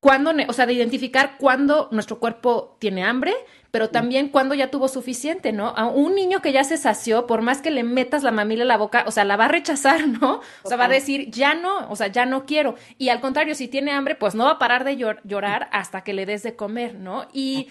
cuándo, 0.00 0.32
o 0.48 0.52
sea, 0.52 0.66
de 0.66 0.72
identificar 0.72 1.36
cuándo 1.38 1.88
nuestro 1.92 2.18
cuerpo 2.18 2.76
tiene 2.80 3.04
hambre, 3.04 3.34
pero 3.70 3.90
también 3.90 4.28
cuándo 4.30 4.54
ya 4.54 4.70
tuvo 4.70 4.88
suficiente, 4.88 5.52
¿no? 5.52 5.68
A 5.68 5.86
un 5.86 6.14
niño 6.14 6.40
que 6.40 6.52
ya 6.52 6.64
se 6.64 6.76
sació, 6.76 7.26
por 7.26 7.42
más 7.42 7.60
que 7.60 7.70
le 7.70 7.84
metas 7.84 8.22
la 8.22 8.32
mamila 8.32 8.62
en 8.62 8.68
la 8.68 8.78
boca, 8.78 9.04
o 9.06 9.10
sea, 9.10 9.24
la 9.24 9.36
va 9.36 9.44
a 9.44 9.48
rechazar, 9.48 10.08
¿no? 10.08 10.40
O 10.62 10.68
sea, 10.68 10.76
va 10.76 10.86
a 10.86 10.88
decir, 10.88 11.30
ya 11.30 11.54
no, 11.54 11.88
o 11.90 11.96
sea, 11.96 12.08
ya 12.08 12.26
no 12.26 12.46
quiero. 12.46 12.74
Y 12.98 13.10
al 13.10 13.20
contrario, 13.20 13.54
si 13.54 13.68
tiene 13.68 13.92
hambre, 13.92 14.16
pues 14.16 14.34
no 14.34 14.44
va 14.44 14.52
a 14.52 14.58
parar 14.58 14.84
de 14.84 14.96
llorar 14.96 15.68
hasta 15.70 16.02
que 16.02 16.14
le 16.14 16.26
des 16.26 16.42
de 16.42 16.56
comer, 16.56 16.94
¿no? 16.94 17.28
Y 17.32 17.68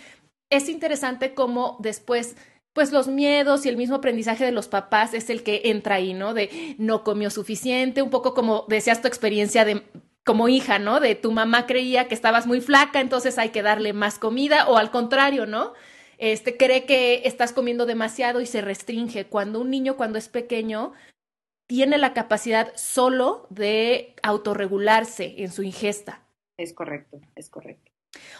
es 0.50 0.70
interesante 0.70 1.34
cómo 1.34 1.78
después 1.80 2.38
pues 2.80 2.94
los 2.94 3.10
miedos 3.10 3.66
y 3.66 3.70
el 3.70 3.76
mismo 3.76 3.98
aprendizaje 3.98 4.46
de 4.46 4.54
los 4.54 4.70
papás 4.70 5.14
es 5.14 5.30
el 5.30 5.44
que 5.44 5.64
entra 5.66 5.96
ahí, 5.96 6.14
¿no? 6.14 6.34
De 6.34 6.78
no 6.78 7.04
comió 7.04 7.30
suficiente, 7.30 8.02
un 8.02 8.10
poco 8.10 8.34
como 8.34 8.64
decías 8.70 9.02
tu 9.02 9.10
experiencia 9.10 9.66
de 9.66 9.84
como 10.24 10.48
hija, 10.48 10.80
¿no? 10.80 11.02
De 11.02 11.16
tu 11.16 11.34
mamá 11.34 11.68
creía 11.68 12.08
que 12.08 12.16
estabas 12.16 12.48
muy 12.48 12.62
flaca, 12.62 13.02
entonces 13.02 13.38
hay 13.38 13.50
que 13.50 13.64
darle 13.64 13.92
más 13.92 14.18
comida, 14.18 14.66
o 14.70 14.78
al 14.78 14.92
contrario, 14.92 15.46
¿no? 15.46 15.74
Este 16.20 16.56
cree 16.56 16.86
que 16.86 17.24
estás 17.26 17.52
comiendo 17.52 17.86
demasiado 17.86 18.40
y 18.40 18.46
se 18.46 18.62
restringe. 18.62 19.26
Cuando 19.26 19.60
un 19.60 19.70
niño, 19.70 19.98
cuando 19.98 20.18
es 20.18 20.30
pequeño, 20.30 20.94
tiene 21.68 21.98
la 21.98 22.14
capacidad 22.14 22.72
solo 22.78 23.46
de 23.50 24.16
autorregularse 24.24 25.36
en 25.40 25.52
su 25.52 25.64
ingesta. 25.64 26.22
Es 26.56 26.72
correcto, 26.72 27.20
es 27.36 27.50
correcto. 27.50 27.92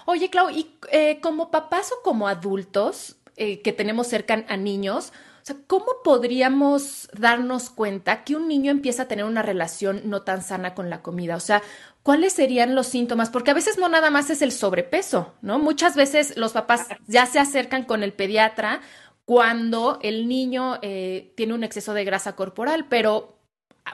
Oye, 0.06 0.30
Clau, 0.30 0.50
y 0.50 0.78
eh, 0.92 1.20
como 1.22 1.52
papás 1.52 1.92
o 1.92 2.02
como 2.02 2.28
adultos, 2.28 3.19
eh, 3.40 3.62
que 3.62 3.74
tenemos 3.74 4.08
cerca 4.08 4.46
a 4.48 4.58
niños, 4.58 5.14
o 5.42 5.46
sea, 5.46 5.56
¿cómo 5.68 5.86
podríamos 6.04 7.08
darnos 7.18 7.70
cuenta 7.70 8.24
que 8.24 8.36
un 8.36 8.48
niño 8.48 8.72
empieza 8.72 9.04
a 9.04 9.08
tener 9.08 9.26
una 9.26 9.42
relación 9.42 10.02
no 10.04 10.24
tan 10.24 10.42
sana 10.42 10.76
con 10.76 10.90
la 10.90 11.02
comida? 11.02 11.38
O 11.38 11.40
sea, 11.40 11.64
¿cuáles 12.04 12.34
serían 12.34 12.76
los 12.76 12.88
síntomas? 12.88 13.30
Porque 13.30 13.52
a 13.52 13.54
veces 13.54 13.78
no 13.78 13.88
nada 13.88 14.10
más 14.10 14.30
es 14.30 14.42
el 14.42 14.52
sobrepeso, 14.52 15.34
¿no? 15.42 15.58
Muchas 15.58 15.96
veces 15.96 16.36
los 16.36 16.52
papás 16.52 16.88
ya 17.08 17.26
se 17.26 17.40
acercan 17.40 17.86
con 17.86 18.04
el 18.04 18.12
pediatra 18.14 18.82
cuando 19.24 20.00
el 20.02 20.28
niño 20.28 20.78
eh, 20.82 21.34
tiene 21.38 21.54
un 21.54 21.64
exceso 21.64 21.94
de 21.94 22.04
grasa 22.04 22.36
corporal, 22.36 22.88
pero 22.90 23.38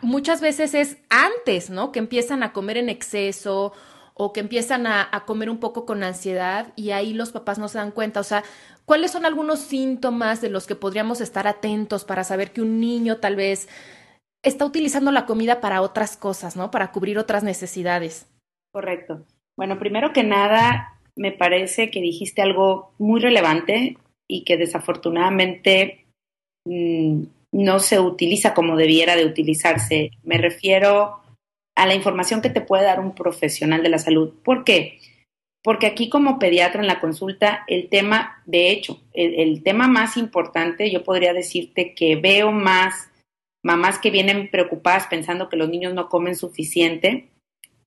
muchas 0.02 0.42
veces 0.42 0.74
es 0.74 0.98
antes, 1.10 1.70
¿no? 1.70 1.92
Que 1.92 2.00
empiezan 2.00 2.42
a 2.42 2.54
comer 2.54 2.78
en 2.78 2.90
exceso 2.90 3.74
o 4.18 4.32
que 4.32 4.40
empiezan 4.40 4.88
a, 4.88 5.24
comer 5.28 5.50
un 5.50 5.60
poco 5.60 5.86
con 5.86 6.02
ansiedad 6.02 6.72
y 6.78 6.92
ahí 6.92 7.14
los 7.14 7.32
papás 7.32 7.60
no 7.60 7.68
se 7.68 7.78
dan 7.78 7.92
cuenta. 7.92 8.22
O 8.22 8.24
sea, 8.24 8.44
¿cuáles 8.86 9.12
son 9.12 9.26
algunos 9.26 9.60
síntomas 9.60 10.42
de 10.42 10.50
los 10.50 10.66
que 10.66 10.76
podríamos 10.76 11.20
estar 11.20 11.48
atentos 11.48 12.06
para 12.06 12.24
saber 12.24 12.52
que 12.52 12.62
un 12.62 12.80
niño 12.80 13.18
tal 13.18 13.36
vez 13.36 13.68
está 14.42 14.66
utilizando 14.66 15.12
la 15.12 15.26
comida 15.26 15.60
para 15.60 15.82
otras 15.82 16.16
cosas, 16.16 16.56
¿no? 16.56 16.72
Para 16.72 16.92
cubrir 16.92 17.18
otras 17.18 17.44
necesidades. 17.44 18.28
Correcto. 18.72 19.26
Bueno, 19.58 19.80
primero 19.80 20.14
que 20.14 20.24
nada, 20.24 21.00
me 21.16 21.32
parece 21.32 21.90
que 21.90 22.00
dijiste 22.00 22.42
algo 22.42 22.94
muy 22.98 23.20
relevante 23.20 23.98
y 24.28 24.44
que 24.44 24.56
desafortunadamente 24.56 26.06
mm, 26.66 27.24
no 27.52 27.80
se 27.80 28.00
utiliza 28.00 28.54
como 28.54 28.78
debiera 28.78 29.16
de 29.16 29.26
utilizarse. 29.26 30.12
Me 30.24 30.38
refiero 30.38 31.25
a 31.76 31.86
la 31.86 31.94
información 31.94 32.42
que 32.42 32.50
te 32.50 32.62
puede 32.62 32.84
dar 32.84 33.00
un 33.00 33.14
profesional 33.14 33.84
de 33.84 33.90
la 33.90 34.00
salud. 34.00 34.34
¿Por 34.44 34.64
qué? 34.64 35.00
Porque 35.62 35.88
aquí 35.88 36.10
como 36.10 36.40
pediatra 36.40 36.82
en 36.82 36.88
la 36.88 37.00
consulta, 37.00 37.64
el 37.68 37.90
tema, 37.90 38.42
de 38.46 38.70
hecho, 38.72 39.02
el, 39.14 39.64
tema 39.64 39.88
más 39.88 40.16
importante, 40.16 40.92
yo 40.92 41.04
podría 41.04 41.34
decirte 41.34 41.94
que 41.94 42.16
veo 42.16 42.52
más 42.52 43.10
mamás 43.64 43.98
que 43.98 44.12
vienen 44.12 44.50
preocupadas 44.52 45.08
pensando 45.08 45.50
que 45.50 45.58
los 45.58 45.70
niños 45.70 45.94
no 45.94 46.08
comen 46.08 46.36
suficiente 46.36 47.30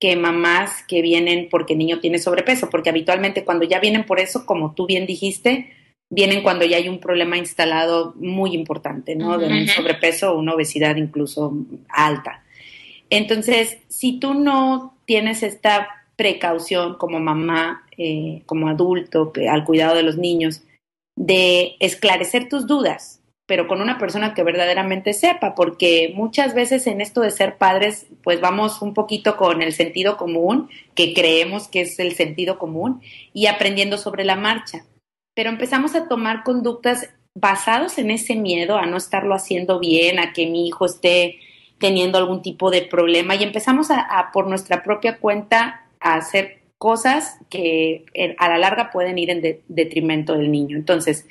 que 0.01 0.17
mamás 0.17 0.85
que 0.87 1.03
vienen 1.03 1.49
porque 1.51 1.73
el 1.73 1.81
niño 1.81 2.01
tiene 2.01 2.19
sobrepeso, 2.19 2.71
porque 2.71 2.91
habitualmente 2.91 3.45
cuando 3.45 3.65
ya 3.65 3.81
vienen 3.81 4.05
por 4.05 4.21
eso, 4.21 4.47
como 4.47 4.75
tú 4.75 4.87
bien 4.87 5.07
dijiste, 5.07 5.71
vienen 6.11 6.43
cuando 6.43 6.65
ya 6.65 6.77
hay 6.77 6.89
un 6.89 7.01
problema 7.01 7.37
instalado 7.37 8.15
muy 8.17 8.55
importante, 8.55 9.17
¿no? 9.17 9.39
De 9.39 9.49
un 9.49 9.67
sobrepeso 9.67 10.33
o 10.33 10.39
una 10.39 10.55
obesidad 10.55 10.97
incluso 10.97 11.53
alta. 11.89 12.45
Entonces, 13.11 13.79
si 13.89 14.19
tú 14.19 14.35
no 14.35 14.99
tienes 15.05 15.43
esta 15.43 15.89
precaución 16.17 16.97
como 16.99 17.21
mamá, 17.21 17.87
eh, 17.97 18.43
como 18.47 18.69
adulto, 18.69 19.33
al 19.49 19.65
cuidado 19.65 19.95
de 19.95 20.03
los 20.03 20.17
niños, 20.17 20.63
de 21.17 21.77
esclarecer 21.81 22.49
tus 22.49 22.67
dudas, 22.67 23.21
pero 23.47 23.67
con 23.67 23.81
una 23.81 23.99
persona 23.99 24.35
que 24.35 24.43
verdaderamente 24.43 25.15
sepa, 25.15 25.55
porque 25.55 26.13
muchas 26.15 26.55
veces 26.55 26.87
en 26.87 27.01
esto 27.01 27.23
de 27.23 27.31
ser 27.31 27.57
padres, 27.57 28.07
pues 28.23 28.41
vamos 28.41 28.83
un 28.83 28.93
poquito 28.93 29.37
con 29.37 29.63
el 29.63 29.73
sentido 29.73 30.19
común, 30.19 30.69
que 30.95 31.15
creemos 31.15 31.67
que 31.67 31.81
es 31.81 31.99
el 31.99 32.13
sentido 32.15 32.59
común, 32.59 33.01
y 33.33 33.47
aprendiendo 33.47 33.97
sobre 33.97 34.25
la 34.25 34.37
marcha. 34.37 34.85
Pero 35.35 35.49
empezamos 35.49 35.95
a 35.95 36.09
tomar 36.09 36.45
conductas 36.45 37.09
basadas 37.35 37.99
en 37.99 38.11
ese 38.11 38.37
miedo 38.37 38.77
a 38.77 38.87
no 38.87 38.97
estarlo 38.97 39.35
haciendo 39.35 39.79
bien, 39.79 40.19
a 40.19 40.33
que 40.33 40.47
mi 40.47 40.67
hijo 40.67 40.85
esté 40.85 41.39
teniendo 41.79 42.19
algún 42.19 42.43
tipo 42.43 42.71
de 42.71 42.83
problema 42.83 43.35
y 43.37 43.43
empezamos 43.43 43.91
a, 43.91 44.31
por 44.33 44.47
nuestra 44.47 44.83
propia 44.83 45.19
cuenta 45.19 45.87
a 46.01 46.15
hacer 46.15 46.59
cosas 46.79 47.39
que 47.51 48.05
a 48.39 48.49
la 48.49 48.59
larga 48.59 48.91
pueden 48.91 49.19
ir 49.19 49.31
en 49.31 49.61
detrimento 49.69 50.35
del 50.35 50.51
niño. 50.51 50.77
Entonces, 50.77 51.27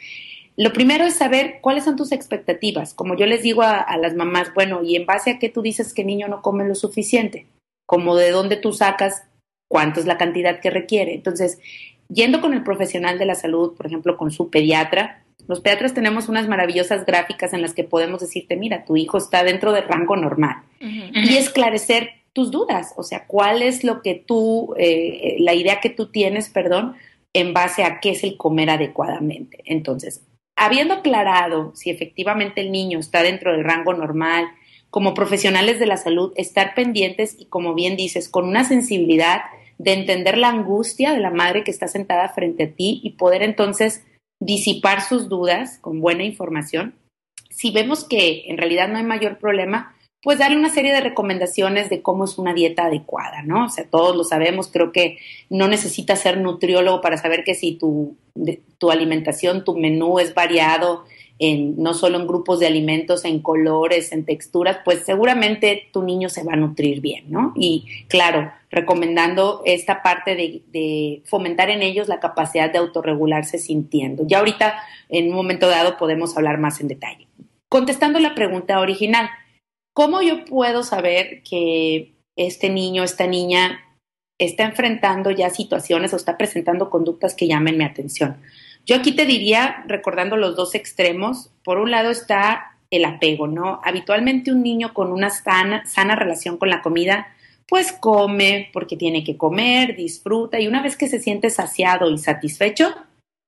lo 0.56 0.74
primero 0.74 1.06
es 1.06 1.16
saber 1.16 1.60
cuáles 1.62 1.84
son 1.84 1.96
tus 1.96 2.12
expectativas. 2.12 2.94
Como 2.94 3.16
yo 3.16 3.26
les 3.26 3.44
digo 3.44 3.62
a, 3.62 3.78
a, 3.78 3.98
las 3.98 4.16
mamás, 4.16 4.54
bueno, 4.54 4.84
¿y 4.84 4.96
en 4.96 5.06
base 5.06 5.32
a 5.32 5.40
qué 5.40 5.50
tú 5.50 5.62
dices 5.62 5.94
que 5.94 6.02
el 6.02 6.08
niño 6.08 6.28
no 6.28 6.42
come 6.42 6.68
lo 6.68 6.76
suficiente? 6.76 7.46
Como 7.86 8.16
de 8.16 8.32
dónde 8.32 8.58
tú 8.58 8.74
sacas 8.74 9.24
cuánto 9.70 10.00
es 10.00 10.06
la 10.06 10.18
cantidad 10.18 10.60
que 10.60 10.70
requiere. 10.70 11.14
Entonces, 11.14 11.60
yendo 12.10 12.42
con 12.42 12.54
el 12.54 12.64
profesional 12.64 13.20
de 13.20 13.26
la 13.26 13.36
salud, 13.36 13.76
por 13.76 13.86
ejemplo, 13.86 14.18
con 14.18 14.32
su 14.32 14.50
pediatra, 14.50 15.24
los 15.48 15.62
pediatras 15.62 15.94
tenemos 15.94 16.30
unas 16.30 16.48
maravillosas 16.48 17.06
gráficas 17.06 17.54
en 17.54 17.62
las 17.62 17.74
que 17.74 17.84
podemos 17.84 18.22
decirte, 18.22 18.56
mira, 18.56 18.86
tu 18.86 18.98
hijo 18.98 19.18
está 19.18 19.44
dentro 19.44 19.72
del 19.72 19.88
rango 19.88 20.16
normal. 20.16 20.58
Y 20.80 21.36
esclarecer 21.38 22.10
tus 22.34 22.52
dudas, 22.52 22.94
o 22.98 23.04
sea, 23.04 23.26
cuál 23.26 23.62
es 23.62 23.84
lo 23.84 24.02
que 24.02 24.14
tú, 24.14 24.76
eh, 24.78 25.38
la 25.40 25.56
idea 25.56 25.80
que 25.80 25.90
tú 25.90 26.12
tienes, 26.12 26.50
perdón, 26.50 26.96
en 27.34 27.54
base 27.54 27.84
a 27.84 28.00
qué 28.00 28.12
es 28.12 28.24
el 28.24 28.38
comer 28.38 28.70
adecuadamente. 28.70 29.64
Entonces, 29.66 30.24
habiendo 30.56 30.96
aclarado 30.96 31.72
si 31.76 31.90
efectivamente 31.90 32.62
el 32.62 32.72
niño 32.72 33.00
está 33.00 33.24
dentro 33.24 33.54
del 33.54 33.64
rango 33.64 33.94
normal, 33.94 34.50
como 34.90 35.14
profesionales 35.14 35.80
de 35.80 35.86
la 35.86 35.98
salud, 35.98 36.34
estar 36.36 36.74
pendientes 36.74 37.36
y, 37.38 37.46
como 37.46 37.74
bien 37.74 37.96
dices, 37.96 38.30
con 38.30 38.46
una 38.46 38.64
sensibilidad 38.64 39.42
de 39.78 39.94
entender 39.94 40.38
la 40.38 40.50
angustia 40.50 41.14
de 41.14 41.20
la 41.20 41.30
madre 41.30 41.64
que 41.64 41.72
está 41.72 41.88
sentada 41.88 42.30
frente 42.30 42.64
a 42.64 42.72
ti 42.72 43.00
y 43.04 43.12
poder 43.12 43.44
entonces 43.44 44.04
disipar 44.39 45.02
sus 45.02 45.30
dudas 45.30 45.80
con 45.80 46.02
buena 46.02 46.23
información. 46.23 46.95
Si 47.50 47.71
vemos 47.71 48.04
que 48.04 48.43
en 48.47 48.58
realidad 48.58 48.88
no 48.88 48.97
hay 48.97 49.04
mayor 49.04 49.38
problema, 49.39 49.95
pues 50.21 50.39
darle 50.39 50.58
una 50.58 50.69
serie 50.69 50.93
de 50.93 51.02
recomendaciones 51.02 51.89
de 51.89 52.02
cómo 52.02 52.26
es 52.26 52.38
una 52.38 52.54
dieta 52.54 52.86
adecuada, 52.86 53.43
¿no? 53.43 53.65
O 53.65 53.69
sea, 53.69 53.89
todos 53.89 54.15
lo 54.15 54.23
sabemos, 54.23 54.69
creo 54.71 54.91
que 54.91 55.17
no 55.50 55.67
necesitas 55.67 56.19
ser 56.19 56.38
nutriólogo 56.38 57.02
para 57.02 57.17
saber 57.17 57.43
que 57.43 57.56
si 57.56 57.73
tu, 57.73 58.17
tu 58.78 58.91
alimentación, 58.91 59.63
tu 59.63 59.78
menú 59.78 60.19
es 60.19 60.34
variado, 60.34 61.06
en, 61.39 61.82
no 61.82 61.93
solo 61.93 62.19
en 62.19 62.28
grupos 62.28 62.60
de 62.60 62.67
alimentos, 62.67 63.26
en 63.26 63.39
colores, 63.41 64.12
en 64.12 64.26
texturas, 64.26 64.80
pues 64.84 65.04
seguramente 65.06 65.89
tu 65.93 66.04
niño 66.04 66.30
se 66.30 66.43
va 66.43 66.54
a 66.54 66.58
nutrir 66.58 67.00
bien, 67.02 67.26
¿no? 67.30 67.54
Y 67.56 67.86
claro, 68.08 68.52
recomendando 68.71 69.62
esta 69.65 70.02
parte 70.02 70.36
de, 70.36 71.21
fomentar 71.26 71.69
en 71.69 71.82
ellos 71.82 72.08
la 72.08 72.19
capacidad 72.19 72.71
de 72.71 72.80
autorregularse 72.80 73.60
sintiendo. 73.60 74.23
Ya 74.26 74.39
ahorita, 74.39 74.76
en 75.10 75.30
un 75.30 75.36
momento 75.36 75.67
dado, 75.67 75.97
podemos 75.97 76.36
hablar 76.38 76.58
más 76.58 76.82
en 76.82 76.88
detalle. 76.88 77.28
Contestando 77.69 78.19
la 78.19 78.34
pregunta 78.34 78.80
original, 78.80 79.30
¿cómo 79.93 80.21
yo 80.21 80.45
puedo 80.45 80.84
saber 80.84 81.43
que 81.43 82.13
este 82.36 82.69
niño, 82.69 83.04
esta 83.04 83.28
niña 83.28 83.82
está 84.39 84.63
enfrentando 84.63 85.32
ya 85.32 85.50
situaciones 85.50 86.13
o 86.13 86.15
está 86.15 86.38
presentando 86.38 86.89
conductas 86.89 87.36
que 87.36 87.47
llamen 87.47 87.78
mi 87.78 87.84
atención? 87.84 88.38
Yo 88.88 88.95
aquí 88.95 89.12
te 89.12 89.26
diría, 89.26 89.84
recordando 89.86 90.38
los 90.38 90.56
dos 90.56 90.73
extremos, 90.73 91.52
por 91.62 91.78
un 91.78 91.91
lado 91.91 92.10
está 92.10 92.78
el 92.89 93.04
apego, 93.04 93.45
¿no? 93.45 93.82
Habitualmente 93.84 94.50
un 94.50 94.63
niño 94.63 94.93
con 94.93 95.12
una 95.12 95.30
sana, 95.30 95.86
sana 95.86 96.15
relación 96.15 96.58
con 96.58 96.69
la 96.69 96.82
comida, 96.82 97.28
pues 97.67 97.91
come 97.91 98.69
porque 98.71 98.95
tiene 98.95 99.26
que 99.26 99.36
comer, 99.36 99.97
disfruta 99.97 100.62
y 100.62 100.67
una 100.67 100.82
vez 100.82 100.95
que 100.95 101.10
se 101.10 101.19
siente 101.19 101.50
saciado 101.50 102.10
y 102.10 102.17
satisfecho, 102.17 102.95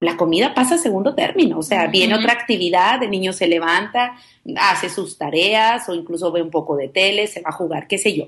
la 0.01 0.17
comida 0.17 0.53
pasa 0.53 0.75
a 0.75 0.77
segundo 0.77 1.15
término, 1.15 1.59
o 1.59 1.63
sea, 1.63 1.87
viene 1.87 2.15
otra 2.15 2.33
actividad, 2.33 3.01
el 3.01 3.11
niño 3.11 3.31
se 3.31 3.47
levanta, 3.47 4.17
hace 4.57 4.89
sus 4.89 5.17
tareas 5.17 5.87
o 5.87 5.95
incluso 5.95 6.33
ve 6.33 6.41
un 6.41 6.51
poco 6.51 6.75
de 6.75 6.89
tele, 6.89 7.27
se 7.27 7.41
va 7.41 7.51
a 7.51 7.53
jugar, 7.53 7.87
qué 7.87 7.97
sé 7.97 8.13
yo. 8.13 8.27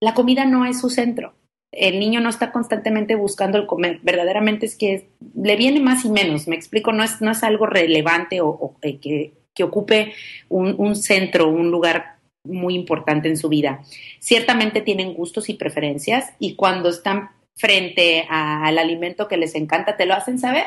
La 0.00 0.14
comida 0.14 0.46
no 0.46 0.64
es 0.64 0.80
su 0.80 0.88
centro 0.88 1.34
el 1.72 2.00
niño 2.00 2.20
no 2.20 2.28
está 2.28 2.50
constantemente 2.50 3.14
buscando 3.14 3.58
el 3.58 3.66
comer, 3.66 4.00
verdaderamente 4.02 4.66
es 4.66 4.76
que 4.76 5.08
le 5.34 5.56
viene 5.56 5.80
más 5.80 6.04
y 6.04 6.10
menos, 6.10 6.48
me 6.48 6.56
explico, 6.56 6.92
no 6.92 7.04
es, 7.04 7.20
no 7.20 7.30
es 7.30 7.42
algo 7.44 7.66
relevante 7.66 8.40
o, 8.40 8.74
eh, 8.82 8.98
que, 8.98 9.32
ocupe 9.62 10.14
un, 10.48 10.96
centro, 10.96 11.48
un 11.48 11.70
lugar 11.70 12.16
muy 12.44 12.74
importante 12.74 13.28
en 13.28 13.36
su 13.36 13.50
vida. 13.50 13.82
Ciertamente 14.18 14.80
tienen 14.80 15.12
gustos 15.12 15.50
y 15.50 15.54
preferencias 15.54 16.32
y 16.38 16.54
cuando 16.54 16.88
están 16.88 17.28
frente 17.56 18.24
al 18.30 18.78
alimento 18.78 19.28
que 19.28 19.36
les 19.36 19.54
encanta, 19.54 19.98
te 19.98 20.06
lo 20.06 20.14
hacen 20.14 20.38
saber, 20.38 20.64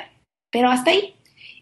pero 0.52 0.70
hasta 0.70 0.92
ahí. 0.92 1.16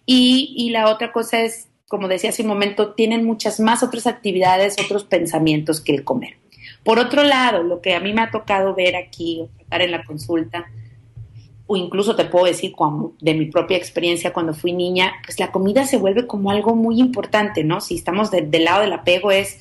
Y, 0.05 0.53
y 0.57 0.71
la 0.71 0.89
otra 0.89 1.13
cosa 1.13 1.39
es, 1.39 1.69
como 1.87 2.09
decía 2.09 2.31
hace 2.31 2.41
un 2.41 2.49
momento, 2.49 2.95
tienen 2.95 3.23
muchas 3.23 3.61
más 3.61 3.81
otras 3.81 4.07
actividades, 4.07 4.75
otros 4.83 5.05
pensamientos 5.05 5.79
que 5.79 5.95
el 5.95 6.03
comer. 6.03 6.40
Por 6.83 6.99
otro 6.99 7.23
lado, 7.23 7.63
lo 7.63 7.81
que 7.81 7.93
a 7.93 7.99
mí 7.99 8.13
me 8.13 8.21
ha 8.21 8.31
tocado 8.31 8.73
ver 8.73 8.95
aquí 8.95 9.41
o 9.41 9.49
tratar 9.57 9.83
en 9.83 9.91
la 9.91 10.03
consulta, 10.03 10.65
o 11.71 11.77
incluso 11.77 12.17
te 12.17 12.25
puedo 12.25 12.45
decir 12.45 12.73
de 13.21 13.33
mi 13.33 13.45
propia 13.45 13.77
experiencia 13.77 14.33
cuando 14.33 14.53
fui 14.53 14.73
niña, 14.73 15.13
pues 15.25 15.39
la 15.39 15.51
comida 15.51 15.85
se 15.85 15.97
vuelve 15.97 16.27
como 16.27 16.51
algo 16.51 16.75
muy 16.75 16.99
importante, 16.99 17.63
¿no? 17.63 17.79
Si 17.79 17.95
estamos 17.95 18.29
del 18.29 18.63
lado 18.65 18.81
del 18.81 18.91
apego 18.91 19.31
es, 19.31 19.57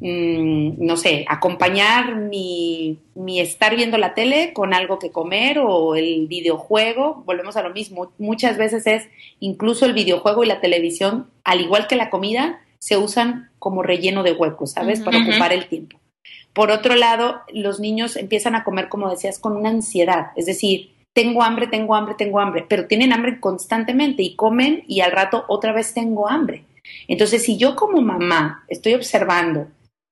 mm, 0.00 0.84
no 0.84 0.96
sé, 0.96 1.24
acompañar 1.28 2.16
mi, 2.16 2.98
mi 3.14 3.38
estar 3.38 3.76
viendo 3.76 3.96
la 3.96 4.14
tele 4.14 4.52
con 4.52 4.74
algo 4.74 4.98
que 4.98 5.12
comer 5.12 5.60
o 5.60 5.94
el 5.94 6.26
videojuego, 6.26 7.22
volvemos 7.26 7.56
a 7.56 7.62
lo 7.62 7.70
mismo, 7.72 8.10
muchas 8.18 8.56
veces 8.58 8.84
es 8.88 9.08
incluso 9.38 9.86
el 9.86 9.92
videojuego 9.92 10.42
y 10.42 10.48
la 10.48 10.60
televisión, 10.60 11.28
al 11.44 11.60
igual 11.60 11.86
que 11.86 11.94
la 11.94 12.10
comida, 12.10 12.60
se 12.80 12.96
usan 12.96 13.50
como 13.60 13.84
relleno 13.84 14.24
de 14.24 14.32
huecos, 14.32 14.72
¿sabes? 14.72 15.00
Para 15.00 15.18
ocupar 15.18 15.52
el 15.52 15.68
tiempo. 15.68 16.01
Por 16.52 16.70
otro 16.70 16.94
lado, 16.94 17.40
los 17.52 17.80
niños 17.80 18.16
empiezan 18.16 18.54
a 18.54 18.64
comer, 18.64 18.88
como 18.88 19.10
decías, 19.10 19.38
con 19.38 19.56
una 19.56 19.70
ansiedad, 19.70 20.32
es 20.36 20.46
decir, 20.46 20.92
tengo 21.14 21.42
hambre, 21.42 21.66
tengo 21.66 21.94
hambre, 21.94 22.14
tengo 22.14 22.40
hambre, 22.40 22.64
pero 22.68 22.86
tienen 22.86 23.12
hambre 23.12 23.38
constantemente 23.38 24.22
y 24.22 24.34
comen 24.34 24.84
y 24.88 25.00
al 25.00 25.12
rato 25.12 25.44
otra 25.48 25.72
vez 25.72 25.92
tengo 25.92 26.28
hambre. 26.28 26.64
Entonces, 27.06 27.44
si 27.44 27.58
yo 27.58 27.76
como 27.76 28.00
mamá 28.00 28.64
estoy 28.68 28.94
observando 28.94 29.68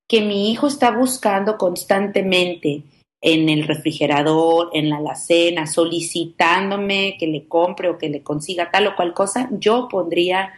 que 0.08 0.20
mi 0.20 0.50
hijo 0.50 0.66
está 0.66 0.90
buscando 0.90 1.56
constantemente 1.56 2.82
en 3.22 3.48
el 3.48 3.66
refrigerador, 3.66 4.70
en 4.72 4.90
la 4.90 4.96
alacena, 4.96 5.66
solicitándome 5.66 7.16
que 7.18 7.26
le 7.26 7.46
compre 7.46 7.88
o 7.88 7.98
que 7.98 8.08
le 8.08 8.22
consiga 8.22 8.70
tal 8.70 8.86
o 8.88 8.96
cual 8.96 9.14
cosa, 9.14 9.48
yo 9.52 9.88
pondría 9.88 10.52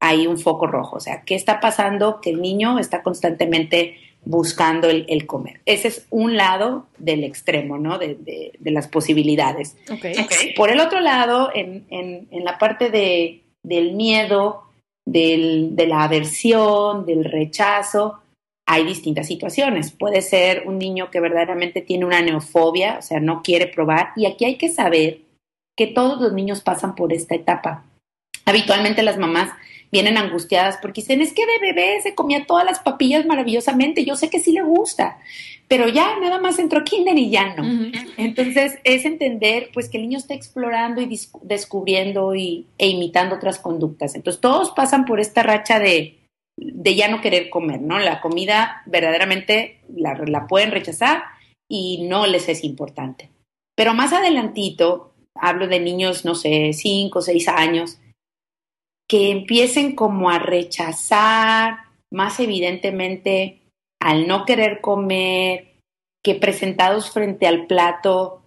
ahí 0.00 0.26
un 0.26 0.38
foco 0.38 0.66
rojo. 0.66 0.96
O 0.96 1.00
sea, 1.00 1.22
¿qué 1.22 1.34
está 1.34 1.60
pasando? 1.60 2.20
Que 2.20 2.30
el 2.30 2.40
niño 2.40 2.78
está 2.78 3.02
constantemente 3.02 3.96
buscando 4.24 4.88
el, 4.88 5.26
comer. 5.26 5.60
Ese 5.66 5.88
es 5.88 6.06
un 6.10 6.36
lado 6.36 6.86
del 6.98 7.24
extremo, 7.24 7.78
¿no? 7.78 7.98
De, 7.98 8.52
las 8.60 8.88
posibilidades. 8.88 9.76
Por 10.56 10.70
el 10.70 10.80
otro 10.80 11.00
lado, 11.00 11.50
en, 11.54 12.28
la 12.30 12.58
parte 12.58 12.90
de, 12.90 13.42
del 13.62 13.92
miedo, 13.92 14.62
de 15.04 15.86
la 15.86 16.04
aversión, 16.04 17.06
del 17.06 17.24
rechazo, 17.24 18.20
hay 18.66 18.84
distintas 18.84 19.26
situaciones. 19.26 19.92
Puede 19.92 20.22
ser 20.22 20.64
un 20.66 20.78
niño 20.78 21.10
que 21.10 21.20
verdaderamente 21.20 21.82
tiene 21.82 22.06
una 22.06 22.22
neofobia, 22.22 22.98
o 22.98 23.02
sea, 23.02 23.20
no 23.20 23.42
quiere 23.42 23.66
probar. 23.66 24.12
Y 24.16 24.26
aquí 24.26 24.44
hay 24.44 24.56
que 24.56 24.70
saber 24.70 25.20
que 25.76 25.86
todos 25.88 26.20
los 26.20 26.32
niños 26.32 26.62
pasan 26.62 26.94
por 26.94 27.12
esta 27.12 27.34
etapa. 27.34 27.84
Habitualmente 28.46 29.02
las 29.02 29.18
mamás 29.18 29.50
vienen 29.90 30.16
angustiadas 30.16 30.78
porque 30.80 31.00
dicen, 31.00 31.20
es 31.20 31.32
que 31.32 31.46
de 31.46 31.72
bebé 31.72 32.00
se 32.02 32.14
comía 32.14 32.46
todas 32.46 32.64
las 32.64 32.80
papillas 32.80 33.26
maravillosamente, 33.26 34.04
yo 34.04 34.16
sé 34.16 34.30
que 34.30 34.40
sí 34.40 34.52
le 34.52 34.62
gusta, 34.62 35.18
pero 35.68 35.88
ya 35.88 36.18
nada 36.20 36.38
más 36.38 36.58
entró 36.58 36.84
kinder 36.84 37.16
y 37.16 37.30
ya 37.30 37.54
no. 37.54 37.90
Entonces 38.16 38.78
es 38.84 39.04
entender 39.04 39.70
pues 39.72 39.88
que 39.88 39.98
el 39.98 40.04
niño 40.04 40.18
está 40.18 40.34
explorando 40.34 41.00
y 41.00 41.18
descubriendo 41.42 42.34
y, 42.34 42.66
e 42.78 42.88
imitando 42.88 43.36
otras 43.36 43.58
conductas. 43.58 44.14
Entonces 44.14 44.40
todos 44.40 44.72
pasan 44.72 45.04
por 45.04 45.20
esta 45.20 45.42
racha 45.42 45.78
de, 45.78 46.18
de 46.56 46.94
ya 46.94 47.08
no 47.08 47.20
querer 47.20 47.50
comer, 47.50 47.80
¿no? 47.80 47.98
La 47.98 48.20
comida 48.20 48.82
verdaderamente 48.86 49.80
la, 49.94 50.14
la 50.26 50.46
pueden 50.46 50.70
rechazar 50.70 51.24
y 51.68 52.06
no 52.08 52.26
les 52.26 52.48
es 52.48 52.62
importante. 52.64 53.30
Pero 53.76 53.94
más 53.94 54.12
adelantito, 54.12 55.14
hablo 55.34 55.66
de 55.66 55.80
niños, 55.80 56.24
no 56.24 56.34
sé, 56.34 56.72
cinco 56.72 57.18
o 57.18 57.22
seis 57.22 57.48
años, 57.48 57.98
que 59.08 59.30
empiecen 59.30 59.94
como 59.94 60.30
a 60.30 60.38
rechazar 60.38 61.78
más 62.10 62.40
evidentemente 62.40 63.60
al 64.00 64.26
no 64.26 64.44
querer 64.44 64.80
comer, 64.80 65.74
que 66.22 66.34
presentados 66.34 67.10
frente 67.10 67.46
al 67.46 67.66
plato 67.66 68.42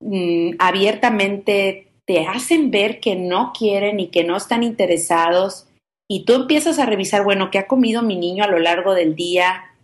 mm, 0.00 0.52
abiertamente 0.58 1.92
te 2.04 2.26
hacen 2.26 2.70
ver 2.70 3.00
que 3.00 3.16
no 3.16 3.52
quieren 3.56 4.00
y 4.00 4.08
que 4.08 4.24
no 4.24 4.36
están 4.36 4.62
interesados 4.62 5.66
y 6.08 6.24
tú 6.24 6.34
empiezas 6.34 6.78
a 6.78 6.86
revisar, 6.86 7.24
bueno, 7.24 7.50
¿qué 7.50 7.58
ha 7.58 7.66
comido 7.66 8.02
mi 8.02 8.16
niño 8.16 8.44
a 8.44 8.48
lo 8.48 8.58
largo 8.58 8.94
del 8.94 9.16
día? 9.16 9.75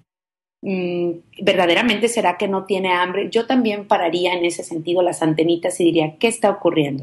Mm, 0.65 1.19
verdaderamente 1.41 2.07
será 2.07 2.37
que 2.37 2.47
no 2.47 2.67
tiene 2.67 2.93
hambre, 2.93 3.29
yo 3.31 3.47
también 3.47 3.89
pararía 3.89 4.35
en 4.35 4.45
ese 4.45 4.63
sentido 4.63 5.03
las 5.03 5.21
antenitas 5.21 5.81
y 5.81 5.85
diría, 5.85 6.15
¿qué 6.21 6.29
está 6.29 6.51
ocurriendo? 6.51 7.03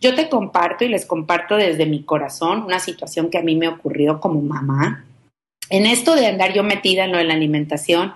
Yo 0.00 0.14
te 0.14 0.30
comparto 0.30 0.86
y 0.86 0.88
les 0.88 1.04
comparto 1.04 1.56
desde 1.56 1.84
mi 1.84 2.02
corazón 2.02 2.62
una 2.62 2.78
situación 2.78 3.28
que 3.28 3.36
a 3.36 3.42
mí 3.42 3.56
me 3.56 3.68
ocurrió 3.68 4.20
como 4.20 4.40
mamá. 4.40 5.04
En 5.68 5.84
esto 5.84 6.14
de 6.14 6.28
andar 6.28 6.54
yo 6.54 6.64
metida 6.64 7.04
en 7.04 7.12
lo 7.12 7.18
de 7.18 7.24
la 7.24 7.34
alimentación, 7.34 8.14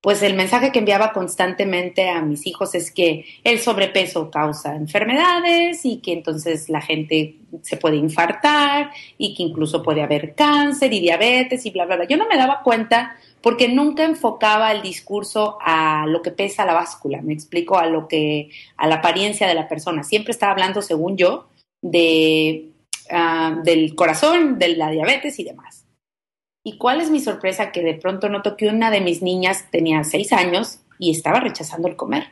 pues 0.00 0.22
el 0.22 0.34
mensaje 0.34 0.72
que 0.72 0.80
enviaba 0.80 1.12
constantemente 1.12 2.08
a 2.08 2.20
mis 2.20 2.44
hijos 2.46 2.74
es 2.74 2.90
que 2.90 3.24
el 3.44 3.60
sobrepeso 3.60 4.32
causa 4.32 4.74
enfermedades 4.74 5.84
y 5.84 5.98
que 5.98 6.12
entonces 6.12 6.68
la 6.68 6.80
gente 6.80 7.36
se 7.62 7.76
puede 7.76 7.96
infartar 7.96 8.90
y 9.16 9.34
que 9.34 9.44
incluso 9.44 9.82
puede 9.82 10.02
haber 10.02 10.34
cáncer 10.34 10.92
y 10.92 11.00
diabetes 11.00 11.66
y 11.66 11.70
bla, 11.70 11.84
bla, 11.84 11.96
bla. 11.96 12.06
Yo 12.06 12.16
no 12.16 12.28
me 12.28 12.36
daba 12.36 12.62
cuenta 12.62 13.16
porque 13.42 13.68
nunca 13.68 14.04
enfocaba 14.04 14.72
el 14.72 14.82
discurso 14.82 15.58
a 15.60 16.06
lo 16.06 16.22
que 16.22 16.30
pesa 16.30 16.64
la 16.64 16.74
báscula, 16.74 17.22
me 17.22 17.32
explico, 17.32 17.78
a 17.78 17.86
lo 17.86 18.08
que, 18.08 18.50
a 18.76 18.86
la 18.86 18.96
apariencia 18.96 19.46
de 19.46 19.54
la 19.54 19.68
persona. 19.68 20.02
Siempre 20.02 20.32
estaba 20.32 20.52
hablando, 20.52 20.82
según 20.82 21.16
yo, 21.16 21.48
de, 21.82 22.70
ah, 23.10 23.60
del 23.64 23.94
corazón, 23.94 24.58
de 24.58 24.76
la 24.76 24.90
diabetes 24.90 25.38
y 25.38 25.44
demás. 25.44 25.84
¿Y 26.64 26.76
cuál 26.76 27.00
es 27.00 27.10
mi 27.10 27.20
sorpresa? 27.20 27.72
Que 27.72 27.82
de 27.82 27.94
pronto 27.94 28.28
noto 28.28 28.56
que 28.56 28.68
una 28.68 28.90
de 28.90 29.00
mis 29.00 29.22
niñas 29.22 29.66
tenía 29.70 30.04
seis 30.04 30.32
años 30.32 30.80
y 30.98 31.10
estaba 31.10 31.40
rechazando 31.40 31.88
el 31.88 31.96
comer. 31.96 32.28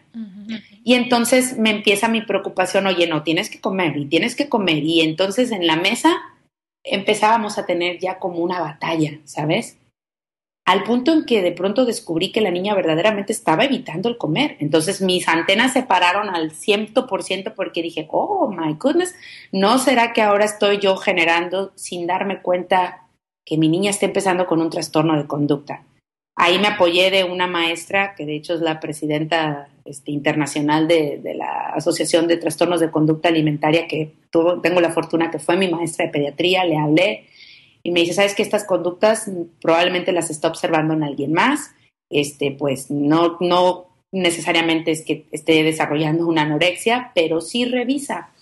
Y 0.84 0.94
entonces 0.94 1.56
me 1.56 1.70
empieza 1.70 2.08
mi 2.08 2.22
preocupación, 2.22 2.86
oye, 2.86 3.06
no, 3.06 3.22
tienes 3.22 3.48
que 3.48 3.60
comer 3.60 3.96
y 3.96 4.06
tienes 4.06 4.34
que 4.34 4.48
comer. 4.48 4.84
Y 4.84 5.00
entonces 5.00 5.52
en 5.52 5.66
la 5.66 5.76
mesa 5.76 6.16
empezábamos 6.84 7.58
a 7.58 7.66
tener 7.66 7.98
ya 7.98 8.18
como 8.18 8.38
una 8.38 8.60
batalla, 8.60 9.18
¿sabes? 9.24 9.78
Al 10.66 10.82
punto 10.82 11.12
en 11.12 11.24
que 11.24 11.42
de 11.42 11.52
pronto 11.52 11.84
descubrí 11.84 12.32
que 12.32 12.40
la 12.40 12.50
niña 12.50 12.74
verdaderamente 12.74 13.32
estaba 13.32 13.64
evitando 13.64 14.08
el 14.08 14.18
comer. 14.18 14.56
Entonces 14.58 15.00
mis 15.00 15.28
antenas 15.28 15.72
se 15.72 15.84
pararon 15.84 16.28
al 16.28 16.50
100% 16.50 17.54
porque 17.54 17.82
dije, 17.82 18.08
oh, 18.10 18.50
my 18.50 18.74
goodness, 18.74 19.14
¿no 19.52 19.78
será 19.78 20.12
que 20.12 20.22
ahora 20.22 20.44
estoy 20.44 20.78
yo 20.78 20.96
generando 20.96 21.72
sin 21.76 22.08
darme 22.08 22.42
cuenta 22.42 23.06
que 23.44 23.56
mi 23.56 23.68
niña 23.68 23.90
está 23.90 24.06
empezando 24.06 24.46
con 24.46 24.60
un 24.60 24.68
trastorno 24.68 25.16
de 25.16 25.28
conducta? 25.28 25.84
Ahí 26.34 26.58
me 26.58 26.66
apoyé 26.66 27.12
de 27.12 27.22
una 27.22 27.46
maestra, 27.46 28.14
que 28.16 28.26
de 28.26 28.34
hecho 28.34 28.54
es 28.54 28.60
la 28.60 28.80
presidenta 28.80 29.68
este, 29.84 30.10
internacional 30.10 30.88
de, 30.88 31.20
la 31.36 31.70
Asociación 31.74 32.26
de 32.26 32.38
Trastornos 32.38 32.80
de 32.80 32.90
Conducta 32.90 33.28
Alimentaria, 33.28 33.86
que 33.86 34.12
tuvo, 34.30 34.60
tengo 34.60 34.80
la 34.80 34.90
fortuna 34.90 35.30
que 35.30 35.38
fue 35.38 35.56
mi 35.56 35.68
maestra 35.68 36.06
de 36.06 36.12
pediatría, 36.12 36.64
le 36.64 36.76
hablé 36.76 37.26
y 37.86 37.92
me 37.92 38.00
dice, 38.00 38.14
¿sabes 38.14 38.34
que 38.34 38.42
estas 38.42 38.64
conductas 38.64 39.30
probablemente 39.62 40.10
las 40.10 40.28
está 40.28 40.48
observando 40.48 40.92
en 40.92 41.04
alguien 41.04 41.32
más? 41.32 41.70
Este, 42.10 42.50
pues 42.50 42.90
no, 42.90 43.36
no 43.38 43.86
necesariamente 44.10 44.90
es 44.90 45.04
que 45.04 45.28
esté 45.30 45.62
desarrollando 45.62 46.26
una 46.26 46.42
anorexia, 46.42 47.12
pero 47.14 47.40
sí 47.40 47.64
revisa. 47.64 48.32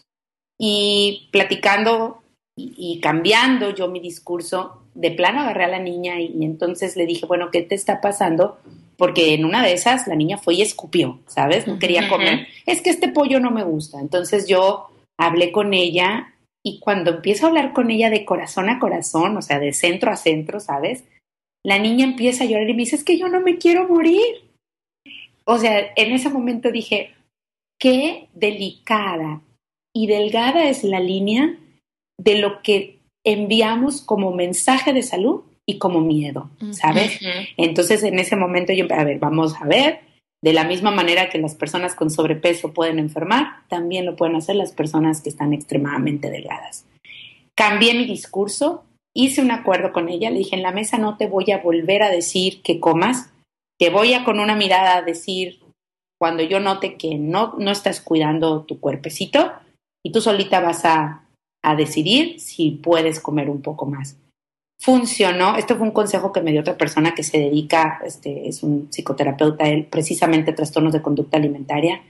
Y 0.59 1.29
platicando 1.31 2.23
y, 2.57 3.01
cambiando 3.03 3.75
yo 3.75 3.87
mi 3.87 4.01
discurso, 4.01 4.81
de 4.95 5.11
plano 5.11 5.43
agarré 5.43 5.65
a 5.65 5.69
la 5.69 5.79
niña 5.79 6.19
y, 6.19 6.43
entonces 6.43 6.97
le 6.97 7.05
dije, 7.05 7.27
bueno, 7.27 7.51
¿qué 7.51 7.61
te 7.61 7.75
está 7.75 8.01
pasando? 8.01 8.57
Porque 8.97 9.35
en 9.35 9.45
una 9.45 9.63
de 9.63 9.75
esas 9.75 10.07
la 10.07 10.15
niña 10.15 10.39
fue 10.39 10.55
y 10.55 10.63
escupió, 10.63 11.21
¿sabes? 11.27 11.67
No 11.67 11.79
quería 11.79 12.09
comer. 12.09 12.47
Es 12.65 12.81
que 12.81 12.89
este 12.89 13.09
pollo 13.09 13.41
no 13.41 13.51
me 13.51 13.63
gusta. 13.63 14.01
Entonces 14.01 14.49
yo 14.49 14.87
hablé 15.19 15.53
con 15.53 15.75
ella 15.75 16.34
y 16.67 16.81
cuando 16.81 17.11
empiezo 17.11 17.45
a 17.45 17.49
hablar 17.51 17.73
con 17.73 17.91
ella 17.91 18.09
de 18.09 18.25
corazón 18.25 18.71
a 18.71 18.79
corazón, 18.79 19.37
o 19.37 19.43
sea, 19.43 19.59
de 19.59 19.75
centro 19.75 20.11
a 20.11 20.17
centro, 20.17 20.61
¿sabes? 20.61 21.05
La 21.63 21.79
niña 21.79 22.05
empieza 22.05 22.45
a 22.45 22.47
llorar 22.47 22.69
y 22.69 22.73
me 22.73 22.81
dice, 22.81 22.97
es 22.97 23.05
que 23.05 23.19
yo 23.19 23.29
no 23.29 23.41
me 23.41 23.59
quiero 23.59 23.87
morir. 23.87 24.51
O 25.45 25.59
sea, 25.59 25.93
en 25.95 26.13
ese 26.13 26.31
momento 26.31 26.73
dije, 26.73 27.13
qué 27.79 28.29
delicada 28.33 29.43
y 29.95 30.07
delgada 30.07 30.65
es 30.65 30.85
la 30.85 31.01
línea 31.01 31.59
de 32.19 32.39
lo 32.39 32.63
que 32.63 33.01
enviamos 33.27 34.01
como 34.01 34.33
mensaje 34.33 34.95
de 34.95 35.03
salud 35.03 35.43
y 35.67 35.79
como 35.79 36.01
miedo, 36.01 36.51
¿sabes? 36.73 37.21
Entonces 37.59 38.03
en 38.03 38.19
ese 38.19 38.37
momento 38.37 38.73
yo, 38.73 38.87
a 38.91 39.05
ver, 39.05 39.19
vamos 39.19 39.55
a 39.61 39.67
ver, 39.67 40.01
de 40.45 40.53
la 40.53 40.65
misma 40.65 40.91
manera 40.91 41.31
que 41.31 41.39
las 41.39 41.55
personas 41.55 41.95
con 41.95 42.11
sobrepeso 42.11 42.75
pueden 42.75 42.99
enfermar, 42.99 43.67
también 43.69 44.05
lo 44.05 44.15
pueden 44.15 44.37
hacer 44.37 44.57
las 44.57 44.73
personas 44.73 45.23
que 45.23 45.31
están 45.31 45.55
extremadamente 45.55 46.31
delgadas. 46.31 46.85
Cambié 47.55 47.95
mi 47.95 48.05
discurso, 48.05 48.85
hice 49.17 49.41
un 49.41 49.51
acuerdo 49.51 49.91
con 49.95 50.11
ella, 50.11 50.29
le 50.29 50.41
dije, 50.41 50.55
en 50.55 50.63
la 50.63 50.71
mesa 50.71 50.99
no 50.99 51.17
te 51.17 51.29
voy 51.29 51.51
a 51.51 51.63
volver 51.63 52.03
a 52.03 52.11
decir 52.11 52.61
que 52.61 52.79
comas, 52.79 53.33
te 53.79 53.89
voy 53.89 54.13
a 54.13 54.23
con 54.25 54.39
una 54.39 54.55
mirada 54.55 54.99
a 54.99 55.03
decir 55.03 55.61
cuando 56.21 56.43
yo 56.43 56.61
note 56.61 56.99
que 56.99 57.15
no, 57.15 57.55
no 57.59 57.71
estás 57.71 58.03
cuidando 58.03 58.65
tu 58.65 58.81
cuerpecito 58.81 59.51
y 60.05 60.13
tú 60.13 60.21
solita 60.21 60.61
vas 60.61 60.85
a, 60.85 61.25
a 61.63 61.75
decidir 61.75 62.39
si 62.39 62.71
puedes 62.71 63.19
comer 63.19 63.49
un 63.49 63.63
poco 63.63 63.87
más 63.87 64.19
funcionó. 64.85 65.57
Esto 65.57 65.77
fue 65.77 65.87
un 65.87 65.95
consejo 65.95 66.31
que 66.31 66.43
me 66.43 66.51
dio 66.53 66.61
otra 66.61 66.77
persona 66.77 67.15
que 67.15 67.23
se 67.23 67.39
dedica, 67.39 68.03
este, 68.05 68.49
es 68.49 68.63
un 68.63 68.89
psicoterapeuta, 68.91 69.67
él, 69.67 69.87
precisamente 69.87 70.53
trastornos 70.53 70.93
de 70.93 71.01
conducta 71.01 71.39
alimentaria. 71.39 72.03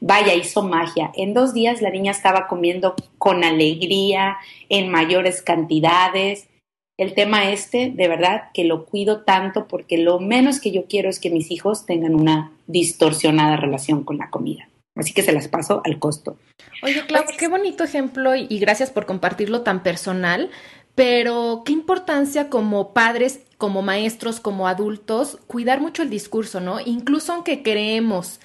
Vaya, 0.00 0.34
hizo 0.34 0.62
magia. 0.62 1.12
En 1.14 1.34
dos 1.34 1.52
días 1.52 1.82
la 1.82 1.90
niña 1.90 2.10
estaba 2.10 2.48
comiendo 2.48 2.94
con 3.18 3.44
alegría, 3.44 4.38
en 4.70 4.88
mayores 4.88 5.42
cantidades. 5.42 6.48
El 6.96 7.12
tema 7.12 7.50
este, 7.50 7.90
de 7.90 8.08
verdad, 8.08 8.44
que 8.54 8.64
lo 8.64 8.86
cuido 8.86 9.24
tanto 9.24 9.68
porque 9.68 9.98
lo 9.98 10.18
menos 10.18 10.58
que 10.58 10.72
yo 10.72 10.86
quiero 10.86 11.10
es 11.10 11.20
que 11.20 11.28
mis 11.28 11.50
hijos 11.50 11.84
tengan 11.84 12.14
una 12.14 12.50
distorsionada 12.66 13.58
relación 13.58 14.04
con 14.04 14.16
la 14.16 14.30
comida. 14.30 14.70
Así 14.94 15.12
que 15.12 15.22
se 15.22 15.32
las 15.32 15.48
paso 15.48 15.82
al 15.84 15.98
costo. 15.98 16.36
Oye, 16.82 17.04
Clau, 17.06 17.24
qué 17.38 17.48
bonito 17.48 17.84
ejemplo 17.84 18.34
y 18.34 18.58
gracias 18.58 18.90
por 18.90 19.06
compartirlo 19.06 19.62
tan 19.62 19.82
personal 19.82 20.50
pero 20.94 21.62
qué 21.64 21.72
importancia 21.72 22.50
como 22.50 22.92
padres, 22.92 23.40
como 23.58 23.82
maestros, 23.82 24.40
como 24.40 24.68
adultos, 24.68 25.38
cuidar 25.46 25.80
mucho 25.80 26.02
el 26.02 26.10
discurso, 26.10 26.60
¿no? 26.60 26.80
Incluso 26.80 27.32
aunque 27.32 27.62
creemos 27.62 28.40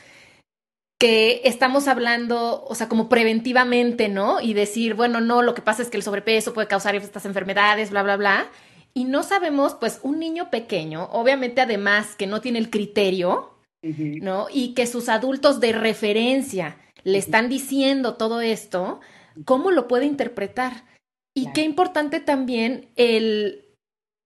que 0.99 1.41
estamos 1.43 1.88
hablando, 1.88 2.63
o 2.65 2.73
sea, 2.73 2.89
como 2.89 3.07
preventivamente, 3.10 4.10
¿no? 4.10 4.41
Y 4.41 4.53
decir, 4.53 4.95
bueno, 4.95 5.21
no, 5.21 5.43
lo 5.43 5.53
que 5.53 5.62
pasa 5.62 5.81
es 5.83 5.89
que 5.89 5.97
el 5.97 6.03
sobrepeso 6.03 6.53
puede 6.53 6.67
causar 6.67 6.95
estas 6.95 7.25
enfermedades, 7.25 7.91
bla, 7.91 8.03
bla, 8.03 8.17
bla. 8.17 8.47
Y 8.93 9.03
no 9.05 9.21
sabemos, 9.21 9.75
pues, 9.75 9.99
un 10.01 10.19
niño 10.19 10.49
pequeño, 10.49 11.05
obviamente 11.12 11.62
además 11.62 12.15
que 12.15 12.25
no 12.25 12.41
tiene 12.41 12.57
el 12.57 12.71
criterio, 12.71 13.53
¿no? 13.83 14.47
Y 14.51 14.73
que 14.73 14.88
sus 14.88 15.07
adultos 15.07 15.60
de 15.60 15.71
referencia 15.71 16.77
le 17.03 17.19
están 17.19 17.47
diciendo 17.47 18.15
todo 18.15 18.41
esto, 18.41 18.99
¿cómo 19.45 19.69
lo 19.71 19.88
puede 19.88 20.05
interpretar? 20.05 20.83
Y 21.38 21.52
qué 21.54 21.62
importante 21.62 22.19
también 22.19 22.89
el, 22.95 23.63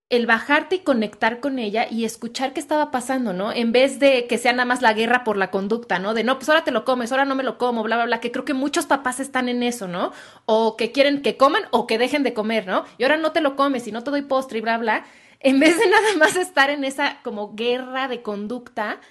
el 0.10 0.26
bajarte 0.28 0.78
y 0.78 0.80
conectar 0.80 1.41
con 1.41 1.60
ella 1.60 1.86
y 1.91 2.06
escuchar 2.06 2.54
qué 2.54 2.62
estaba 2.62 2.89
pasando, 2.89 3.34
¿no? 3.34 3.52
En 3.52 3.74
vez 3.74 4.00
de 4.00 4.28
que 4.28 4.38
sea 4.38 4.54
nada 4.54 4.63
más 4.63 4.82
la 4.82 4.93
guerra 4.93 5.26
por 5.26 5.36
la 5.36 5.52
conducta, 5.52 6.00
¿no? 6.00 6.13
De 6.13 6.24
no, 6.24 6.38
pues 6.38 6.47
ahora 6.47 6.63
te 6.63 6.71
lo 6.71 6.86
comes, 6.86 7.12
ahora 7.12 7.26
no 7.26 7.36
me 7.36 7.43
lo 7.43 7.58
como, 7.58 7.84
bla, 7.84 7.97
bla, 7.97 8.06
bla, 8.06 8.19
que 8.21 8.32
creo 8.32 8.45
que 8.45 8.54
muchos 8.54 8.86
papás 8.86 9.19
están 9.19 9.50
en 9.50 9.62
eso, 9.62 9.89
¿no? 9.89 10.13
O 10.45 10.78
que 10.78 10.93
quieren 10.93 11.21
que 11.21 11.36
coman 11.36 11.63
o 11.71 11.86
que 11.86 11.97
dejen 11.97 12.24
de 12.24 12.34
comer, 12.34 12.65
¿no? 12.65 12.86
Y 12.97 13.04
ahora 13.04 13.17
no 13.17 13.34
te 13.34 13.41
lo 13.41 13.58
comes 13.58 13.86
y 13.88 13.91
no 13.91 14.06
te 14.06 14.12
doy 14.12 14.21
postre 14.21 14.60
y 14.60 14.62
bla, 14.62 14.78
bla. 14.78 15.04
En 15.41 15.60
vez 15.60 15.78
de 15.78 15.86
nada 15.89 16.15
más 16.17 16.38
estar 16.38 16.69
en 16.69 16.86
esa 16.86 17.21
como 17.24 17.56
guerra 17.56 18.08
de 18.08 18.21
conducta, 18.21 19.02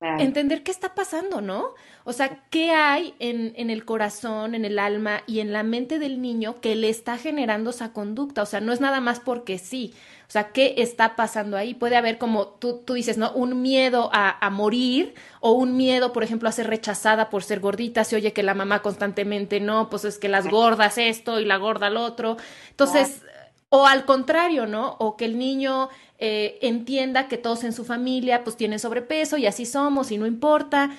entender 0.00 0.62
qué 0.62 0.70
está 0.70 0.94
pasando, 0.94 1.40
¿no? 1.40 1.74
O 2.08 2.14
sea, 2.14 2.40
qué 2.48 2.70
hay 2.70 3.12
en, 3.18 3.52
en, 3.56 3.68
el 3.68 3.84
corazón, 3.84 4.54
en 4.54 4.64
el 4.64 4.78
alma 4.78 5.20
y 5.26 5.40
en 5.40 5.52
la 5.52 5.62
mente 5.62 5.98
del 5.98 6.22
niño 6.22 6.58
que 6.62 6.74
le 6.74 6.88
está 6.88 7.18
generando 7.18 7.68
esa 7.68 7.92
conducta. 7.92 8.40
O 8.40 8.46
sea, 8.46 8.62
no 8.62 8.72
es 8.72 8.80
nada 8.80 9.00
más 9.00 9.20
porque 9.20 9.58
sí. 9.58 9.92
O 10.26 10.30
sea, 10.30 10.48
¿qué 10.52 10.76
está 10.78 11.16
pasando 11.16 11.58
ahí? 11.58 11.74
Puede 11.74 11.96
haber 11.96 12.16
como 12.16 12.46
tú, 12.46 12.80
tú 12.82 12.94
dices, 12.94 13.18
¿no? 13.18 13.30
Un 13.32 13.60
miedo 13.60 14.08
a, 14.14 14.42
a, 14.42 14.48
morir 14.48 15.16
o 15.40 15.52
un 15.52 15.76
miedo, 15.76 16.14
por 16.14 16.24
ejemplo, 16.24 16.48
a 16.48 16.52
ser 16.52 16.68
rechazada 16.68 17.28
por 17.28 17.42
ser 17.42 17.60
gordita. 17.60 18.04
Se 18.04 18.16
oye 18.16 18.32
que 18.32 18.42
la 18.42 18.54
mamá 18.54 18.80
constantemente, 18.80 19.60
no, 19.60 19.90
pues 19.90 20.06
es 20.06 20.16
que 20.16 20.30
las 20.30 20.48
gordas 20.48 20.96
esto 20.96 21.40
y 21.40 21.44
la 21.44 21.58
gorda 21.58 21.90
lo 21.90 22.02
otro. 22.04 22.38
Entonces, 22.70 23.20
o 23.68 23.86
al 23.86 24.06
contrario, 24.06 24.66
¿no? 24.66 24.96
O 24.98 25.18
que 25.18 25.26
el 25.26 25.38
niño 25.38 25.90
eh, 26.18 26.58
entienda 26.62 27.28
que 27.28 27.36
todos 27.36 27.64
en 27.64 27.72
su 27.72 27.84
familia 27.84 28.42
pues 28.44 28.56
tienen 28.56 28.78
sobrepeso 28.78 29.36
y 29.36 29.46
así 29.46 29.66
somos 29.66 30.10
y 30.10 30.18
no 30.18 30.26
importa. 30.26 30.90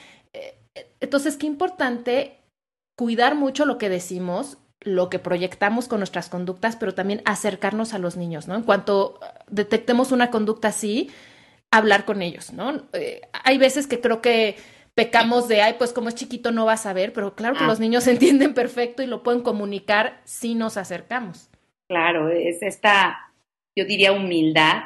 Entonces, 1.00 1.38
qué 1.38 1.46
importante 1.48 2.40
cuidar 2.96 3.36
mucho 3.36 3.66
lo 3.66 3.78
que 3.78 3.90
decimos, 3.90 4.58
lo 4.82 5.10
que 5.10 5.20
proyectamos 5.20 5.88
con 5.88 6.00
nuestras 6.00 6.30
conductas, 6.30 6.76
pero 6.76 6.94
también 6.94 7.22
acercarnos 7.26 7.94
a 7.94 8.00
los 8.00 8.18
niños, 8.18 8.48
¿no? 8.48 8.56
En 8.56 8.64
cuanto 8.64 9.20
detectemos 9.50 10.12
una 10.12 10.32
conducta 10.32 10.70
así, 10.70 11.10
hablar 11.72 12.06
con 12.06 12.22
ellos, 12.22 12.54
¿no? 12.54 12.84
Eh, 12.94 13.22
hay 13.44 13.58
veces 13.58 13.88
que 13.88 14.00
creo 14.00 14.22
que 14.22 14.56
pecamos 14.96 15.48
de, 15.48 15.62
ay, 15.62 15.76
pues 15.78 15.94
como 15.94 16.10
es 16.10 16.16
chiquito 16.16 16.52
no 16.52 16.66
va 16.66 16.74
a 16.74 16.78
saber, 16.78 17.14
pero 17.14 17.36
claro 17.36 17.56
que 17.56 17.64
ah. 17.64 17.68
los 17.68 17.80
niños 17.80 18.08
entienden 18.08 18.54
perfecto 18.54 19.04
y 19.04 19.08
lo 19.08 19.24
pueden 19.24 19.42
comunicar 19.42 20.22
si 20.26 20.56
nos 20.56 20.78
acercamos. 20.78 21.50
Claro, 21.88 22.30
es 22.30 22.62
esta, 22.62 23.32
yo 23.76 23.86
diría, 23.86 24.12
humildad 24.12 24.84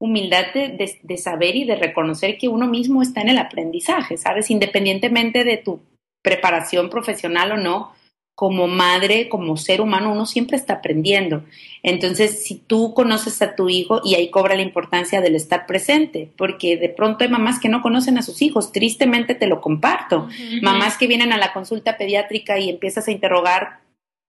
humildad 0.00 0.46
de, 0.54 1.18
saber 1.18 1.56
y 1.56 1.64
de 1.64 1.76
reconocer 1.76 2.38
que 2.38 2.48
uno 2.48 2.66
mismo 2.66 3.02
está 3.02 3.20
en 3.20 3.28
el 3.28 3.38
aprendizaje, 3.38 4.16
¿sabes? 4.16 4.50
Independientemente 4.50 5.44
de 5.44 5.58
tu 5.58 5.80
preparación 6.22 6.88
profesional 6.88 7.52
o 7.52 7.56
no, 7.58 7.92
como 8.34 8.66
madre, 8.66 9.28
como 9.28 9.58
ser 9.58 9.82
humano, 9.82 10.10
uno 10.10 10.24
siempre 10.24 10.56
está 10.56 10.74
aprendiendo. 10.74 11.44
Entonces, 11.82 12.42
si 12.42 12.54
tú 12.54 12.94
conoces 12.94 13.42
a 13.42 13.54
tu 13.54 13.68
hijo, 13.68 14.00
y 14.02 14.14
ahí 14.14 14.30
cobra 14.30 14.54
la 14.54 14.62
importancia 14.62 15.20
del 15.20 15.36
estar 15.36 15.66
presente, 15.66 16.30
porque 16.38 16.78
de 16.78 16.88
pronto 16.88 17.22
hay 17.22 17.30
mamás 17.30 17.60
que 17.60 17.68
no 17.68 17.82
conocen 17.82 18.16
a 18.16 18.22
sus 18.22 18.40
hijos, 18.40 18.72
tristemente 18.72 19.34
te 19.34 19.46
lo 19.46 19.60
comparto. 19.60 20.28
Mamás 20.62 20.96
que 20.96 21.08
vienen 21.08 21.34
a 21.34 21.36
la 21.36 21.52
consulta 21.52 21.98
pediátrica 21.98 22.58
y 22.58 22.70
empiezas 22.70 23.06
a 23.06 23.12
interrogar 23.12 23.80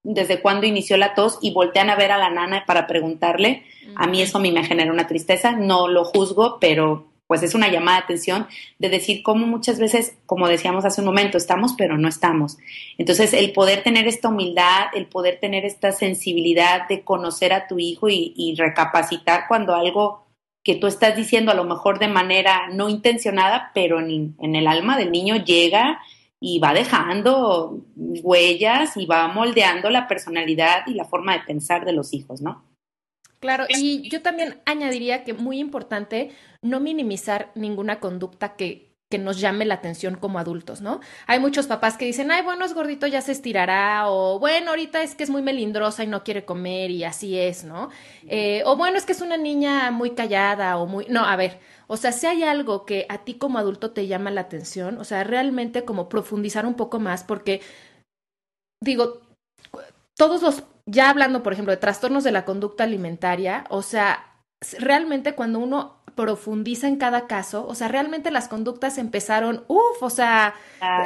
desde 0.04 0.42
cuándo 0.42 0.66
inició 0.66 0.98
la 0.98 1.14
tos 1.14 1.38
y 1.42 1.52
voltean 1.52 1.90
a 1.90 1.96
ver 1.96 2.12
a 2.12 2.18
la 2.18 2.30
nana 2.30 2.64
para 2.66 2.88
preguntarle. 2.88 3.64
A 3.96 4.08
mí 4.08 4.22
eso 4.22 4.38
a 4.38 4.42
mí 4.42 4.52
me 4.52 4.64
genera 4.64 4.92
una 4.92 5.08
tristeza, 5.08 5.52
no 5.52 5.88
lo 5.88 6.04
juzgo, 6.04 6.58
pero 6.60 7.12
pues 7.32 7.44
es 7.44 7.56
una 7.56 7.72
llamada 7.72 8.00
de 8.00 8.04
atención 8.04 8.48
de 8.78 8.90
decir 8.90 9.24
cómo 9.24 9.48
muchas 9.48 9.80
veces, 9.80 10.18
como 10.26 10.50
decíamos 10.50 10.84
hace 10.84 11.00
un 11.00 11.08
momento, 11.08 11.38
estamos 11.38 11.76
pero 11.78 11.98
no 11.98 12.10
estamos. 12.10 12.58
Entonces, 12.98 13.32
el 13.32 13.54
poder 13.54 13.84
tener 13.84 14.06
esta 14.06 14.28
humildad, 14.28 14.88
el 14.94 15.06
poder 15.06 15.40
tener 15.40 15.64
esta 15.64 15.94
sensibilidad 15.94 16.90
de 16.90 17.06
conocer 17.06 17.54
a 17.54 17.68
tu 17.68 17.80
hijo 17.80 18.10
y, 18.10 18.54
recapacitar 18.58 19.46
cuando 19.48 19.76
algo 19.76 20.28
que 20.62 20.76
tú 20.76 20.88
estás 20.88 21.16
diciendo 21.16 21.52
a 21.52 21.56
lo 21.56 21.64
mejor 21.64 22.00
de 22.00 22.10
manera 22.10 22.68
no 22.74 22.90
intencionada, 22.90 23.72
pero 23.74 24.02
en, 24.02 24.36
en 24.42 24.56
el 24.56 24.68
alma 24.68 24.98
del 24.98 25.14
niño 25.14 25.38
llega 25.38 26.02
y 26.44 26.60
va 26.60 26.74
dejando 26.74 27.86
huellas 27.96 28.98
y 28.98 29.06
va 29.06 29.28
moldeando 29.28 29.92
la 29.92 30.08
personalidad 30.08 30.88
y 30.88 30.96
la 30.96 31.06
forma 31.06 31.34
de 31.34 31.44
pensar 31.46 31.86
de 31.86 31.94
los 31.94 32.14
hijos, 32.14 32.42
¿no? 32.42 32.66
Claro, 33.40 33.66
y 33.70 34.10
yo 34.10 34.22
también 34.22 34.60
añadiría 34.66 35.24
que 35.24 35.34
muy 35.34 35.60
importante 35.60 36.32
no 36.62 36.80
minimizar 36.80 37.52
ninguna 37.56 38.00
conducta 38.00 38.56
que, 38.56 38.91
que 39.12 39.20
nos 39.20 39.40
llame 39.40 39.66
la 39.66 39.76
atención 39.76 40.16
como 40.16 40.40
adultos, 40.40 40.82
¿no? 40.82 41.02
Hay 41.28 41.40
muchos 41.40 41.68
papás 41.68 41.98
que 41.98 42.06
dicen, 42.06 42.32
ay, 42.32 42.42
bueno, 42.42 42.66
es 42.66 42.74
gordito, 42.74 43.06
ya 43.06 43.22
se 43.22 43.34
estirará, 43.34 44.10
o 44.10 44.40
bueno, 44.40 44.72
ahorita 44.72 45.04
es 45.04 45.14
que 45.14 45.24
es 45.24 45.30
muy 45.30 45.44
melindrosa 45.44 46.04
y 46.04 46.08
no 46.08 46.24
quiere 46.24 46.46
comer 46.46 46.90
y 46.90 47.04
así 47.04 47.38
es, 47.38 47.64
¿no? 47.64 47.90
Eh, 48.28 48.64
o 48.66 48.76
bueno, 48.78 48.98
es 48.98 49.06
que 49.06 49.12
es 49.12 49.22
una 49.22 49.38
niña 49.38 49.92
muy 49.92 50.12
callada 50.12 50.78
o 50.78 50.88
muy... 50.88 51.06
No, 51.10 51.26
a 51.26 51.36
ver, 51.36 51.60
o 51.88 51.98
sea, 51.98 52.12
si 52.12 52.26
hay 52.26 52.44
algo 52.44 52.86
que 52.86 53.06
a 53.10 53.20
ti 53.20 53.36
como 53.36 53.60
adulto 53.60 53.92
te 53.92 54.08
llama 54.08 54.32
la 54.32 54.42
atención, 54.42 54.98
o 54.98 55.04
sea, 55.04 55.24
realmente 55.24 55.84
como 55.86 56.10
profundizar 56.10 56.66
un 56.66 56.76
poco 56.76 57.00
más, 57.00 57.24
porque 57.24 57.62
digo, 58.82 59.20
todos 60.18 60.42
los, 60.42 60.64
ya 60.86 61.10
hablando, 61.10 61.44
por 61.44 61.54
ejemplo, 61.54 61.72
de 61.72 61.78
trastornos 61.78 62.24
de 62.24 62.32
la 62.32 62.46
conducta 62.46 62.86
alimentaria, 62.86 63.66
o 63.70 63.82
sea, 63.82 64.31
realmente 64.80 65.34
cuando 65.34 65.60
uno 65.60 66.02
profundiza 66.16 66.88
en 66.88 66.98
cada 66.98 67.26
caso, 67.28 67.66
o 67.68 67.74
sea, 67.74 67.88
realmente 67.88 68.32
las 68.32 68.48
conductas 68.48 68.98
empezaron, 68.98 69.64
uff, 69.68 70.02
o 70.02 70.10
sea, 70.10 70.54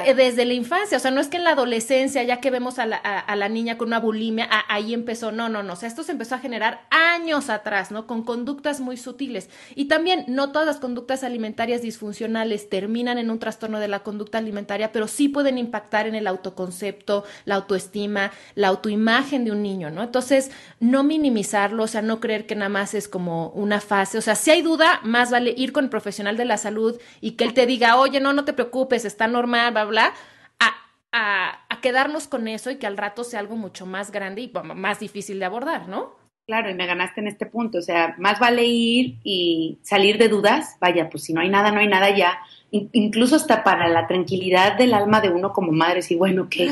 eh, 0.06 0.14
desde 0.14 0.46
la 0.46 0.54
infancia, 0.54 0.98
o 0.98 1.00
sea, 1.00 1.12
no 1.12 1.22
es 1.22 1.28
que 1.28 1.38
en 1.38 1.44
la 1.44 1.52
adolescencia, 1.52 2.24
ya 2.24 2.42
que 2.42 2.50
vemos 2.50 2.80
a 2.80 2.86
la, 2.86 2.98
a, 2.98 3.36
la 3.36 3.48
niña 3.48 3.78
con 3.78 3.90
una 3.90 4.00
bulimia, 4.00 4.50
ahí 4.68 4.94
empezó, 4.94 5.32
no, 5.32 5.48
no, 5.48 5.64
no, 5.64 5.74
o 5.74 5.76
sea, 5.76 5.88
esto 5.88 6.04
se 6.04 6.12
empezó 6.12 6.36
a 6.36 6.40
generar 6.40 6.88
años 6.90 7.50
atrás, 7.50 7.92
¿no? 7.92 8.08
Con 8.08 8.24
conductas 8.24 8.80
muy 8.80 8.98
sutiles. 8.98 9.50
Y 9.76 9.86
también, 9.86 10.26
no 10.28 10.52
todas 10.52 10.66
las 10.66 10.78
conductas 10.78 11.24
alimentarias 11.24 11.82
disfuncionales 11.82 12.70
terminan 12.70 13.18
en 13.18 13.30
un 13.30 13.40
trastorno 13.40 13.80
de 13.80 13.88
la 13.88 14.00
conducta 14.00 14.40
alimentaria, 14.40 14.92
pero 14.92 15.08
sí 15.08 15.30
pueden 15.30 15.58
impactar 15.58 16.08
en 16.08 16.16
el 16.16 16.28
autoconcepto, 16.28 17.26
la 17.46 17.56
autoestima, 17.56 18.32
la 18.56 18.70
autoimagen 18.70 19.46
de 19.46 19.52
un 19.52 19.62
niño, 19.62 19.92
¿no? 19.92 20.04
Entonces, 20.04 20.52
no 20.80 21.04
minimizarlo, 21.04 21.84
o 21.84 21.88
sea, 21.88 22.02
no 22.02 22.20
creer 22.20 22.48
que 22.48 22.56
nada 22.56 22.70
más 22.70 22.94
es 22.94 23.08
como 23.08 23.45
una 23.52 23.82
fase, 23.82 24.18
o 24.18 24.22
sea, 24.22 24.36
si 24.36 24.52
hay 24.52 24.62
duda, 24.62 25.00
más 25.04 25.32
vale 25.32 25.54
ir 25.56 25.72
con 25.72 25.86
el 25.86 25.90
profesional 25.90 26.38
de 26.38 26.46
la 26.46 26.58
salud 26.58 27.00
y 27.22 27.32
que 27.32 27.44
él 27.44 27.54
te 27.54 27.66
diga, 27.66 27.98
oye, 27.98 28.20
no, 28.20 28.34
no 28.34 28.46
te 28.46 28.54
preocupes, 28.54 29.06
está 29.06 29.28
normal, 29.28 29.72
bla, 29.72 29.86
bla, 29.86 30.14
a, 30.60 30.76
a, 31.12 31.66
a 31.70 31.82
quedarnos 31.82 32.28
con 32.28 32.48
eso 32.48 32.72
y 32.72 32.78
que 32.78 32.88
al 32.88 32.98
rato 32.98 33.24
sea 33.24 33.40
algo 33.40 33.56
mucho 33.56 33.86
más 33.86 34.12
grande 34.12 34.42
y 34.42 34.52
más 34.76 35.00
difícil 35.00 35.40
de 35.40 35.46
abordar, 35.46 35.88
¿no? 35.88 36.16
Claro, 36.48 36.70
y 36.70 36.76
me 36.76 36.86
ganaste 36.86 37.22
en 37.22 37.28
este 37.28 37.48
punto, 37.48 37.80
o 37.80 37.82
sea, 37.82 38.14
más 38.20 38.38
vale 38.38 38.64
ir 38.66 39.16
y 39.24 39.80
salir 39.82 40.20
de 40.20 40.28
dudas, 40.28 40.78
vaya, 40.80 41.10
pues 41.10 41.24
si 41.24 41.34
no 41.34 41.42
hay 41.42 41.50
nada, 41.50 41.72
no 41.72 41.80
hay 41.80 41.88
nada 41.88 42.16
ya, 42.16 42.38
incluso 42.70 43.36
hasta 43.36 43.64
para 43.64 43.90
la 43.90 44.06
tranquilidad 44.06 44.78
del 44.78 44.94
alma 44.94 45.22
de 45.22 45.30
uno 45.30 45.54
como 45.54 45.72
madre, 45.72 46.04
si 46.04 46.16
bueno, 46.16 46.48
que 46.48 46.70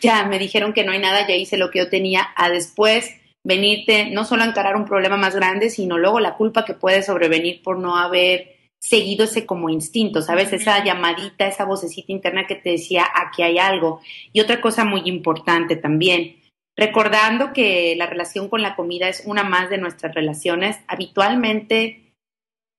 ya 0.00 0.24
me 0.24 0.40
dijeron 0.40 0.72
que 0.72 0.82
no 0.82 0.90
hay 0.90 0.98
nada, 0.98 1.28
ya 1.28 1.36
hice 1.36 1.56
lo 1.56 1.70
que 1.70 1.78
yo 1.78 1.88
tenía, 1.88 2.26
a 2.34 2.50
después 2.50 3.14
venirte 3.44 4.10
no 4.10 4.24
solo 4.24 4.42
a 4.42 4.46
encarar 4.46 4.76
un 4.76 4.86
problema 4.86 5.16
más 5.16 5.34
grande, 5.36 5.70
sino 5.70 5.98
luego 5.98 6.18
la 6.18 6.36
culpa 6.36 6.64
que 6.64 6.74
puede 6.74 7.02
sobrevenir 7.02 7.62
por 7.62 7.78
no 7.78 7.96
haber 7.96 8.54
seguido 8.80 9.24
ese 9.24 9.46
como 9.46 9.70
instinto, 9.70 10.20
¿sabes? 10.20 10.52
Esa 10.52 10.84
llamadita, 10.84 11.46
esa 11.46 11.64
vocecita 11.64 12.12
interna 12.12 12.46
que 12.46 12.56
te 12.56 12.70
decía, 12.70 13.04
aquí 13.14 13.42
hay 13.42 13.58
algo. 13.58 14.00
Y 14.32 14.40
otra 14.40 14.60
cosa 14.60 14.84
muy 14.84 15.02
importante 15.04 15.76
también, 15.76 16.36
recordando 16.76 17.52
que 17.52 17.94
la 17.96 18.06
relación 18.06 18.48
con 18.48 18.62
la 18.62 18.76
comida 18.76 19.08
es 19.08 19.22
una 19.26 19.42
más 19.42 19.70
de 19.70 19.78
nuestras 19.78 20.14
relaciones, 20.14 20.78
habitualmente 20.86 22.12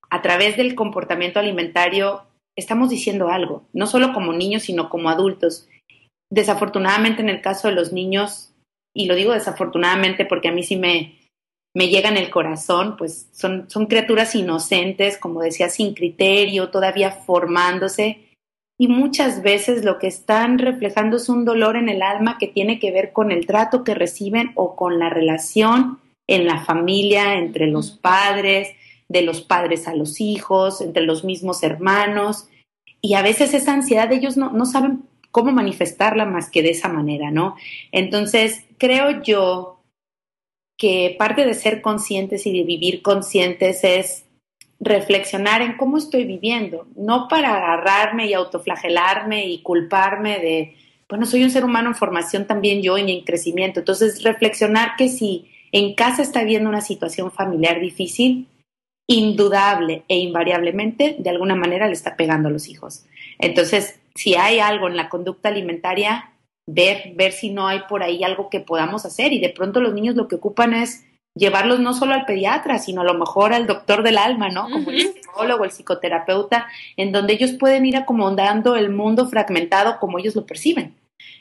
a 0.10 0.22
través 0.22 0.58
del 0.58 0.76
comportamiento 0.76 1.40
alimentario 1.40 2.24
estamos 2.56 2.90
diciendo 2.90 3.30
algo, 3.30 3.68
no 3.74 3.88
solo 3.88 4.14
como 4.14 4.32
niños, 4.32 4.64
sino 4.64 4.90
como 4.90 5.10
adultos. 5.10 5.68
Desafortunadamente 6.32 7.22
en 7.22 7.30
el 7.30 7.42
caso 7.42 7.68
de 7.68 7.74
los 7.74 7.92
niños 7.92 8.55
y 8.96 9.06
lo 9.06 9.16
digo 9.16 9.34
desafortunadamente 9.34 10.26
porque 10.26 10.48
a 10.48 10.52
mí 10.52 10.64
sí 10.64 10.78
me, 10.78 11.20
me 11.76 11.90
llega 11.90 12.10
en 12.10 12.18
el 12.18 12.32
corazón, 12.32 12.96
pues 12.98 13.30
son, 13.34 13.70
son 13.70 13.88
criaturas 13.88 14.34
inocentes, 14.34 15.18
como 15.18 15.42
decía, 15.42 15.70
sin 15.70 15.94
criterio, 15.94 16.70
todavía 16.70 17.12
formándose. 17.12 18.30
Y 18.80 18.88
muchas 18.88 19.44
veces 19.44 19.84
lo 19.84 20.00
que 20.00 20.08
están 20.08 20.58
reflejando 20.58 21.18
es 21.18 21.28
un 21.28 21.44
dolor 21.44 21.76
en 21.76 21.90
el 21.90 22.02
alma 22.02 22.38
que 22.38 22.48
tiene 22.48 22.80
que 22.80 22.92
ver 22.92 23.12
con 23.12 23.32
el 23.32 23.46
trato 23.46 23.84
que 23.84 23.94
reciben 23.94 24.54
o 24.56 24.78
con 24.78 24.98
la 24.98 25.10
relación 25.10 26.00
en 26.28 26.48
la 26.48 26.64
familia, 26.64 27.36
entre 27.36 27.68
los 27.68 27.92
padres, 27.92 28.70
de 29.10 29.22
los 29.22 29.42
padres 29.42 29.90
a 29.90 29.94
los 29.94 30.22
hijos, 30.22 30.80
entre 30.80 31.04
los 31.04 31.26
mismos 31.26 31.62
hermanos. 31.64 32.48
Y 33.02 33.16
a 33.16 33.22
veces 33.22 33.54
esa 33.54 33.74
ansiedad 33.74 34.12
ellos 34.14 34.38
no, 34.38 34.52
no 34.52 34.66
saben 34.66 35.04
cómo 35.36 35.52
manifestarla 35.52 36.24
más 36.24 36.50
que 36.50 36.64
de 36.64 36.70
esa 36.70 36.88
manera, 36.88 37.30
¿no? 37.30 37.58
Entonces, 37.92 38.64
creo 38.78 39.22
yo 39.22 39.82
que 40.78 41.14
parte 41.20 41.46
de 41.46 41.54
ser 41.54 41.82
conscientes 41.82 42.46
y 42.46 42.58
de 42.58 42.64
vivir 42.64 43.02
conscientes 43.02 43.84
es 43.84 44.24
reflexionar 44.80 45.62
en 45.62 45.76
cómo 45.76 45.98
estoy 45.98 46.24
viviendo, 46.24 46.88
no 46.96 47.28
para 47.28 47.54
agarrarme 47.54 48.28
y 48.28 48.34
autoflagelarme 48.34 49.50
y 49.50 49.62
culparme 49.62 50.40
de, 50.40 50.78
bueno, 51.10 51.26
soy 51.26 51.44
un 51.44 51.52
ser 51.52 51.66
humano 51.66 51.90
en 51.90 51.96
formación 51.96 52.48
también 52.48 52.82
yo 52.82 52.98
y 52.98 53.12
en 53.12 53.26
crecimiento. 53.26 53.82
Entonces, 53.82 54.24
reflexionar 54.24 54.92
que 54.98 55.10
si 55.10 55.52
en 55.74 55.96
casa 55.96 56.22
está 56.22 56.40
habiendo 56.40 56.70
una 56.70 56.80
situación 56.80 57.30
familiar 57.30 57.82
difícil, 57.82 58.48
indudable 59.06 60.06
e 60.08 60.18
invariablemente, 60.18 61.18
de 61.20 61.30
alguna 61.30 61.56
manera 61.56 61.88
le 61.88 61.94
está 61.94 62.16
pegando 62.16 62.48
a 62.48 62.52
los 62.54 62.70
hijos. 62.70 63.06
Entonces, 63.38 64.00
si 64.16 64.36
hay 64.36 64.60
algo 64.60 64.88
en 64.88 64.96
la 64.96 65.10
conducta 65.10 65.50
alimentaria, 65.50 66.32
ver, 66.68 67.14
ver 67.16 67.32
si 67.32 67.52
no 67.52 67.68
hay 67.68 67.82
por 67.90 68.04
ahí 68.04 68.24
algo 68.24 68.50
que 68.50 68.60
podamos 68.60 69.06
hacer. 69.06 69.34
Y 69.34 69.40
de 69.40 69.50
pronto 69.50 69.82
los 69.82 69.94
niños 69.94 70.16
lo 70.16 70.28
que 70.28 70.36
ocupan 70.36 70.74
es 70.74 71.06
llevarlos 71.38 71.80
no 71.80 71.94
solo 71.94 72.14
al 72.14 72.26
pediatra, 72.26 72.80
sino 72.80 73.02
a 73.02 73.06
lo 73.06 73.14
mejor 73.14 73.54
al 73.54 73.68
doctor 73.68 74.04
del 74.04 74.18
alma, 74.18 74.50
¿no? 74.50 74.70
Como 74.70 74.90
el 74.90 75.02
psicólogo, 75.02 75.66
el 75.66 75.72
psicoterapeuta, 75.72 76.68
en 76.96 77.12
donde 77.12 77.34
ellos 77.34 77.52
pueden 77.52 77.86
ir 77.86 77.98
acomodando 77.98 78.76
el 78.76 78.90
mundo 78.90 79.28
fragmentado 79.28 80.00
como 80.00 80.18
ellos 80.18 80.36
lo 80.36 80.46
perciben. 80.46 80.96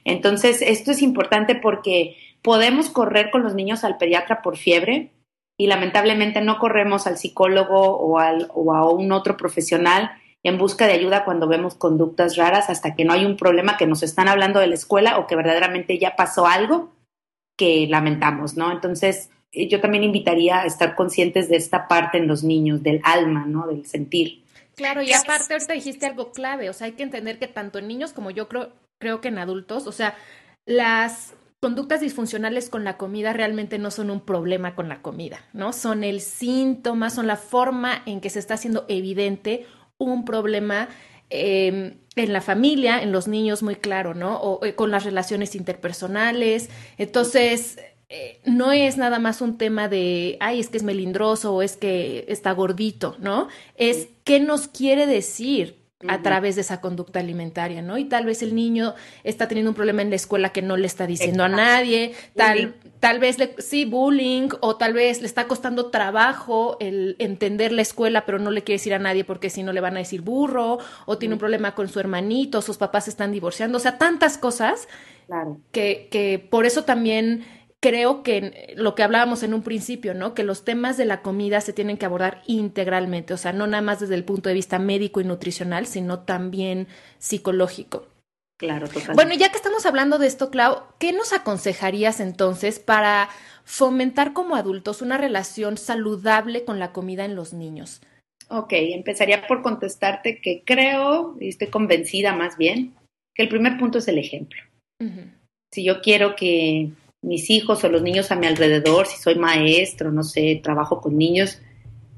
Entonces, 0.05 0.61
esto 0.62 0.91
es 0.91 1.01
importante 1.01 1.55
porque 1.55 2.16
podemos 2.43 2.91
correr 2.91 3.31
con 3.31 3.43
los 3.43 3.55
niños 3.55 3.85
al 3.85 3.97
pediatra 3.97 4.43
por 4.43 4.57
fiebre 4.57 5.11
y 5.57 5.68
lamentablemente 5.68 6.41
no 6.41 6.59
corremos 6.59 7.07
al 7.07 7.16
psicólogo 7.16 7.97
o, 7.97 8.18
al, 8.18 8.49
o 8.53 8.75
a 8.75 8.91
un 8.91 9.12
otro 9.12 9.37
profesional 9.37 10.11
en 10.45 10.59
busca 10.59 10.86
de 10.86 10.92
ayuda 10.92 11.24
cuando 11.24 11.49
vemos 11.49 11.74
conductas 11.74 12.36
raras 12.36 12.70
hasta 12.70 12.95
que 12.95 13.05
no 13.05 13.12
hay 13.12 13.24
un 13.24 13.36
problema 13.36 13.76
que 13.76 13.86
nos 13.86 14.03
están 14.03 14.28
hablando 14.28 14.61
de 14.61 14.68
la 14.68 14.74
escuela 14.74 15.18
o 15.18 15.26
que 15.26 15.36
verdaderamente 15.36 15.99
ya 15.99 16.16
pasó 16.16 16.47
algo 16.47 16.92
que 17.57 17.86
lamentamos, 17.88 18.57
¿no? 18.57 18.70
Entonces, 18.70 19.30
eh, 19.53 19.68
yo 19.68 19.80
también 19.80 20.05
invitaría 20.05 20.61
a 20.61 20.66
estar 20.66 20.95
conscientes 20.95 21.49
de 21.49 21.57
esta 21.57 21.88
parte 21.88 22.18
en 22.18 22.28
los 22.28 22.45
niños, 22.45 22.82
del 22.82 23.01
alma, 23.05 23.47
¿no? 23.47 23.66
Del 23.66 23.86
sentir. 23.86 24.45
Claro, 24.76 25.03
y 25.03 25.12
aparte 25.12 25.55
ahorita 25.55 25.72
dijiste 25.72 26.07
algo 26.07 26.32
clave, 26.32 26.68
o 26.68 26.72
sea, 26.72 26.86
hay 26.86 26.92
que 26.92 27.05
entender 27.05 27.38
que 27.38 27.47
tanto 27.47 27.78
en 27.78 27.88
niños 27.88 28.12
como 28.12 28.30
yo 28.30 28.49
creo, 28.49 28.72
creo 29.01 29.20
que 29.20 29.28
en 29.28 29.38
adultos, 29.38 29.86
o 29.86 29.92
sea, 29.92 30.16
las 30.66 31.34
conductas 31.61 32.01
disfuncionales 32.01 32.68
con 32.68 32.84
la 32.84 32.99
comida 32.99 33.32
realmente 33.32 33.78
no 33.78 33.90
son 33.90 34.11
un 34.11 34.20
problema 34.20 34.74
con 34.74 34.88
la 34.90 35.01
comida, 35.01 35.40
¿no? 35.55 35.72
Son 35.72 36.05
el 36.05 36.20
síntoma, 36.20 37.09
son 37.09 37.26
la 37.26 37.36
forma 37.36 38.03
en 38.05 38.20
que 38.20 38.28
se 38.30 38.40
está 38.40 38.55
haciendo 38.55 38.84
evidente 38.88 39.64
un 39.99 40.24
problema 40.24 40.88
em, 41.30 41.95
en 42.16 42.32
la 42.32 42.40
familia, 42.40 43.03
en 43.03 43.12
los 43.12 43.28
niños, 43.28 43.62
muy 43.62 43.76
claro, 43.76 44.14
¿no? 44.14 44.36
O 44.36 44.64
eh, 44.64 44.74
con 44.74 44.90
las 44.90 45.05
relaciones 45.05 45.55
interpersonales. 45.55 46.70
Entonces, 46.99 47.78
eh, 48.09 48.40
no 48.45 48.72
es 48.72 48.97
nada 48.97 49.18
más 49.18 49.40
un 49.40 49.59
tema 49.59 49.88
de, 49.88 50.36
ay, 50.40 50.61
es 50.61 50.68
que 50.68 50.76
es 50.76 50.82
melindroso 50.82 51.55
o 51.55 51.62
es 51.62 51.76
que 51.76 52.24
está 52.28 52.53
gordito, 52.53 53.16
¿no? 53.18 53.49
Es 53.76 54.09
qué 54.24 54.40
nos 54.40 54.68
quiere 54.68 55.07
decir 55.07 55.84
a 56.07 56.22
través 56.22 56.55
de 56.55 56.61
esa 56.61 56.80
conducta 56.80 57.20
alimentaria, 57.20 57.82
¿no? 57.82 57.97
Y 57.99 58.05
tal 58.05 58.26
vez 58.26 58.42
el 58.42 58.55
niño 58.55 58.95
está 59.22 59.49
teniendo 59.49 59.70
un 59.70 59.74
problema 59.74 60.03
en 60.03 60.11
la 60.11 60.16
escuela 60.16 60.51
que 60.51 60.62
no 60.62 60.76
le 60.76 60.86
está 60.86 61.07
diciendo 61.07 61.45
a 61.45 61.49
nadie, 61.49 62.12
tal, 62.36 62.74
tal 63.05 63.18
vez 63.18 63.38
le, 63.38 63.55
sí, 63.59 63.84
bullying, 63.84 64.48
o 64.61 64.76
tal 64.76 64.94
vez 64.94 65.20
le 65.20 65.26
está 65.26 65.46
costando 65.46 65.90
trabajo 65.90 66.78
el 66.80 67.16
entender 67.18 67.70
la 67.70 67.82
escuela, 67.82 68.24
pero 68.24 68.38
no 68.38 68.50
le 68.50 68.62
quiere 68.62 68.78
decir 68.78 68.94
a 68.94 68.98
nadie 68.98 69.24
porque 69.24 69.50
si 69.50 69.62
no 69.62 69.74
le 69.74 69.82
van 69.82 69.96
a 69.96 69.98
decir 69.98 70.22
burro, 70.22 70.78
o 71.05 71.18
tiene 71.18 71.34
un 71.34 71.38
problema 71.38 71.74
con 71.74 71.90
su 71.90 72.00
hermanito, 72.00 72.62
sus 72.62 72.78
papás 72.78 73.05
se 73.05 73.11
están 73.11 73.30
divorciando, 73.30 73.76
o 73.76 73.80
sea, 73.80 73.98
tantas 73.98 74.38
cosas 74.38 74.88
que, 75.70 76.09
que 76.11 76.38
por 76.38 76.64
eso 76.64 76.84
también 76.84 77.44
creo 77.78 78.22
que 78.22 78.72
lo 78.74 78.94
que 78.94 79.02
hablábamos 79.02 79.42
en 79.42 79.52
un 79.52 79.61
principio, 79.61 80.14
¿no? 80.14 80.32
Que 80.32 80.42
los 80.42 80.64
temas 80.64 80.96
de 80.96 81.05
la 81.05 81.20
comida 81.20 81.61
se 81.61 81.74
tienen 81.74 81.98
que 81.98 82.07
abordar 82.07 82.40
integralmente, 82.46 83.34
o 83.34 83.36
sea, 83.36 83.52
no 83.52 83.66
nada 83.66 83.82
más 83.82 84.00
desde 84.00 84.14
el 84.14 84.24
punto 84.24 84.48
de 84.48 84.55
vista 84.55 84.78
médico 84.78 85.20
y 85.20 85.24
nutricional, 85.24 85.84
sino 85.86 86.20
también 86.20 86.88
psicológico. 87.18 88.07
Claro, 88.64 88.86
totalmente. 88.86 89.14
Bueno, 89.14 89.34
ya 89.34 89.50
que 89.50 89.56
estamos 89.56 89.84
hablando 89.84 90.18
de 90.18 90.26
esto, 90.26 90.50
Clau, 90.50 90.82
¿qué 90.98 91.12
nos 91.12 91.32
aconsejarías 91.32 92.20
entonces 92.20 92.78
para 92.78 93.28
fomentar 93.64 94.32
como 94.32 94.56
adultos 94.56 95.02
una 95.02 95.18
relación 95.18 95.76
saludable 95.76 96.64
con 96.64 96.78
la 96.78 96.92
comida 96.92 97.24
en 97.24 97.36
los 97.36 97.52
niños? 97.52 98.00
Ok, 98.48 98.72
empezaría 98.72 99.46
por 99.46 99.62
contestarte 99.62 100.40
que 100.40 100.62
creo, 100.64 101.36
y 101.40 101.48
estoy 101.48 101.68
convencida 101.68 102.34
más 102.34 102.56
bien, 102.56 102.94
que 103.34 103.42
el 103.42 103.48
primer 103.48 103.78
punto 103.78 103.98
es 103.98 104.08
el 104.08 104.18
ejemplo. 104.18 104.60
Si 105.70 105.84
yo 105.84 106.00
quiero 106.00 106.34
que 106.34 106.90
mis 107.20 107.50
hijos 107.50 107.84
o 107.84 107.88
los 107.88 108.00
niños 108.00 108.30
a 108.30 108.36
mi 108.36 108.46
alrededor, 108.46 109.06
si 109.06 109.20
soy 109.20 109.34
maestro, 109.34 110.10
no 110.10 110.22
sé, 110.22 110.60
trabajo 110.62 111.00
con 111.00 111.18
niños, 111.18 111.60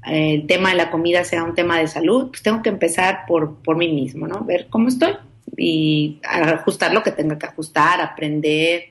eh, 0.05 0.35
el 0.35 0.47
tema 0.47 0.69
de 0.69 0.75
la 0.75 0.91
comida 0.91 1.25
sea 1.25 1.43
un 1.43 1.55
tema 1.55 1.79
de 1.79 1.87
salud, 1.87 2.29
pues 2.29 2.43
tengo 2.43 2.61
que 2.61 2.69
empezar 2.69 3.25
por, 3.27 3.55
por 3.63 3.75
mí 3.75 3.91
mismo, 3.91 4.27
¿no? 4.27 4.45
Ver 4.45 4.67
cómo 4.69 4.87
estoy 4.87 5.15
y 5.55 6.19
ajustar 6.23 6.93
lo 6.93 7.03
que 7.03 7.11
tenga 7.11 7.37
que 7.37 7.45
ajustar, 7.45 8.01
aprender, 8.01 8.89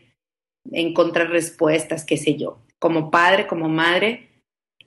encontrar 0.73 1.31
respuestas, 1.31 2.05
qué 2.05 2.17
sé 2.17 2.37
yo. 2.37 2.59
Como 2.79 3.11
padre, 3.11 3.47
como 3.47 3.69
madre, 3.69 4.29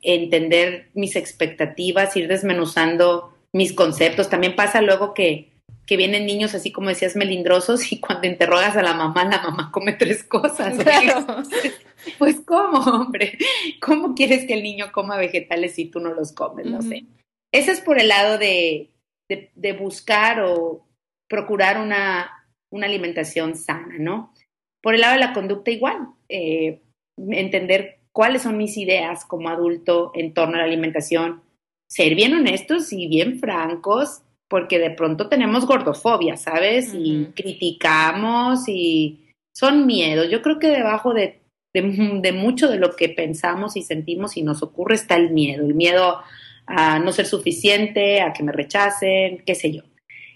entender 0.01 0.89
mis 0.93 1.15
expectativas, 1.15 2.15
ir 2.15 2.27
desmenuzando 2.27 3.33
mis 3.53 3.73
conceptos. 3.73 4.29
También 4.29 4.55
pasa 4.55 4.81
luego 4.81 5.13
que 5.13 5.49
que 5.89 5.97
vienen 5.97 6.27
niños 6.27 6.53
así 6.53 6.71
como 6.71 6.89
decías 6.89 7.15
melindrosos 7.15 7.91
y 7.91 7.99
cuando 7.99 8.27
interrogas 8.27 8.77
a 8.77 8.83
la 8.83 8.93
mamá, 8.93 9.25
la 9.25 9.41
mamá 9.41 9.71
come 9.73 9.93
tres 9.93 10.23
cosas. 10.23 10.77
Pues 12.17 12.39
cómo, 12.45 12.79
hombre, 12.79 13.37
¿cómo 13.81 14.15
quieres 14.15 14.45
que 14.45 14.53
el 14.53 14.63
niño 14.63 14.91
coma 14.93 15.17
vegetales 15.17 15.75
si 15.75 15.85
tú 15.85 15.99
no 15.99 16.13
los 16.13 16.31
comes? 16.31 16.65
No 16.65 16.81
sé. 16.81 17.05
Ese 17.51 17.71
es 17.71 17.81
por 17.81 17.99
el 17.99 18.07
lado 18.07 18.37
de, 18.37 18.91
de, 19.27 19.73
buscar 19.73 20.39
o 20.41 20.87
procurar 21.29 21.79
una, 21.79 22.31
una, 22.71 22.87
alimentación 22.87 23.55
sana, 23.55 23.95
¿no? 23.99 24.33
Por 24.81 24.95
el 24.95 25.01
lado 25.01 25.13
de 25.13 25.19
la 25.19 25.33
conducta 25.33 25.71
igual, 25.71 26.09
eh, 26.27 26.81
entender 27.29 27.99
cuáles 28.11 28.41
son 28.41 28.57
mis 28.57 28.77
ideas 28.77 29.25
como 29.25 29.49
adulto 29.49 30.11
en 30.15 30.33
torno 30.33 30.55
a 30.55 30.59
la 30.59 30.65
alimentación, 30.65 31.41
ser 31.87 32.15
bien 32.15 32.33
honestos 32.33 32.91
y 32.91 33.07
bien 33.07 33.39
francos 33.39 34.23
porque 34.49 34.79
de 34.79 34.89
pronto 34.89 35.29
tenemos 35.29 35.65
gordofobia, 35.65 36.35
¿sabes? 36.35 36.93
Y 36.93 37.27
criticamos 37.35 38.67
y 38.67 39.29
son 39.55 39.85
miedos. 39.85 40.29
Yo 40.29 40.41
creo 40.41 40.57
que 40.57 40.69
debajo 40.69 41.13
de, 41.13 41.39
de, 41.73 42.31
mucho 42.33 42.67
de 42.67 42.79
lo 42.79 42.95
que 42.95 43.09
pensamos 43.09 43.77
y 43.77 43.83
sentimos 43.83 44.37
y 44.37 44.41
nos 44.41 44.63
ocurre 44.63 44.95
está 44.95 45.15
el 45.15 45.29
miedo, 45.29 45.65
el 45.65 45.75
miedo 45.75 46.17
a 46.65 46.99
no 46.99 47.11
ser 47.11 47.27
suficiente, 47.27 48.21
a 48.21 48.33
que 48.33 48.43
me 48.43 48.51
rechacen, 48.51 49.43
qué 49.45 49.53
sé 49.53 49.71
yo. 49.71 49.83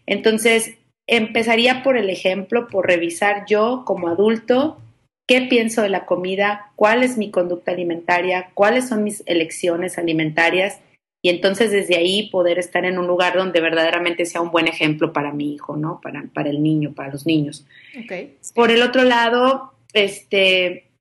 Entonces, 0.05 0.77
empezaría 1.07 1.83
por 1.83 1.97
el 1.97 2.09
ejemplo, 2.09 2.67
por 2.67 2.87
revisar 2.87 3.45
yo 3.47 3.83
como 3.85 4.07
adulto 4.07 4.79
qué 5.27 5.41
pienso 5.41 5.81
de 5.81 5.89
la 5.89 6.05
comida, 6.05 6.71
cuál 6.75 7.03
es 7.03 7.17
mi 7.17 7.31
conducta 7.31 7.71
alimentaria, 7.71 8.51
cuáles 8.53 8.89
son 8.89 9.03
mis 9.03 9.23
elecciones 9.25 9.97
alimentarias 9.97 10.79
y 11.25 11.29
entonces 11.29 11.71
desde 11.71 11.95
ahí 11.95 12.29
poder 12.29 12.59
estar 12.59 12.83
en 12.83 12.97
un 12.97 13.07
lugar 13.07 13.37
donde 13.37 13.61
verdaderamente 13.61 14.25
sea 14.25 14.41
un 14.41 14.51
buen 14.51 14.67
ejemplo 14.67 15.13
para 15.13 15.31
mi 15.31 15.53
hijo, 15.53 15.77
¿no? 15.77 16.01
Para, 16.01 16.25
para 16.33 16.49
el 16.49 16.61
niño, 16.61 16.93
para 16.93 17.11
los 17.11 17.25
niños. 17.25 17.65
Okay. 18.03 18.37
Por 18.53 18.71
el 18.71 18.81
otro 18.81 19.03
lado, 19.03 19.73
este, 19.93 20.91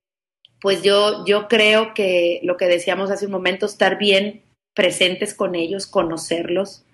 pues 0.61 0.81
yo, 0.81 1.25
yo 1.25 1.49
creo 1.49 1.93
que 1.93 2.39
lo 2.43 2.55
que 2.55 2.67
decíamos 2.67 3.11
hace 3.11 3.25
un 3.25 3.33
momento, 3.33 3.65
estar 3.65 3.97
bien 3.97 4.43
presentes 4.73 5.33
con 5.33 5.55
ellos, 5.55 5.87
conocerlos, 5.87 6.85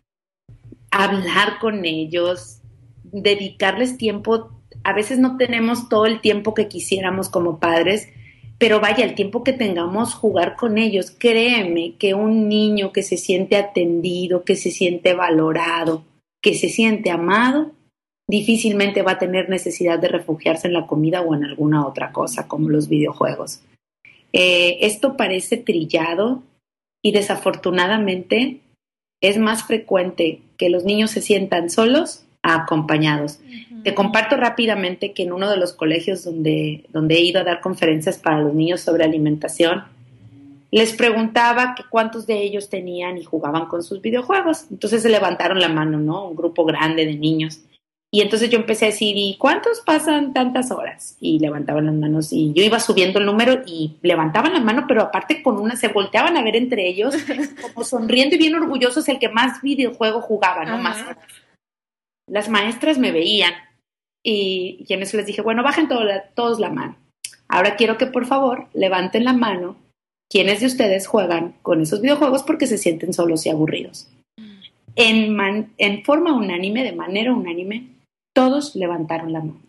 hablar 0.89 1.59
con 1.61 1.85
ellos, 1.85 2.58
dedicarles 3.11 3.97
tiempo. 3.97 4.49
A 4.83 4.93
veces 4.93 5.19
no 5.19 5.37
tenemos 5.37 5.89
todo 5.89 6.05
el 6.05 6.21
tiempo 6.21 6.53
que 6.53 6.67
quisiéramos 6.67 7.29
como 7.29 7.59
padres, 7.59 8.09
pero 8.57 8.81
vaya, 8.81 9.05
el 9.05 9.15
tiempo 9.15 9.43
que 9.43 9.53
tengamos 9.53 10.13
jugar 10.13 10.55
con 10.55 10.77
ellos, 10.77 11.11
créeme 11.11 11.95
que 11.97 12.13
un 12.13 12.49
niño 12.49 12.91
que 12.91 13.03
se 13.03 13.15
siente 13.15 13.55
atendido, 13.55 14.43
que 14.43 14.55
se 14.55 14.69
siente 14.69 15.13
valorado, 15.13 16.03
que 16.41 16.53
se 16.53 16.67
siente 16.67 17.09
amado, 17.09 17.71
difícilmente 18.27 19.01
va 19.01 19.13
a 19.13 19.17
tener 19.17 19.49
necesidad 19.49 19.97
de 19.97 20.09
refugiarse 20.09 20.67
en 20.67 20.73
la 20.73 20.87
comida 20.87 21.21
o 21.21 21.33
en 21.33 21.45
alguna 21.45 21.87
otra 21.87 22.11
cosa, 22.11 22.47
como 22.47 22.69
los 22.69 22.89
videojuegos. 22.89 23.61
Eh, 24.33 24.77
esto 24.81 25.17
parece 25.17 25.57
trillado 25.57 26.43
y 27.01 27.11
desafortunadamente 27.11 28.59
es 29.21 29.37
más 29.37 29.63
frecuente 29.63 30.41
que 30.57 30.69
los 30.69 30.83
niños 30.83 31.11
se 31.11 31.21
sientan 31.21 31.69
solos 31.69 32.25
acompañados. 32.41 33.39
Te 33.83 33.93
comparto 33.93 34.35
rápidamente 34.35 35.13
que 35.13 35.23
en 35.23 35.33
uno 35.33 35.49
de 35.49 35.57
los 35.57 35.73
colegios 35.73 36.23
donde, 36.23 36.85
donde 36.89 37.15
he 37.15 37.21
ido 37.21 37.41
a 37.41 37.43
dar 37.43 37.61
conferencias 37.61 38.17
para 38.17 38.41
los 38.41 38.53
niños 38.53 38.81
sobre 38.81 39.03
alimentación, 39.03 39.83
les 40.71 40.93
preguntaba 40.93 41.73
que 41.75 41.83
cuántos 41.89 42.27
de 42.27 42.41
ellos 42.43 42.69
tenían 42.69 43.17
y 43.17 43.23
jugaban 43.23 43.65
con 43.67 43.83
sus 43.83 44.01
videojuegos. 44.01 44.65
Entonces 44.69 45.01
se 45.01 45.09
levantaron 45.09 45.59
la 45.59 45.69
mano, 45.69 45.99
¿no? 45.99 46.27
Un 46.27 46.35
grupo 46.35 46.65
grande 46.65 47.05
de 47.05 47.15
niños. 47.15 47.61
Y 48.11 48.21
entonces 48.21 48.49
yo 48.49 48.57
empecé 48.57 48.85
a 48.85 48.89
decir, 48.89 49.15
¿y 49.17 49.37
cuántos 49.37 49.81
pasan 49.81 50.33
tantas 50.33 50.71
horas? 50.71 51.15
Y 51.19 51.37
levantaban 51.37 51.85
las 51.85 51.93
manos 51.93 52.33
y 52.33 52.53
yo 52.53 52.63
iba 52.63 52.79
subiendo 52.79 53.19
el 53.19 53.25
número 53.27 53.61
y 53.67 53.97
levantaban 54.01 54.53
la 54.53 54.59
mano, 54.59 54.85
pero 54.87 55.03
aparte 55.03 55.43
con 55.43 55.59
una, 55.59 55.75
se 55.75 55.89
volteaban 55.89 56.35
a 56.35 56.41
ver 56.41 56.55
entre 56.55 56.87
ellos, 56.87 57.15
como 57.61 57.85
sonriendo 57.85 58.35
y 58.35 58.39
bien 58.39 58.55
orgullosos 58.55 59.07
el 59.09 59.19
que 59.19 59.29
más 59.29 59.61
videojuego 59.61 60.21
jugaba, 60.21 60.65
¿no? 60.65 60.79
Más 60.79 60.97
las 62.29 62.49
maestras 62.49 62.97
me 62.97 63.11
veían 63.11 63.53
y, 64.23 64.85
en 64.89 65.01
eso 65.01 65.17
les 65.17 65.25
dije, 65.25 65.41
bueno, 65.41 65.63
bajen 65.63 65.87
todos 65.87 66.59
la 66.59 66.69
mano. 66.69 66.95
Ahora 67.47 67.75
quiero 67.75 67.97
que 67.97 68.05
por 68.05 68.25
favor 68.25 68.67
levanten 68.73 69.23
la 69.23 69.33
mano 69.33 69.77
¿quiénes 70.29 70.59
de 70.59 70.67
ustedes 70.67 71.07
juegan 71.07 71.55
con 71.61 71.81
esos 71.81 72.01
videojuegos 72.01 72.43
porque 72.43 72.67
se 72.67 72.77
sienten 72.77 73.13
solos 73.13 73.45
y 73.45 73.49
aburridos? 73.49 74.07
En, 74.95 75.71
en 75.77 76.03
forma 76.03 76.33
unánime, 76.33 76.83
de 76.83 76.93
manera 76.93 77.33
unánime, 77.33 77.87
todos 78.33 78.75
levantaron 78.75 79.33
la 79.33 79.39
mano. 79.39 79.61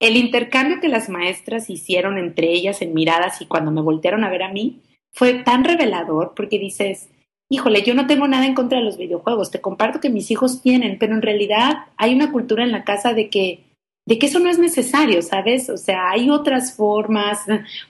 El 0.00 0.16
intercambio 0.16 0.80
que 0.80 0.88
las 0.88 1.08
maestras 1.08 1.70
hicieron 1.70 2.18
entre 2.18 2.50
ellas 2.50 2.82
en 2.82 2.94
miradas 2.94 3.40
y 3.40 3.46
cuando 3.46 3.70
me 3.70 3.82
voltearon 3.82 4.24
a 4.24 4.30
ver 4.30 4.42
a 4.42 4.52
mí 4.52 4.80
fue 5.12 5.34
tan 5.34 5.64
revelador 5.64 6.32
porque 6.34 6.58
dices, 6.58 7.08
híjole, 7.48 7.82
yo 7.82 7.94
no 7.94 8.06
tengo 8.06 8.26
nada 8.26 8.46
en 8.46 8.54
contra 8.54 8.78
de 8.78 8.84
los 8.84 8.96
videojuegos, 8.96 9.50
te 9.50 9.60
comparto 9.60 10.00
que 10.00 10.10
mis 10.10 10.30
hijos 10.30 10.62
tienen, 10.62 10.98
pero 10.98 11.14
en 11.14 11.22
realidad 11.22 11.86
hay 11.96 12.14
una 12.14 12.32
cultura 12.32 12.64
en 12.64 12.72
la 12.72 12.84
casa 12.84 13.12
de 13.12 13.30
que 13.30 13.64
de 14.06 14.18
que 14.18 14.26
eso 14.26 14.38
no 14.38 14.50
es 14.50 14.58
necesario, 14.58 15.22
¿sabes? 15.22 15.70
O 15.70 15.78
sea, 15.78 16.10
hay 16.10 16.28
otras 16.28 16.76
formas, 16.76 17.40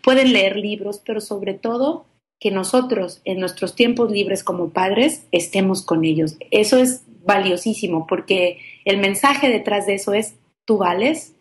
pueden 0.03 0.33
leer 0.33 0.57
libros, 0.57 1.03
pero 1.05 1.21
sobre 1.21 1.55
todo 1.55 2.07
que 2.41 2.51
nosotros 2.51 3.21
en 3.25 3.41
nuestros 3.41 3.75
tiempos 3.75 4.11
libres 4.11 4.45
como 4.45 4.71
padres 4.71 5.27
estemos 5.33 5.83
con 5.83 6.05
ellos. 6.05 6.37
Eso 6.51 6.79
es 6.79 7.05
valiosísimo 7.25 8.07
porque 8.07 8.59
el 8.85 8.99
mensaje 8.99 9.49
detrás 9.49 9.87
de 9.87 9.95
eso 9.95 10.15
es, 10.15 10.37
tú 10.67 10.79
vales, 10.79 11.35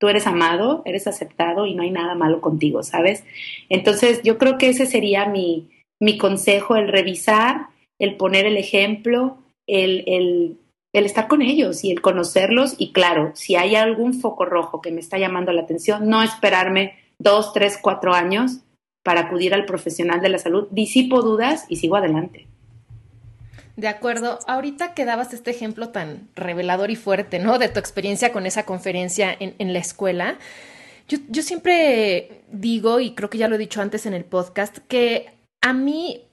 tú 0.00 0.08
eres 0.08 0.26
amado, 0.26 0.82
eres 0.84 1.06
aceptado 1.06 1.66
y 1.66 1.74
no 1.74 1.82
hay 1.82 1.90
nada 1.90 2.14
malo 2.14 2.40
contigo, 2.40 2.82
¿sabes? 2.82 3.24
Entonces 3.68 4.22
yo 4.22 4.38
creo 4.38 4.58
que 4.58 4.68
ese 4.68 4.86
sería 4.86 5.26
mi, 5.26 5.70
mi 6.00 6.18
consejo, 6.18 6.76
el 6.76 6.88
revisar, 6.88 7.68
el 7.98 8.16
poner 8.16 8.46
el 8.46 8.56
ejemplo, 8.56 9.38
el, 9.66 10.04
el, 10.06 10.58
el 10.92 11.06
estar 11.06 11.28
con 11.28 11.42
ellos 11.42 11.84
y 11.84 11.90
el 11.90 12.00
conocerlos 12.00 12.74
y 12.78 12.92
claro, 12.92 13.32
si 13.34 13.56
hay 13.56 13.76
algún 13.76 14.14
foco 14.14 14.44
rojo 14.44 14.80
que 14.80 14.90
me 14.90 15.00
está 15.00 15.18
llamando 15.18 15.52
la 15.52 15.62
atención, 15.62 16.08
no 16.08 16.22
esperarme 16.22 16.94
dos, 17.18 17.52
tres, 17.52 17.78
cuatro 17.80 18.14
años 18.14 18.60
para 19.02 19.22
acudir 19.22 19.54
al 19.54 19.66
profesional 19.66 20.20
de 20.20 20.30
la 20.30 20.38
salud, 20.38 20.68
disipo 20.70 21.22
dudas 21.22 21.66
y 21.68 21.76
sigo 21.76 21.96
adelante. 21.96 22.46
De 23.76 23.88
acuerdo. 23.88 24.38
Ahorita 24.46 24.94
que 24.94 25.04
dabas 25.04 25.34
este 25.34 25.50
ejemplo 25.50 25.88
tan 25.88 26.28
revelador 26.36 26.90
y 26.90 26.96
fuerte, 26.96 27.38
¿no? 27.38 27.58
De 27.58 27.68
tu 27.68 27.80
experiencia 27.80 28.32
con 28.32 28.46
esa 28.46 28.64
conferencia 28.64 29.36
en, 29.38 29.54
en 29.58 29.72
la 29.72 29.80
escuela. 29.80 30.38
Yo, 31.08 31.18
yo, 31.28 31.42
siempre 31.42 32.44
digo, 32.50 33.00
y 33.00 33.14
creo 33.14 33.28
que 33.30 33.38
ya 33.38 33.48
lo 33.48 33.56
he 33.56 33.58
dicho 33.58 33.82
antes 33.82 34.06
en 34.06 34.14
el 34.14 34.24
podcast, 34.24 34.78
que 34.88 35.26
a 35.64 35.72
mí, 35.72 36.28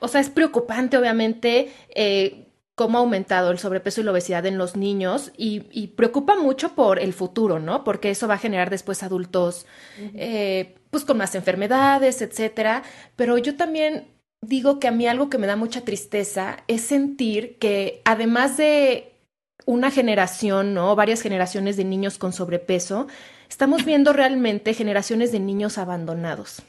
o 0.00 0.08
sea, 0.08 0.20
es 0.20 0.28
preocupante, 0.28 0.98
obviamente, 0.98 1.72
eh, 1.94 2.46
cómo 2.74 2.98
ha 2.98 3.00
aumentado 3.00 3.50
el 3.50 3.58
sobrepeso 3.58 4.02
y 4.02 4.04
la 4.04 4.10
obesidad 4.10 4.44
en 4.44 4.58
los 4.58 4.76
niños 4.76 5.32
y, 5.38 5.60
preocupa 5.96 6.36
mucho 6.36 6.74
por 6.74 6.98
el 6.98 7.14
futuro, 7.14 7.58
¿no? 7.58 7.84
Porque 7.84 8.10
eso 8.10 8.28
va 8.28 8.34
a 8.34 8.38
generar 8.38 8.68
después 8.68 9.02
adultos, 9.02 9.64
eh, 9.98 10.74
pues 10.90 11.06
con 11.06 11.16
más 11.16 11.34
enfermedades, 11.34 12.20
etcétera. 12.20 12.82
Pero 13.16 13.38
yo 13.38 13.56
también 13.56 14.08
digo 14.42 14.78
que 14.78 14.88
a 14.88 14.92
mí 14.92 15.06
algo 15.06 15.30
que 15.30 15.38
me 15.38 15.46
da 15.46 15.56
mucha 15.56 15.80
tristeza 15.80 16.58
es 16.68 16.82
sentir 16.82 17.56
que 17.58 18.02
además 18.04 18.58
de 18.58 19.14
una 19.64 19.90
generación, 19.90 20.74
¿no? 20.74 20.94
Varias 20.94 21.22
generaciones 21.22 21.78
de 21.78 21.84
niños 21.84 22.18
con 22.18 22.34
sobrepeso, 22.34 23.06
estamos 23.48 23.86
viendo 23.86 24.12
realmente 24.12 24.74
generaciones 24.74 25.32
de 25.32 25.40
niños 25.40 25.78
abandonados. 25.78 26.62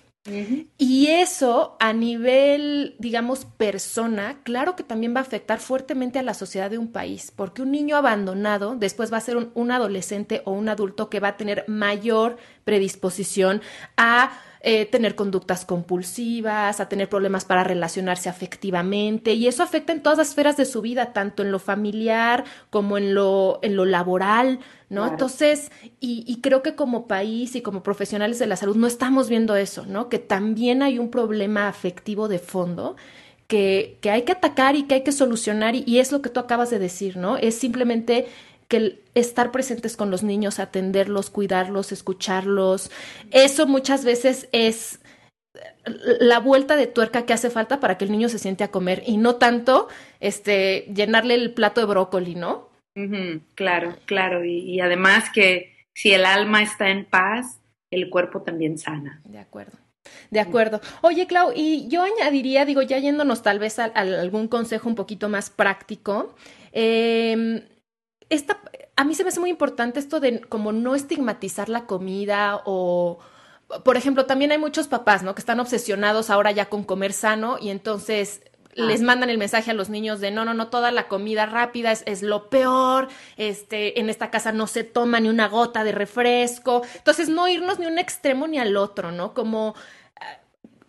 Y 0.77 1.07
eso 1.07 1.77
a 1.79 1.93
nivel, 1.93 2.95
digamos, 2.99 3.45
persona, 3.45 4.39
claro 4.43 4.75
que 4.75 4.83
también 4.83 5.15
va 5.15 5.19
a 5.19 5.23
afectar 5.23 5.59
fuertemente 5.59 6.19
a 6.19 6.23
la 6.23 6.33
sociedad 6.33 6.69
de 6.69 6.77
un 6.77 6.91
país, 6.91 7.31
porque 7.35 7.61
un 7.61 7.71
niño 7.71 7.95
abandonado 7.95 8.75
después 8.75 9.11
va 9.11 9.17
a 9.17 9.21
ser 9.21 9.37
un 9.53 9.71
adolescente 9.71 10.41
o 10.45 10.51
un 10.51 10.69
adulto 10.69 11.09
que 11.09 11.19
va 11.19 11.29
a 11.29 11.37
tener 11.37 11.63
mayor 11.67 12.37
predisposición 12.63 13.61
a 13.95 14.31
eh, 14.61 14.85
tener 14.85 15.15
conductas 15.15 15.65
compulsivas, 15.65 16.79
a 16.79 16.89
tener 16.89 17.09
problemas 17.09 17.45
para 17.45 17.63
relacionarse 17.63 18.27
afectivamente 18.27 19.33
y 19.33 19.47
eso 19.47 19.63
afecta 19.63 19.93
en 19.93 20.01
todas 20.01 20.17
las 20.17 20.29
esferas 20.29 20.57
de 20.57 20.65
su 20.65 20.81
vida, 20.81 21.13
tanto 21.13 21.43
en 21.43 21.51
lo 21.51 21.59
familiar 21.59 22.43
como 22.69 22.97
en 22.97 23.13
lo, 23.13 23.59
en 23.61 23.75
lo 23.75 23.85
laboral, 23.85 24.59
¿no? 24.89 25.05
Entonces, 25.05 25.71
y, 25.99 26.23
y, 26.27 26.41
creo 26.41 26.63
que 26.63 26.75
como 26.75 27.07
país 27.07 27.55
y 27.55 27.61
como 27.61 27.83
profesionales 27.83 28.39
de 28.39 28.47
la 28.47 28.55
salud 28.55 28.75
no 28.75 28.87
estamos 28.87 29.29
viendo 29.29 29.55
eso, 29.55 29.85
¿no? 29.85 30.09
Que 30.09 30.19
también 30.19 30.81
hay 30.81 30.97
un 30.97 31.09
problema 31.09 31.67
afectivo 31.67 32.27
de 32.27 32.39
fondo. 32.39 32.95
Que, 33.47 33.97
que 34.01 34.11
hay 34.11 34.23
que 34.23 34.33
atacar 34.33 34.75
y 34.75 34.83
que 34.83 34.95
hay 34.95 35.03
que 35.03 35.13
solucionar 35.13 35.73
y, 35.73 35.81
y 35.87 35.99
es 35.99 36.11
lo 36.11 36.21
que 36.21 36.29
tú 36.29 36.41
acabas 36.41 36.69
de 36.69 36.79
decir, 36.79 37.15
¿no? 37.15 37.37
Es 37.37 37.55
simplemente 37.55 38.27
que 38.67 38.77
el 38.77 39.01
estar 39.13 39.51
presentes 39.51 39.95
con 39.97 40.11
los 40.11 40.23
niños, 40.23 40.59
atenderlos, 40.59 41.29
cuidarlos, 41.29 41.91
escucharlos, 41.91 42.91
eso 43.31 43.67
muchas 43.67 44.03
veces 44.03 44.49
es 44.51 44.99
la 46.19 46.39
vuelta 46.39 46.75
de 46.75 46.87
tuerca 46.87 47.25
que 47.25 47.33
hace 47.33 47.49
falta 47.49 47.79
para 47.79 47.97
que 47.97 48.05
el 48.05 48.11
niño 48.11 48.29
se 48.29 48.39
siente 48.39 48.63
a 48.63 48.71
comer 48.71 49.03
y 49.05 49.17
no 49.17 49.35
tanto 49.35 49.87
este 50.19 50.85
llenarle 50.93 51.35
el 51.35 51.53
plato 51.53 51.81
de 51.81 51.87
brócoli, 51.87 52.35
¿no? 52.35 52.67
claro, 53.53 53.95
claro. 54.05 54.43
Y, 54.43 54.57
y, 54.57 54.79
además 54.79 55.29
que 55.31 55.75
si 55.93 56.13
el 56.13 56.25
alma 56.25 56.63
está 56.63 56.89
en 56.89 57.05
paz, 57.05 57.59
el 57.91 58.09
cuerpo 58.09 58.41
también 58.41 58.79
sana. 58.79 59.21
De 59.23 59.37
acuerdo. 59.37 59.77
De 60.31 60.39
acuerdo. 60.39 60.81
Oye, 61.01 61.27
Clau, 61.27 61.51
y 61.55 61.87
yo 61.89 62.01
añadiría, 62.01 62.65
digo, 62.65 62.81
ya 62.81 62.97
yéndonos 62.97 63.43
tal 63.43 63.59
vez 63.59 63.77
a, 63.77 63.85
a 63.85 63.99
algún 63.99 64.47
consejo 64.47 64.89
un 64.89 64.95
poquito 64.95 65.29
más 65.29 65.51
práctico, 65.51 66.35
eh, 66.71 67.67
esta, 68.29 68.59
a 68.95 69.03
mí 69.03 69.15
se 69.15 69.23
me 69.23 69.29
hace 69.29 69.39
muy 69.39 69.49
importante 69.49 69.99
esto 69.99 70.19
de 70.19 70.41
como 70.41 70.71
no 70.71 70.95
estigmatizar 70.95 71.69
la 71.69 71.85
comida 71.85 72.61
o, 72.65 73.19
por 73.83 73.97
ejemplo, 73.97 74.25
también 74.25 74.51
hay 74.51 74.57
muchos 74.57 74.87
papás, 74.87 75.23
¿no? 75.23 75.35
Que 75.35 75.41
están 75.41 75.59
obsesionados 75.59 76.29
ahora 76.29 76.51
ya 76.51 76.65
con 76.65 76.83
comer 76.83 77.13
sano 77.13 77.57
y 77.59 77.69
entonces 77.69 78.41
les 78.77 79.01
ah. 79.01 79.05
mandan 79.05 79.29
el 79.29 79.37
mensaje 79.37 79.71
a 79.71 79.73
los 79.73 79.89
niños 79.89 80.19
de 80.19 80.31
no, 80.31 80.45
no, 80.45 80.53
no, 80.53 80.67
toda 80.67 80.91
la 80.91 81.07
comida 81.07 81.45
rápida 81.45 81.91
es, 81.91 82.03
es, 82.05 82.21
lo 82.21 82.49
peor, 82.49 83.07
este, 83.35 83.99
en 83.99 84.09
esta 84.09 84.29
casa 84.29 84.51
no 84.51 84.67
se 84.67 84.83
toma 84.83 85.19
ni 85.19 85.29
una 85.29 85.47
gota 85.47 85.83
de 85.83 85.91
refresco. 85.91 86.83
Entonces, 86.95 87.27
no 87.27 87.47
irnos 87.47 87.79
ni 87.79 87.87
un 87.87 87.97
extremo 87.97 88.47
ni 88.47 88.59
al 88.59 88.77
otro, 88.77 89.11
¿no? 89.11 89.33
Como 89.33 89.73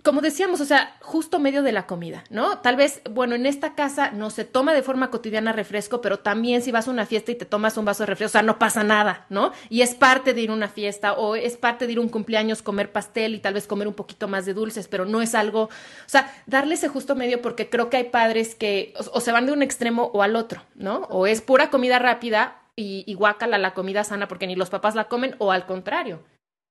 como 0.09 0.23
decíamos, 0.23 0.63
o 0.63 0.65
sea, 0.65 0.97
justo 1.03 1.39
medio 1.39 1.63
de 1.63 1.71
la 1.71 1.87
comida, 1.87 2.25
¿no? 2.31 2.61
Tal 2.61 2.77
vez, 2.77 3.03
bueno, 3.11 3.35
en 3.35 3.45
esta 3.45 3.75
casa 3.75 4.11
no 4.11 4.31
se 4.31 4.47
toma 4.47 4.73
de 4.73 4.83
forma 4.83 5.11
cotidiana 5.11 5.53
refresco, 5.53 6.01
pero 6.01 6.21
también 6.21 6.63
si 6.63 6.73
vas 6.73 6.89
a 6.89 6.91
una 6.91 7.05
fiesta 7.05 7.31
y 7.31 7.35
te 7.35 7.45
tomas 7.45 7.77
un 7.77 7.85
vaso 7.85 8.05
de 8.05 8.07
refresco, 8.07 8.31
o 8.31 8.33
sea, 8.33 8.43
no 8.43 8.59
pasa 8.59 8.83
nada, 8.83 9.27
¿no? 9.29 9.53
Y 9.69 9.83
es 9.83 9.95
parte 9.95 10.33
de 10.33 10.41
ir 10.41 10.49
a 10.49 10.55
una 10.55 10.69
fiesta 10.69 11.13
o 11.13 11.37
es 11.37 11.59
parte 11.59 11.87
de 11.87 11.93
ir 11.93 11.99
a 11.99 12.01
un 12.01 12.09
cumpleaños, 12.09 12.63
comer 12.63 12.91
pastel 12.91 13.35
y 13.35 13.39
tal 13.41 13.53
vez 13.53 13.67
comer 13.67 13.87
un 13.87 13.93
poquito 13.93 14.29
más 14.29 14.47
de 14.47 14.55
dulces, 14.55 14.89
pero 14.89 15.05
no 15.05 15.21
es 15.21 15.35
algo, 15.35 15.65
o 15.65 15.69
sea, 16.07 16.35
darle 16.47 16.77
ese 16.77 16.89
justo 16.89 17.15
medio 17.15 17.43
porque 17.43 17.69
creo 17.69 17.91
que 17.91 17.99
hay 17.99 18.05
padres 18.05 18.55
que 18.55 18.95
o, 19.13 19.21
se 19.21 19.31
van 19.31 19.45
de 19.45 19.53
un 19.53 19.63
extremo 19.63 20.05
o 20.15 20.23
al 20.23 20.37
otro, 20.37 20.63
¿no? 20.75 21.01
O 21.11 21.27
es 21.27 21.43
pura 21.43 21.69
comida 21.69 21.99
rápida 21.99 22.63
y, 22.77 23.05
y 23.07 23.13
guácala 23.13 23.59
la 23.59 23.75
comida 23.75 24.05
sana 24.05 24.27
porque 24.27 24.47
ni 24.47 24.57
los 24.57 24.71
papás 24.71 24.95
la 24.95 25.05
comen 25.05 25.37
o 25.37 25.53
al 25.53 25.67
contrario. 25.67 26.23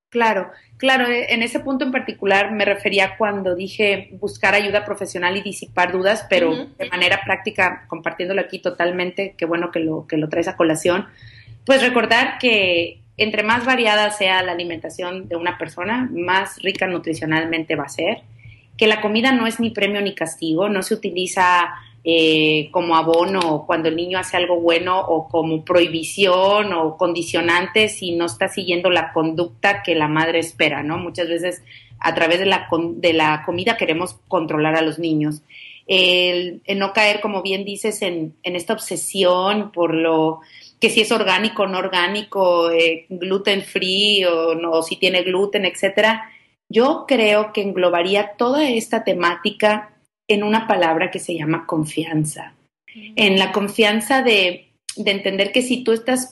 Claro, 0.09 0.51
claro, 0.77 1.05
e, 1.07 1.33
en 1.33 1.43
ese 1.43 1.59
punto 1.59 1.83
en 1.83 1.91
particular 1.91 2.51
me 2.51 2.63
refería 2.63 3.17
cuando 3.17 3.55
dije 3.55 4.09
buscar 4.13 4.55
ayuda 4.55 4.85
profesional 4.85 5.35
y 5.35 5.41
disipar 5.41 5.91
dudas, 5.91 6.25
pero 6.29 6.67
de 6.77 6.89
manera 6.89 7.21
práctica, 7.25 7.85
compartiéndolo 7.87 8.39
aquí 8.39 8.59
totalmente, 8.59 9.35
qué 9.37 9.45
bueno 9.45 9.69
que 9.69 9.81
lo, 9.81 10.07
que 10.07 10.17
lo 10.17 10.29
traes 10.29 10.47
a 10.47 10.55
colación, 10.55 11.07
pues 11.65 11.81
recordar 11.81 12.37
que 12.39 13.01
entre 13.17 13.43
más 13.43 13.65
variada 13.65 14.11
sea 14.11 14.41
la 14.43 14.53
alimentación 14.53 15.27
de 15.27 15.35
una 15.35 15.57
persona, 15.57 16.09
más 16.11 16.61
rica 16.61 16.87
nutricionalmente 16.87 17.75
va 17.75 17.83
a 17.83 17.89
ser, 17.89 18.21
que 18.77 18.87
la 18.87 19.01
comida 19.01 19.33
no 19.33 19.47
es 19.47 19.59
ni 19.59 19.71
premio 19.71 20.01
ni 20.01 20.15
castigo, 20.15 20.69
no 20.69 20.83
se 20.83 20.93
utiliza 20.93 21.73
eh, 22.09 22.69
como 22.71 22.95
abono 22.95 23.65
cuando 23.67 23.89
el 23.89 23.97
niño 23.97 24.17
hace 24.17 24.37
algo 24.37 24.61
bueno 24.61 24.97
o 24.97 25.27
como 25.27 25.65
prohibición 25.65 26.71
o 26.71 26.95
condicionante 26.95 27.89
si 27.89 28.15
no 28.15 28.27
está 28.27 28.47
siguiendo 28.47 28.89
la 28.89 29.11
conducta 29.11 29.83
que 29.83 29.93
la 29.93 30.07
madre 30.07 30.39
espera, 30.39 30.83
¿no? 30.83 30.97
Muchas 30.97 31.27
veces 31.27 31.61
a 31.99 32.15
través 32.15 32.39
de 32.39 32.45
la, 32.45 32.69
de 32.95 33.11
la 33.11 33.43
comida 33.45 33.75
queremos 33.75 34.13
controlar 34.29 34.77
a 34.77 34.83
los 34.83 34.99
niños. 34.99 35.41
El, 35.85 36.61
no 36.77 36.93
caer, 36.93 37.19
como 37.19 37.41
bien 37.41 37.65
dices, 37.65 38.01
en, 38.01 38.37
en, 38.41 38.55
esta 38.55 38.71
obsesión 38.71 39.73
por 39.73 39.93
lo 39.93 40.39
que 40.79 40.89
si 40.89 41.01
es 41.01 41.11
orgánico 41.11 41.63
o 41.63 41.67
no 41.67 41.77
orgánico, 41.77 42.71
eh, 42.71 43.05
gluten 43.09 43.63
free 43.63 44.23
o 44.23 44.55
no, 44.55 44.81
si 44.81 44.95
tiene 44.95 45.23
gluten, 45.23 45.65
etcétera. 45.65 46.29
Yo 46.69 47.03
creo 47.05 47.51
que 47.51 47.63
englobaría 47.63 48.31
toda 48.37 48.69
esta 48.69 49.03
temática 49.03 49.96
en 50.27 50.43
una 50.43 50.67
palabra 50.67 51.11
que 51.11 51.19
se 51.19 51.35
llama 51.35 51.65
confianza. 51.65 52.53
En 53.15 53.37
la 53.37 53.51
confianza 53.51 54.23
de, 54.23 54.69
de 54.95 55.11
entender 55.11 55.51
que 55.51 55.61
si 55.61 55.83
tú 55.83 55.91
estás 55.91 56.31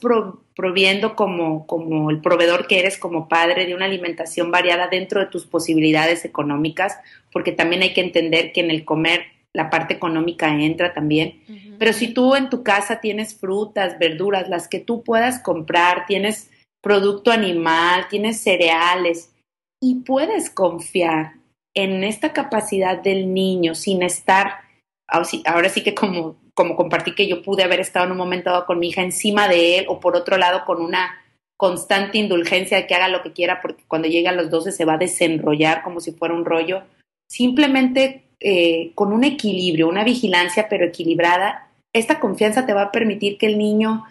proviendo 0.56 1.16
como, 1.16 1.68
como 1.68 2.10
el 2.10 2.22
proveedor 2.22 2.68
que 2.68 2.80
eres 2.80 2.98
como 2.98 3.28
padre 3.28 3.66
de 3.66 3.76
una 3.76 3.86
alimentación 3.86 4.52
variada 4.52 4.88
dentro 4.88 5.20
de 5.20 5.28
tus 5.28 5.46
posibilidades 5.46 6.26
económicas, 6.26 6.98
porque 7.32 7.52
también 7.52 7.84
hay 7.84 7.94
que 7.94 8.02
entender 8.02 8.52
que 8.52 8.62
en 8.62 8.72
el 8.72 8.84
comer 8.84 9.28
la 9.54 9.70
parte 9.70 9.94
económica 9.94 10.50
entra 10.50 10.94
también. 10.94 11.42
Pero 11.78 11.94
si 11.94 12.14
tú 12.14 12.36
en 12.36 12.50
tu 12.50 12.64
casa 12.64 13.00
tienes 13.00 13.36
frutas, 13.36 13.98
verduras, 14.00 14.50
las 14.50 14.68
que 14.68 14.80
tú 14.80 15.04
puedas 15.04 15.40
comprar, 15.40 16.06
tienes 16.08 16.50
producto 16.82 17.32
animal, 17.32 18.08
tienes 18.10 18.42
cereales 18.42 19.34
y 19.82 20.02
puedes 20.02 20.50
confiar 20.50 21.34
en 21.76 22.04
esta 22.04 22.34
capacidad 22.34 22.98
del 23.02 23.34
niño 23.34 23.76
sin 23.76 24.02
estar, 24.02 24.62
ahora 25.08 25.70
sí 25.70 25.84
que 25.84 25.94
como, 25.94 26.38
como 26.54 26.76
compartí 26.76 27.14
que 27.14 27.28
yo 27.28 27.44
pude 27.44 27.64
haber 27.64 27.82
estado 27.82 28.06
en 28.06 28.14
un 28.14 28.18
momento 28.18 28.50
dado 28.50 28.66
con 28.66 28.80
mi 28.80 28.90
hija 28.90 29.02
encima 29.02 29.48
de 29.48 29.80
él 29.80 29.86
o 29.90 30.00
por 30.00 30.16
otro 30.16 30.38
lado 30.38 30.64
con 30.66 30.82
una 30.82 31.22
constante 31.58 32.18
indulgencia 32.18 32.78
de 32.78 32.88
que 32.88 32.96
haga 32.96 33.08
lo 33.08 33.22
que 33.22 33.34
quiera 33.34 33.62
porque 33.62 33.84
cuando 33.88 34.08
llegue 34.08 34.28
a 34.28 34.34
los 34.34 34.50
12 34.50 34.72
se 34.72 34.86
va 34.86 34.94
a 34.94 34.98
desenrollar 34.98 35.84
como 35.84 36.00
si 36.00 36.12
fuera 36.12 36.34
un 36.34 36.46
rollo. 36.46 36.84
Simplemente 37.30 38.24
eh, 38.40 38.92
con 38.96 39.14
un 39.14 39.24
equilibrio, 39.24 39.88
una 39.88 40.04
vigilancia 40.04 40.68
pero 40.70 40.86
equilibrada, 40.86 41.70
esta 41.94 42.20
confianza 42.20 42.66
te 42.66 42.74
va 42.74 42.84
a 42.84 42.92
permitir 42.92 43.38
que 43.38 43.48
el 43.48 43.58
niño 43.58 44.04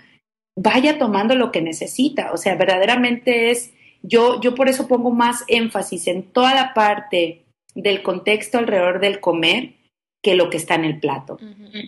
vaya 0.57 0.99
tomando 0.99 1.35
lo 1.35 1.53
que 1.53 1.61
necesita. 1.61 2.33
O 2.33 2.37
sea, 2.37 2.55
verdaderamente 2.55 3.51
es, 3.51 3.73
yo, 4.03 4.41
yo 4.41 4.55
por 4.55 4.69
eso 4.69 4.89
pongo 4.89 5.11
más 5.11 5.45
énfasis 5.49 6.07
en 6.09 6.23
toda 6.23 6.55
la 6.55 6.75
parte 6.75 7.44
del 7.75 8.03
contexto 8.03 8.59
alrededor 8.59 9.01
del 9.01 9.21
comer 9.21 9.75
que 10.23 10.35
lo 10.35 10.49
que 10.49 10.57
está 10.57 10.75
en 10.75 10.87
el 10.87 10.99
plato. 11.01 11.39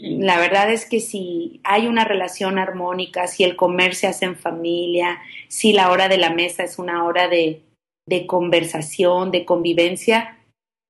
La 0.02 0.38
verdad 0.38 0.70
es 0.70 0.84
que 0.84 1.00
si 1.00 1.60
hay 1.64 1.86
una 1.86 2.04
relación 2.04 2.58
armónica, 2.58 3.26
si 3.28 3.44
el 3.44 3.56
comer 3.56 3.94
se 3.94 4.06
hace 4.06 4.26
en 4.26 4.36
familia, 4.36 5.18
si 5.48 5.72
la 5.72 5.90
hora 5.90 6.08
de 6.08 6.18
la 6.18 6.30
mesa 6.30 6.62
es 6.62 6.78
una 6.78 7.04
hora 7.04 7.28
de, 7.28 7.62
de 8.06 8.26
conversación, 8.26 9.30
de 9.30 9.46
convivencia, 9.46 10.38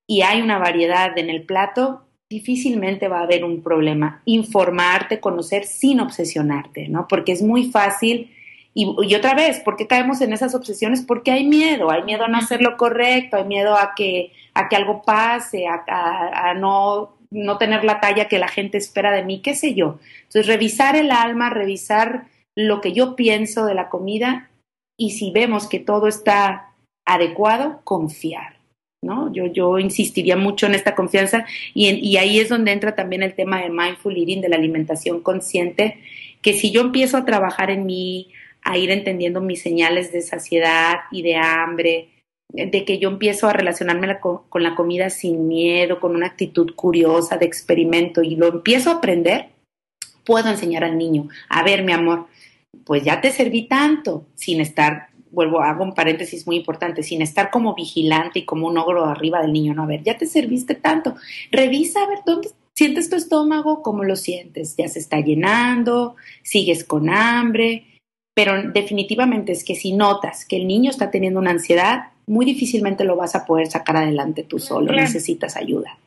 y 0.09 0.23
hay 0.23 0.43
una 0.43 0.59
variedad 0.59 1.17
en 1.19 1.31
el 1.31 1.43
plato, 1.43 2.07
difícilmente 2.29 3.09
va 3.09 3.21
a 3.21 3.25
haber 3.25 3.45
un 3.45 3.63
problema. 3.63 4.23
Informarte, 4.25 5.21
conocer 5.21 5.65
sin 5.65 6.01
obsesionarte, 6.01 6.89
¿no? 6.89 7.07
Porque 7.09 7.33
es 7.33 7.43
muy 7.43 7.71
fácil. 7.71 8.33
Y, 8.75 9.15
otra 9.15 9.35
vez, 9.35 9.61
¿por 9.61 9.77
qué 9.77 9.87
caemos 9.87 10.21
en 10.21 10.33
esas 10.33 10.55
obsesiones? 10.55 11.03
Porque 11.03 11.31
hay 11.31 11.47
miedo, 11.47 11.91
hay 11.91 12.03
miedo 12.03 12.25
a 12.25 12.29
no 12.29 12.37
hacer 12.39 12.61
lo 12.61 12.77
correcto, 12.77 13.39
hay 13.39 13.45
miedo 13.45 13.75
a 13.75 13.95
que, 13.97 14.33
a 14.57 14.71
que 14.71 14.77
algo 14.77 15.03
pase, 15.03 15.67
a, 15.69 16.55
no, 16.55 17.19
no 17.31 17.59
tener 17.59 17.85
la 17.85 18.01
talla 18.01 18.27
que 18.27 18.39
la 18.39 18.49
gente 18.49 18.79
espera 18.79 19.13
de 19.13 19.23
mí, 19.23 19.43
qué 19.43 19.55
sé 19.55 19.75
yo. 19.75 19.99
Entonces, 20.23 20.47
revisar 20.47 20.97
el 20.97 21.11
alma, 21.11 21.51
revisar 21.51 22.29
lo 22.57 22.81
que 22.81 22.95
yo 22.95 23.17
pienso 23.17 23.67
de 23.67 23.75
la 23.75 23.91
comida 23.91 24.49
y 24.99 25.11
si 25.11 25.31
vemos 25.31 25.69
que 25.69 25.79
todo 25.79 26.09
está 26.09 26.73
adecuado, 27.07 27.83
confiar. 27.85 28.57
¿no? 29.03 29.31
Yo, 29.31 29.45
yo 29.45 29.79
insistiría 29.79 30.37
mucho 30.37 30.67
en 30.67 30.75
esta 30.75 30.95
confianza 30.95 31.45
y, 31.75 31.91
y 31.91 32.17
ahí 32.17 32.41
es 32.41 32.49
donde 32.49 32.73
entra 32.73 32.95
también 32.95 33.23
el 33.23 33.35
tema 33.35 33.61
de 33.61 33.69
mindful 33.69 34.17
eating, 34.17 34.41
de 34.41 34.49
la 34.49 34.57
alimentación 34.57 35.21
consciente, 35.21 36.01
que 36.41 36.55
si 36.55 36.71
yo 36.71 36.81
empiezo 36.81 37.19
a 37.19 37.27
trabajar 37.27 37.71
en 37.71 37.85
mí, 37.85 38.33
a 38.63 38.79
ir 38.79 38.91
entendiendo 38.91 39.43
mis 39.43 39.61
señales 39.61 40.13
de 40.13 40.23
saciedad 40.23 41.01
y 41.13 41.21
de 41.21 41.37
hambre, 41.37 42.09
de 42.53 42.85
que 42.85 42.99
yo 42.99 43.09
empiezo 43.09 43.49
a 43.49 43.53
relacionarme 43.53 44.19
con, 44.21 44.63
la 44.63 44.75
comida 44.75 45.11
sin 45.11 45.49
miedo, 45.49 46.01
con 46.01 46.15
una 46.15 46.27
actitud 46.27 46.75
curiosa 46.75 47.37
de 47.37 47.47
experimento 47.47 48.23
y 48.23 48.37
lo 48.37 48.47
empiezo 48.47 48.91
a 48.91 48.95
aprender, 48.95 49.49
puedo 50.25 50.49
enseñar 50.49 50.85
al 50.85 50.97
niño, 50.97 51.29
a 51.49 51.63
ver, 51.63 51.83
mi 51.83 51.93
amor, 51.93 52.27
pues 52.85 53.03
ya 53.05 53.21
te 53.21 53.31
serví 53.31 53.63
tanto 53.63 54.27
sin 54.35 54.61
estar 54.61 55.09
vuelvo, 55.31 55.61
hago 55.61 55.85
un 55.85 55.95
paréntesis 55.95 56.47
muy 56.47 56.57
importante, 56.57 57.03
sin 57.03 57.21
estar 57.21 57.51
como 57.51 57.75
vigilante 57.75 58.39
y 58.39 58.45
como 58.45 58.69
un 58.69 58.79
ogro 58.79 59.05
arriba 59.05 59.43
del 59.43 59.53
niño, 59.53 59.75
no, 59.75 59.83
a 59.83 59.87
ver, 59.87 60.03
ya 60.03 60.17
te 60.17 60.27
serviste 60.27 60.75
tanto, 60.75 61.15
revisa 61.51 62.03
a 62.03 62.09
ver 62.09 62.21
dónde 62.25 62.49
sientes 62.75 63.11
tu 63.11 63.17
estómago, 63.17 63.83
cómo 63.83 64.05
lo 64.05 64.17
sientes, 64.17 64.77
ya 64.77 64.89
se 64.89 64.99
está 64.99 65.21
llenando, 65.21 66.17
sigues 66.43 66.85
con 66.85 67.11
hambre, 67.11 68.01
pero 68.35 68.71
definitivamente 68.71 69.53
es 69.53 69.65
que 69.65 69.75
si 69.75 69.93
notas 69.93 70.45
que 70.45 70.57
el 70.57 70.67
niño 70.67 70.91
está 70.91 71.11
teniendo 71.11 71.41
una 71.41 71.51
ansiedad, 71.51 72.11
muy 72.27 72.45
difícilmente 72.45 73.05
lo 73.05 73.17
vas 73.17 73.35
a 73.35 73.47
poder 73.47 73.69
sacar 73.69 73.97
adelante 73.97 74.43
tú 74.43 74.59
solo, 74.59 74.93
necesitas 74.93 75.57
ayuda. 75.57 75.99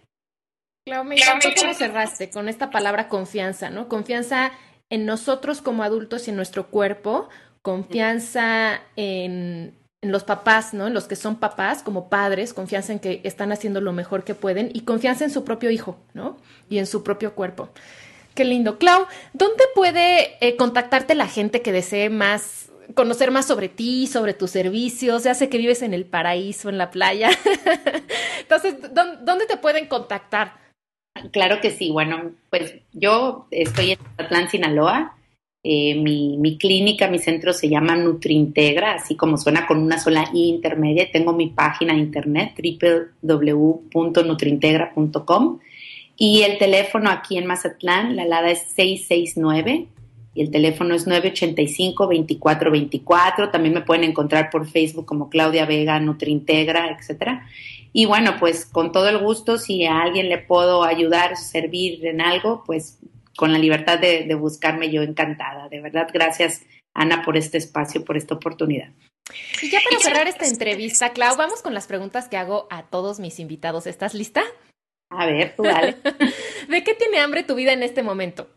Claro, 0.85 1.03
me 1.03 1.15
encantó 1.15 1.49
cómo 1.57 1.73
cerraste 1.73 2.29
con 2.29 2.49
esta 2.49 2.71
palabra 2.71 3.07
confianza, 3.07 3.69
¿no? 3.69 3.87
Confianza 3.87 4.51
en 4.89 5.05
nosotros 5.05 5.61
como 5.61 5.83
adultos 5.83 6.27
y 6.27 6.31
en 6.31 6.35
nuestro 6.35 6.67
cuerpo, 6.67 7.29
confianza 7.61 8.81
en, 8.95 9.75
los 10.01 10.23
papás, 10.23 10.73
¿no? 10.73 10.87
En 10.87 10.93
los 10.93 11.07
que 11.07 11.15
son 11.15 11.35
papás 11.35 11.83
como 11.83 12.09
padres, 12.09 12.53
confianza 12.53 12.93
en 12.93 12.99
que 12.99 13.19
están 13.25 13.51
haciendo 13.51 13.81
lo 13.81 13.91
mejor 13.91 14.23
que 14.23 14.33
pueden 14.33 14.71
y 14.73 14.81
confianza 14.81 15.25
en 15.25 15.31
su 15.31 15.43
propio 15.43 15.69
hijo, 15.69 15.97
¿no? 16.13 16.37
Y 16.69 16.77
en 16.79 16.87
su 16.87 17.03
propio 17.03 17.35
cuerpo. 17.35 17.69
Qué 18.33 18.45
lindo. 18.45 18.77
Clau, 18.77 19.05
¿dónde 19.33 19.65
puede 19.75 20.37
eh, 20.39 20.55
contactarte 20.55 21.15
la 21.15 21.27
gente 21.27 21.61
que 21.61 21.73
desee 21.73 22.09
más, 22.09 22.68
conocer 22.95 23.31
más 23.31 23.47
sobre 23.47 23.69
ti, 23.69 24.07
sobre 24.07 24.33
tus 24.33 24.51
servicios? 24.51 25.23
Ya 25.23 25.33
sé 25.33 25.49
que 25.49 25.57
vives 25.57 25.81
en 25.81 25.93
el 25.93 26.05
paraíso, 26.05 26.69
en 26.69 26.77
la 26.77 26.91
playa. 26.91 27.29
Entonces, 28.41 28.75
¿dónde 28.93 29.45
te 29.45 29.57
pueden 29.57 29.87
contactar? 29.87 30.53
Claro 31.31 31.59
que 31.61 31.71
sí. 31.71 31.91
Bueno, 31.91 32.31
pues 32.49 32.75
yo 32.93 33.47
estoy 33.51 33.91
en 33.91 33.99
Atlán, 34.17 34.49
Sinaloa. 34.49 35.15
Eh, 35.61 35.95
mi, 35.95 36.37
mi, 36.37 36.57
clínica, 36.57 37.09
mi 37.09 37.19
centro 37.19 37.51
se 37.51 37.67
llama 37.67 37.97
Nutrintegra, 37.97 38.93
así 38.93 39.15
como 39.15 39.37
suena 39.37 39.67
con 39.67 39.79
una 39.79 39.99
sola 39.99 40.29
I 40.33 40.47
intermedia. 40.47 41.11
Tengo 41.11 41.33
mi 41.33 41.49
página 41.49 41.93
de 41.93 41.99
internet 41.99 42.53
www.nutrintegra.com 43.21 45.59
y 46.15 46.43
el 46.43 46.57
teléfono 46.57 47.09
aquí 47.09 47.37
en 47.37 47.45
Mazatlán, 47.45 48.15
la 48.15 48.23
alada 48.23 48.51
es 48.51 48.61
669 48.73 49.87
y 50.33 50.41
el 50.41 50.51
teléfono 50.51 50.95
es 50.95 51.07
985-2424. 51.07 53.51
También 53.51 53.73
me 53.73 53.81
pueden 53.81 54.03
encontrar 54.03 54.49
por 54.49 54.67
Facebook 54.67 55.05
como 55.05 55.29
Claudia 55.29 55.65
Vega, 55.65 55.97
Nutrintegra, 55.99 56.97
etcétera. 56.97 57.47
Y 57.91 58.05
bueno, 58.05 58.35
pues 58.39 58.65
con 58.65 58.91
todo 58.91 59.09
el 59.09 59.17
gusto, 59.17 59.57
si 59.57 59.85
a 59.85 60.01
alguien 60.01 60.29
le 60.29 60.37
puedo 60.37 60.83
ayudar, 60.83 61.35
servir 61.37 62.05
en 62.05 62.21
algo, 62.21 62.63
pues 62.65 62.99
con 63.35 63.51
la 63.51 63.59
libertad 63.59 63.99
de, 63.99 64.33
buscarme 64.35 64.91
yo 64.91 65.01
encantada. 65.01 65.69
De 65.69 65.81
verdad, 65.81 66.07
gracias 66.13 66.61
Ana 66.93 67.23
por 67.23 67.37
este 67.37 67.57
espacio, 67.57 68.05
por 68.05 68.17
esta 68.17 68.35
oportunidad. 68.35 68.89
Y 69.61 69.69
ya 69.69 69.79
para 69.87 70.01
cerrar 70.01 70.27
esta 70.27 70.47
entrevista, 70.47 71.13
Clau, 71.13 71.37
vamos 71.37 71.61
con 71.61 71.73
las 71.73 71.87
preguntas 71.87 72.27
que 72.27 72.37
hago 72.37 72.67
a 72.69 72.83
todos 72.83 73.19
mis 73.19 73.39
invitados. 73.39 73.87
¿Estás 73.87 74.13
lista? 74.13 74.43
A 75.09 75.25
ver, 75.25 75.55
tú 75.55 75.63
dale. 75.63 75.97
¿De 76.67 76.83
qué 76.83 76.93
tiene 76.93 77.19
hambre 77.19 77.43
tu 77.43 77.55
vida 77.55 77.73
en 77.73 77.83
este 77.83 78.03
momento? 78.03 78.47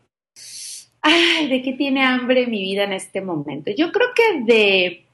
Ay, 1.05 1.49
¿de 1.49 1.61
qué 1.61 1.73
tiene 1.73 2.01
hambre 2.01 2.47
mi 2.47 2.61
vida 2.61 2.85
en 2.85 2.93
este 2.93 3.21
momento? 3.21 3.71
Yo 3.75 3.91
creo 3.91 4.07
que 4.15 4.41
de, 4.45 5.05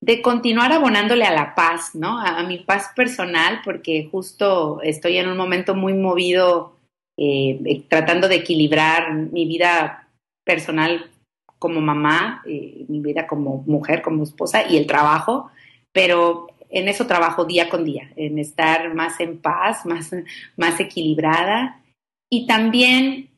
de 0.00 0.22
continuar 0.22 0.72
abonándole 0.72 1.26
a 1.26 1.32
la 1.32 1.54
paz, 1.54 1.94
¿no? 1.94 2.18
A, 2.18 2.42
mi 2.44 2.58
paz 2.58 2.90
personal, 2.96 3.60
porque 3.62 4.08
justo 4.10 4.80
estoy 4.82 5.18
en 5.18 5.28
un 5.28 5.36
momento 5.36 5.74
muy 5.74 5.92
movido 5.92 6.78
eh, 7.18 7.60
eh, 7.66 7.82
tratando 7.86 8.28
de 8.28 8.36
equilibrar 8.36 9.12
mi 9.12 9.44
vida 9.44 10.08
personal 10.42 11.10
como 11.58 11.82
mamá, 11.82 12.42
eh, 12.46 12.86
mi 12.88 13.00
vida 13.00 13.26
como 13.26 13.62
mujer, 13.66 14.00
como 14.00 14.24
esposa 14.24 14.66
y 14.66 14.78
el 14.78 14.86
trabajo, 14.86 15.50
pero 15.92 16.46
en 16.70 16.88
eso 16.88 17.06
trabajo 17.06 17.44
día 17.44 17.68
con 17.68 17.84
día, 17.84 18.10
en 18.16 18.38
estar 18.38 18.94
más 18.94 19.20
en 19.20 19.38
paz, 19.38 19.84
más, 19.86 20.12
más 20.56 20.80
equilibrada 20.80 21.82
y 22.30 22.46
también 22.46 23.28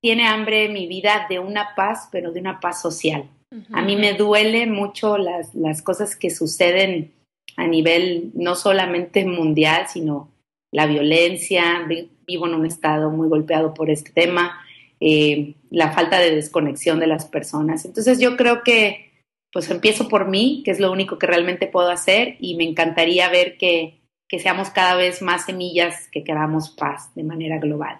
tiene 0.00 0.26
hambre 0.26 0.68
mi 0.68 0.86
vida 0.86 1.26
de 1.28 1.38
una 1.38 1.74
paz, 1.74 2.08
pero 2.12 2.32
de 2.32 2.40
una 2.40 2.60
paz 2.60 2.80
social. 2.80 3.28
A 3.72 3.80
mí 3.80 3.96
me 3.96 4.12
duele 4.12 4.66
mucho 4.66 5.16
las, 5.16 5.54
las 5.54 5.80
cosas 5.80 6.16
que 6.16 6.28
suceden 6.28 7.12
a 7.56 7.66
nivel 7.66 8.30
no 8.34 8.54
solamente 8.54 9.24
mundial, 9.24 9.86
sino 9.88 10.30
la 10.70 10.86
violencia, 10.86 11.86
vivo 12.26 12.46
en 12.46 12.54
un 12.54 12.66
estado 12.66 13.10
muy 13.10 13.28
golpeado 13.28 13.72
por 13.72 13.90
este 13.90 14.12
tema, 14.12 14.60
eh, 15.00 15.54
la 15.70 15.92
falta 15.92 16.18
de 16.18 16.34
desconexión 16.34 17.00
de 17.00 17.06
las 17.06 17.24
personas. 17.24 17.84
Entonces 17.84 18.20
yo 18.20 18.36
creo 18.36 18.62
que 18.62 19.08
pues 19.50 19.70
empiezo 19.70 20.08
por 20.08 20.28
mí, 20.28 20.62
que 20.64 20.70
es 20.70 20.78
lo 20.78 20.92
único 20.92 21.18
que 21.18 21.26
realmente 21.26 21.66
puedo 21.66 21.90
hacer 21.90 22.36
y 22.38 22.54
me 22.56 22.64
encantaría 22.64 23.30
ver 23.30 23.56
que, 23.56 23.98
que 24.28 24.38
seamos 24.38 24.68
cada 24.68 24.94
vez 24.94 25.22
más 25.22 25.46
semillas 25.46 26.08
que 26.12 26.22
queramos 26.22 26.68
paz 26.68 27.14
de 27.14 27.24
manera 27.24 27.58
global. 27.58 27.98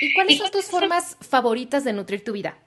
¿Y 0.00 0.12
cuáles 0.14 0.38
son 0.38 0.50
tus 0.50 0.66
formas 0.66 1.16
favoritas 1.20 1.84
de 1.84 1.92
nutrir 1.92 2.24
tu 2.24 2.32
vida? 2.32 2.58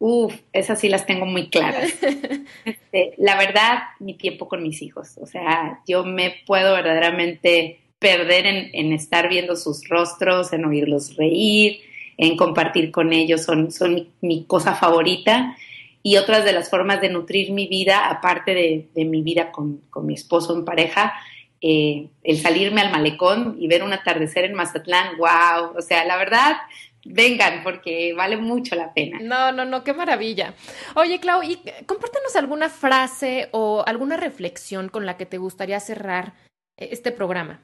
Uf, 0.00 0.32
esas 0.52 0.80
sí 0.80 0.88
las 0.88 1.06
tengo 1.06 1.26
muy 1.26 1.48
claras. 1.50 1.92
Este, 2.64 3.14
la 3.18 3.36
verdad, 3.36 3.78
mi 3.98 4.14
tiempo 4.14 4.48
con 4.48 4.62
mis 4.62 4.80
hijos. 4.82 5.18
O 5.20 5.26
sea, 5.26 5.80
yo 5.86 6.04
me 6.04 6.36
puedo 6.46 6.74
verdaderamente 6.74 7.80
perder 7.98 8.46
en, 8.46 8.92
estar 8.92 9.28
viendo 9.28 9.56
sus 9.56 9.88
rostros, 9.88 10.52
en 10.52 10.64
oírlos 10.64 11.16
reír, 11.16 11.80
en 12.16 12.36
compartir 12.36 12.90
con 12.90 13.12
ellos, 13.12 13.42
son, 13.42 13.70
son 13.72 14.08
mi, 14.20 14.44
cosa 14.44 14.74
favorita. 14.74 15.56
Y 16.02 16.16
otras 16.16 16.44
de 16.44 16.52
las 16.52 16.70
formas 16.70 17.00
de 17.00 17.10
nutrir 17.10 17.52
mi 17.52 17.66
vida, 17.66 18.08
aparte 18.08 18.54
de, 18.94 19.04
mi 19.04 19.22
vida 19.22 19.50
con, 19.50 19.82
mi 20.02 20.14
esposo 20.14 20.56
en 20.56 20.64
pareja, 20.64 21.14
eh, 21.60 22.08
el 22.22 22.38
salirme 22.38 22.80
al 22.80 22.92
malecón 22.92 23.56
y 23.58 23.66
ver 23.68 23.82
un 23.82 23.92
atardecer 23.92 24.44
en 24.44 24.54
Mazatlán, 24.54 25.16
wow, 25.16 25.76
o 25.76 25.82
sea, 25.82 26.04
la 26.04 26.16
verdad, 26.16 26.56
vengan 27.04 27.62
porque 27.62 28.14
vale 28.14 28.36
mucho 28.36 28.74
la 28.76 28.92
pena. 28.92 29.18
No, 29.20 29.52
no, 29.52 29.64
no, 29.64 29.82
qué 29.82 29.92
maravilla. 29.92 30.54
Oye, 30.94 31.18
Clau, 31.20 31.42
y 31.42 31.58
compártenos 31.86 32.36
alguna 32.36 32.68
frase 32.68 33.48
o 33.52 33.82
alguna 33.86 34.16
reflexión 34.16 34.88
con 34.88 35.06
la 35.06 35.16
que 35.16 35.26
te 35.26 35.38
gustaría 35.38 35.80
cerrar 35.80 36.34
este 36.76 37.10
programa. 37.12 37.60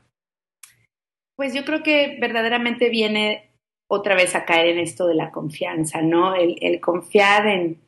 Pues 1.37 1.55
yo 1.55 1.65
creo 1.65 1.83
que 1.83 2.17
verdaderamente 2.21 2.89
viene 2.89 3.51
otra 3.89 4.15
vez 4.15 4.35
a 4.35 4.45
caer 4.45 4.69
en 4.69 4.79
esto 4.79 5.07
de 5.07 5.15
la 5.15 5.31
confianza, 5.31 6.01
¿no? 6.01 6.35
El, 6.35 6.81
confiar 6.81 7.47
en, 7.47 7.81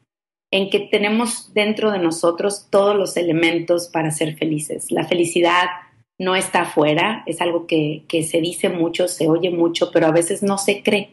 en 0.51 0.71
que 0.71 0.81
tenemos 0.81 1.55
dentro 1.55 1.91
de 1.91 1.99
nosotros 1.99 2.69
todos 2.71 2.97
los 2.97 3.17
elementos 3.17 3.89
para 3.89 4.11
ser 4.11 4.37
felices. 4.37 4.91
La 4.91 5.05
felicidad 5.05 5.67
no 6.19 6.35
está 6.35 6.63
afuera, 6.63 7.23
es 7.27 7.41
algo 7.41 7.67
que, 7.67 8.05
que, 8.09 8.23
se 8.23 8.41
dice 8.41 8.69
mucho, 8.69 9.09
se 9.09 9.29
oye 9.29 9.51
mucho, 9.51 9.91
pero 9.93 10.07
a 10.07 10.13
veces 10.13 10.43
no 10.43 10.59
se 10.59 10.83
cree. 10.83 11.11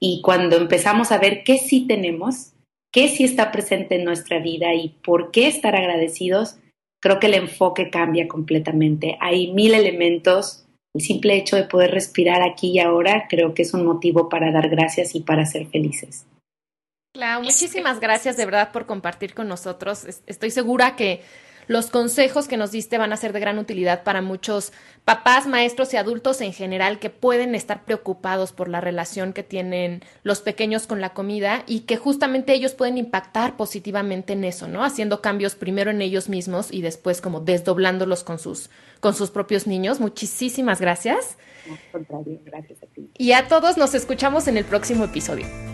Y 0.00 0.20
cuando 0.22 0.56
empezamos 0.56 1.12
a 1.12 1.18
ver 1.18 1.44
qué 1.44 1.58
sí 1.58 1.86
tenemos, 1.86 2.52
qué 2.92 3.08
sí 3.08 3.24
está 3.24 3.52
presente 3.52 3.96
en 3.96 4.04
nuestra 4.04 4.38
vida 4.38 4.74
y 4.74 4.90
por 5.04 5.30
qué 5.30 5.46
estar 5.46 5.74
agradecidos, 5.76 6.58
creo 7.00 7.20
que 7.20 7.26
el 7.26 7.34
enfoque 7.34 7.90
cambia 7.90 8.28
completamente. 8.28 9.18
Hay 9.20 9.52
mil 9.52 9.74
elementos. 9.74 10.64
El 10.94 11.02
simple 11.02 11.36
hecho 11.36 11.56
de 11.56 11.64
poder 11.64 11.90
respirar 11.90 12.42
aquí 12.42 12.70
y 12.70 12.78
ahora 12.78 13.26
creo 13.28 13.52
que 13.52 13.62
es 13.62 13.74
un 13.74 13.84
motivo 13.84 14.28
para 14.28 14.52
dar 14.52 14.68
gracias 14.68 15.16
y 15.16 15.20
para 15.20 15.44
ser 15.44 15.66
felices. 15.66 16.24
Clau, 17.12 17.42
muchísimas 17.42 17.98
gracias 17.98 18.36
de 18.36 18.44
verdad 18.44 18.70
por 18.72 18.86
compartir 18.86 19.34
con 19.34 19.48
nosotros. 19.48 20.04
Estoy 20.26 20.50
segura 20.50 20.94
que 20.94 21.20
los 21.66 21.86
consejos 21.86 22.48
que 22.48 22.56
nos 22.56 22.70
diste 22.70 22.98
van 22.98 23.12
a 23.12 23.16
ser 23.16 23.32
de 23.32 23.40
gran 23.40 23.58
utilidad 23.58 24.02
para 24.02 24.22
muchos 24.22 24.72
papás, 25.04 25.46
maestros 25.46 25.92
y 25.92 25.96
adultos 25.96 26.40
en 26.40 26.52
general 26.52 26.98
que 26.98 27.10
pueden 27.10 27.54
estar 27.54 27.84
preocupados 27.84 28.52
por 28.52 28.68
la 28.68 28.80
relación 28.80 29.32
que 29.32 29.42
tienen 29.42 30.02
los 30.22 30.40
pequeños 30.40 30.86
con 30.86 31.00
la 31.00 31.12
comida 31.12 31.62
y 31.66 31.80
que 31.80 31.96
justamente 31.96 32.54
ellos 32.54 32.74
pueden 32.74 32.98
impactar 32.98 33.56
positivamente 33.56 34.32
en 34.32 34.44
eso, 34.44 34.68
¿no? 34.68 34.84
Haciendo 34.84 35.20
cambios 35.20 35.54
primero 35.54 35.90
en 35.90 36.00
ellos 36.00 36.28
mismos 36.28 36.72
y 36.72 36.82
después 36.82 37.20
como 37.20 37.40
desdoblándolos 37.40 38.24
con 38.24 38.38
sus, 38.38 38.70
con 39.00 39.14
sus 39.14 39.30
propios 39.30 39.66
niños. 39.66 40.00
Muchísimas 40.00 40.80
gracias. 40.80 41.36
gracias 42.44 42.82
a 42.82 42.86
ti. 42.86 43.10
Y 43.18 43.32
a 43.32 43.48
todos 43.48 43.76
nos 43.76 43.94
escuchamos 43.94 44.48
en 44.48 44.56
el 44.56 44.64
próximo 44.64 45.04
episodio. 45.04 45.73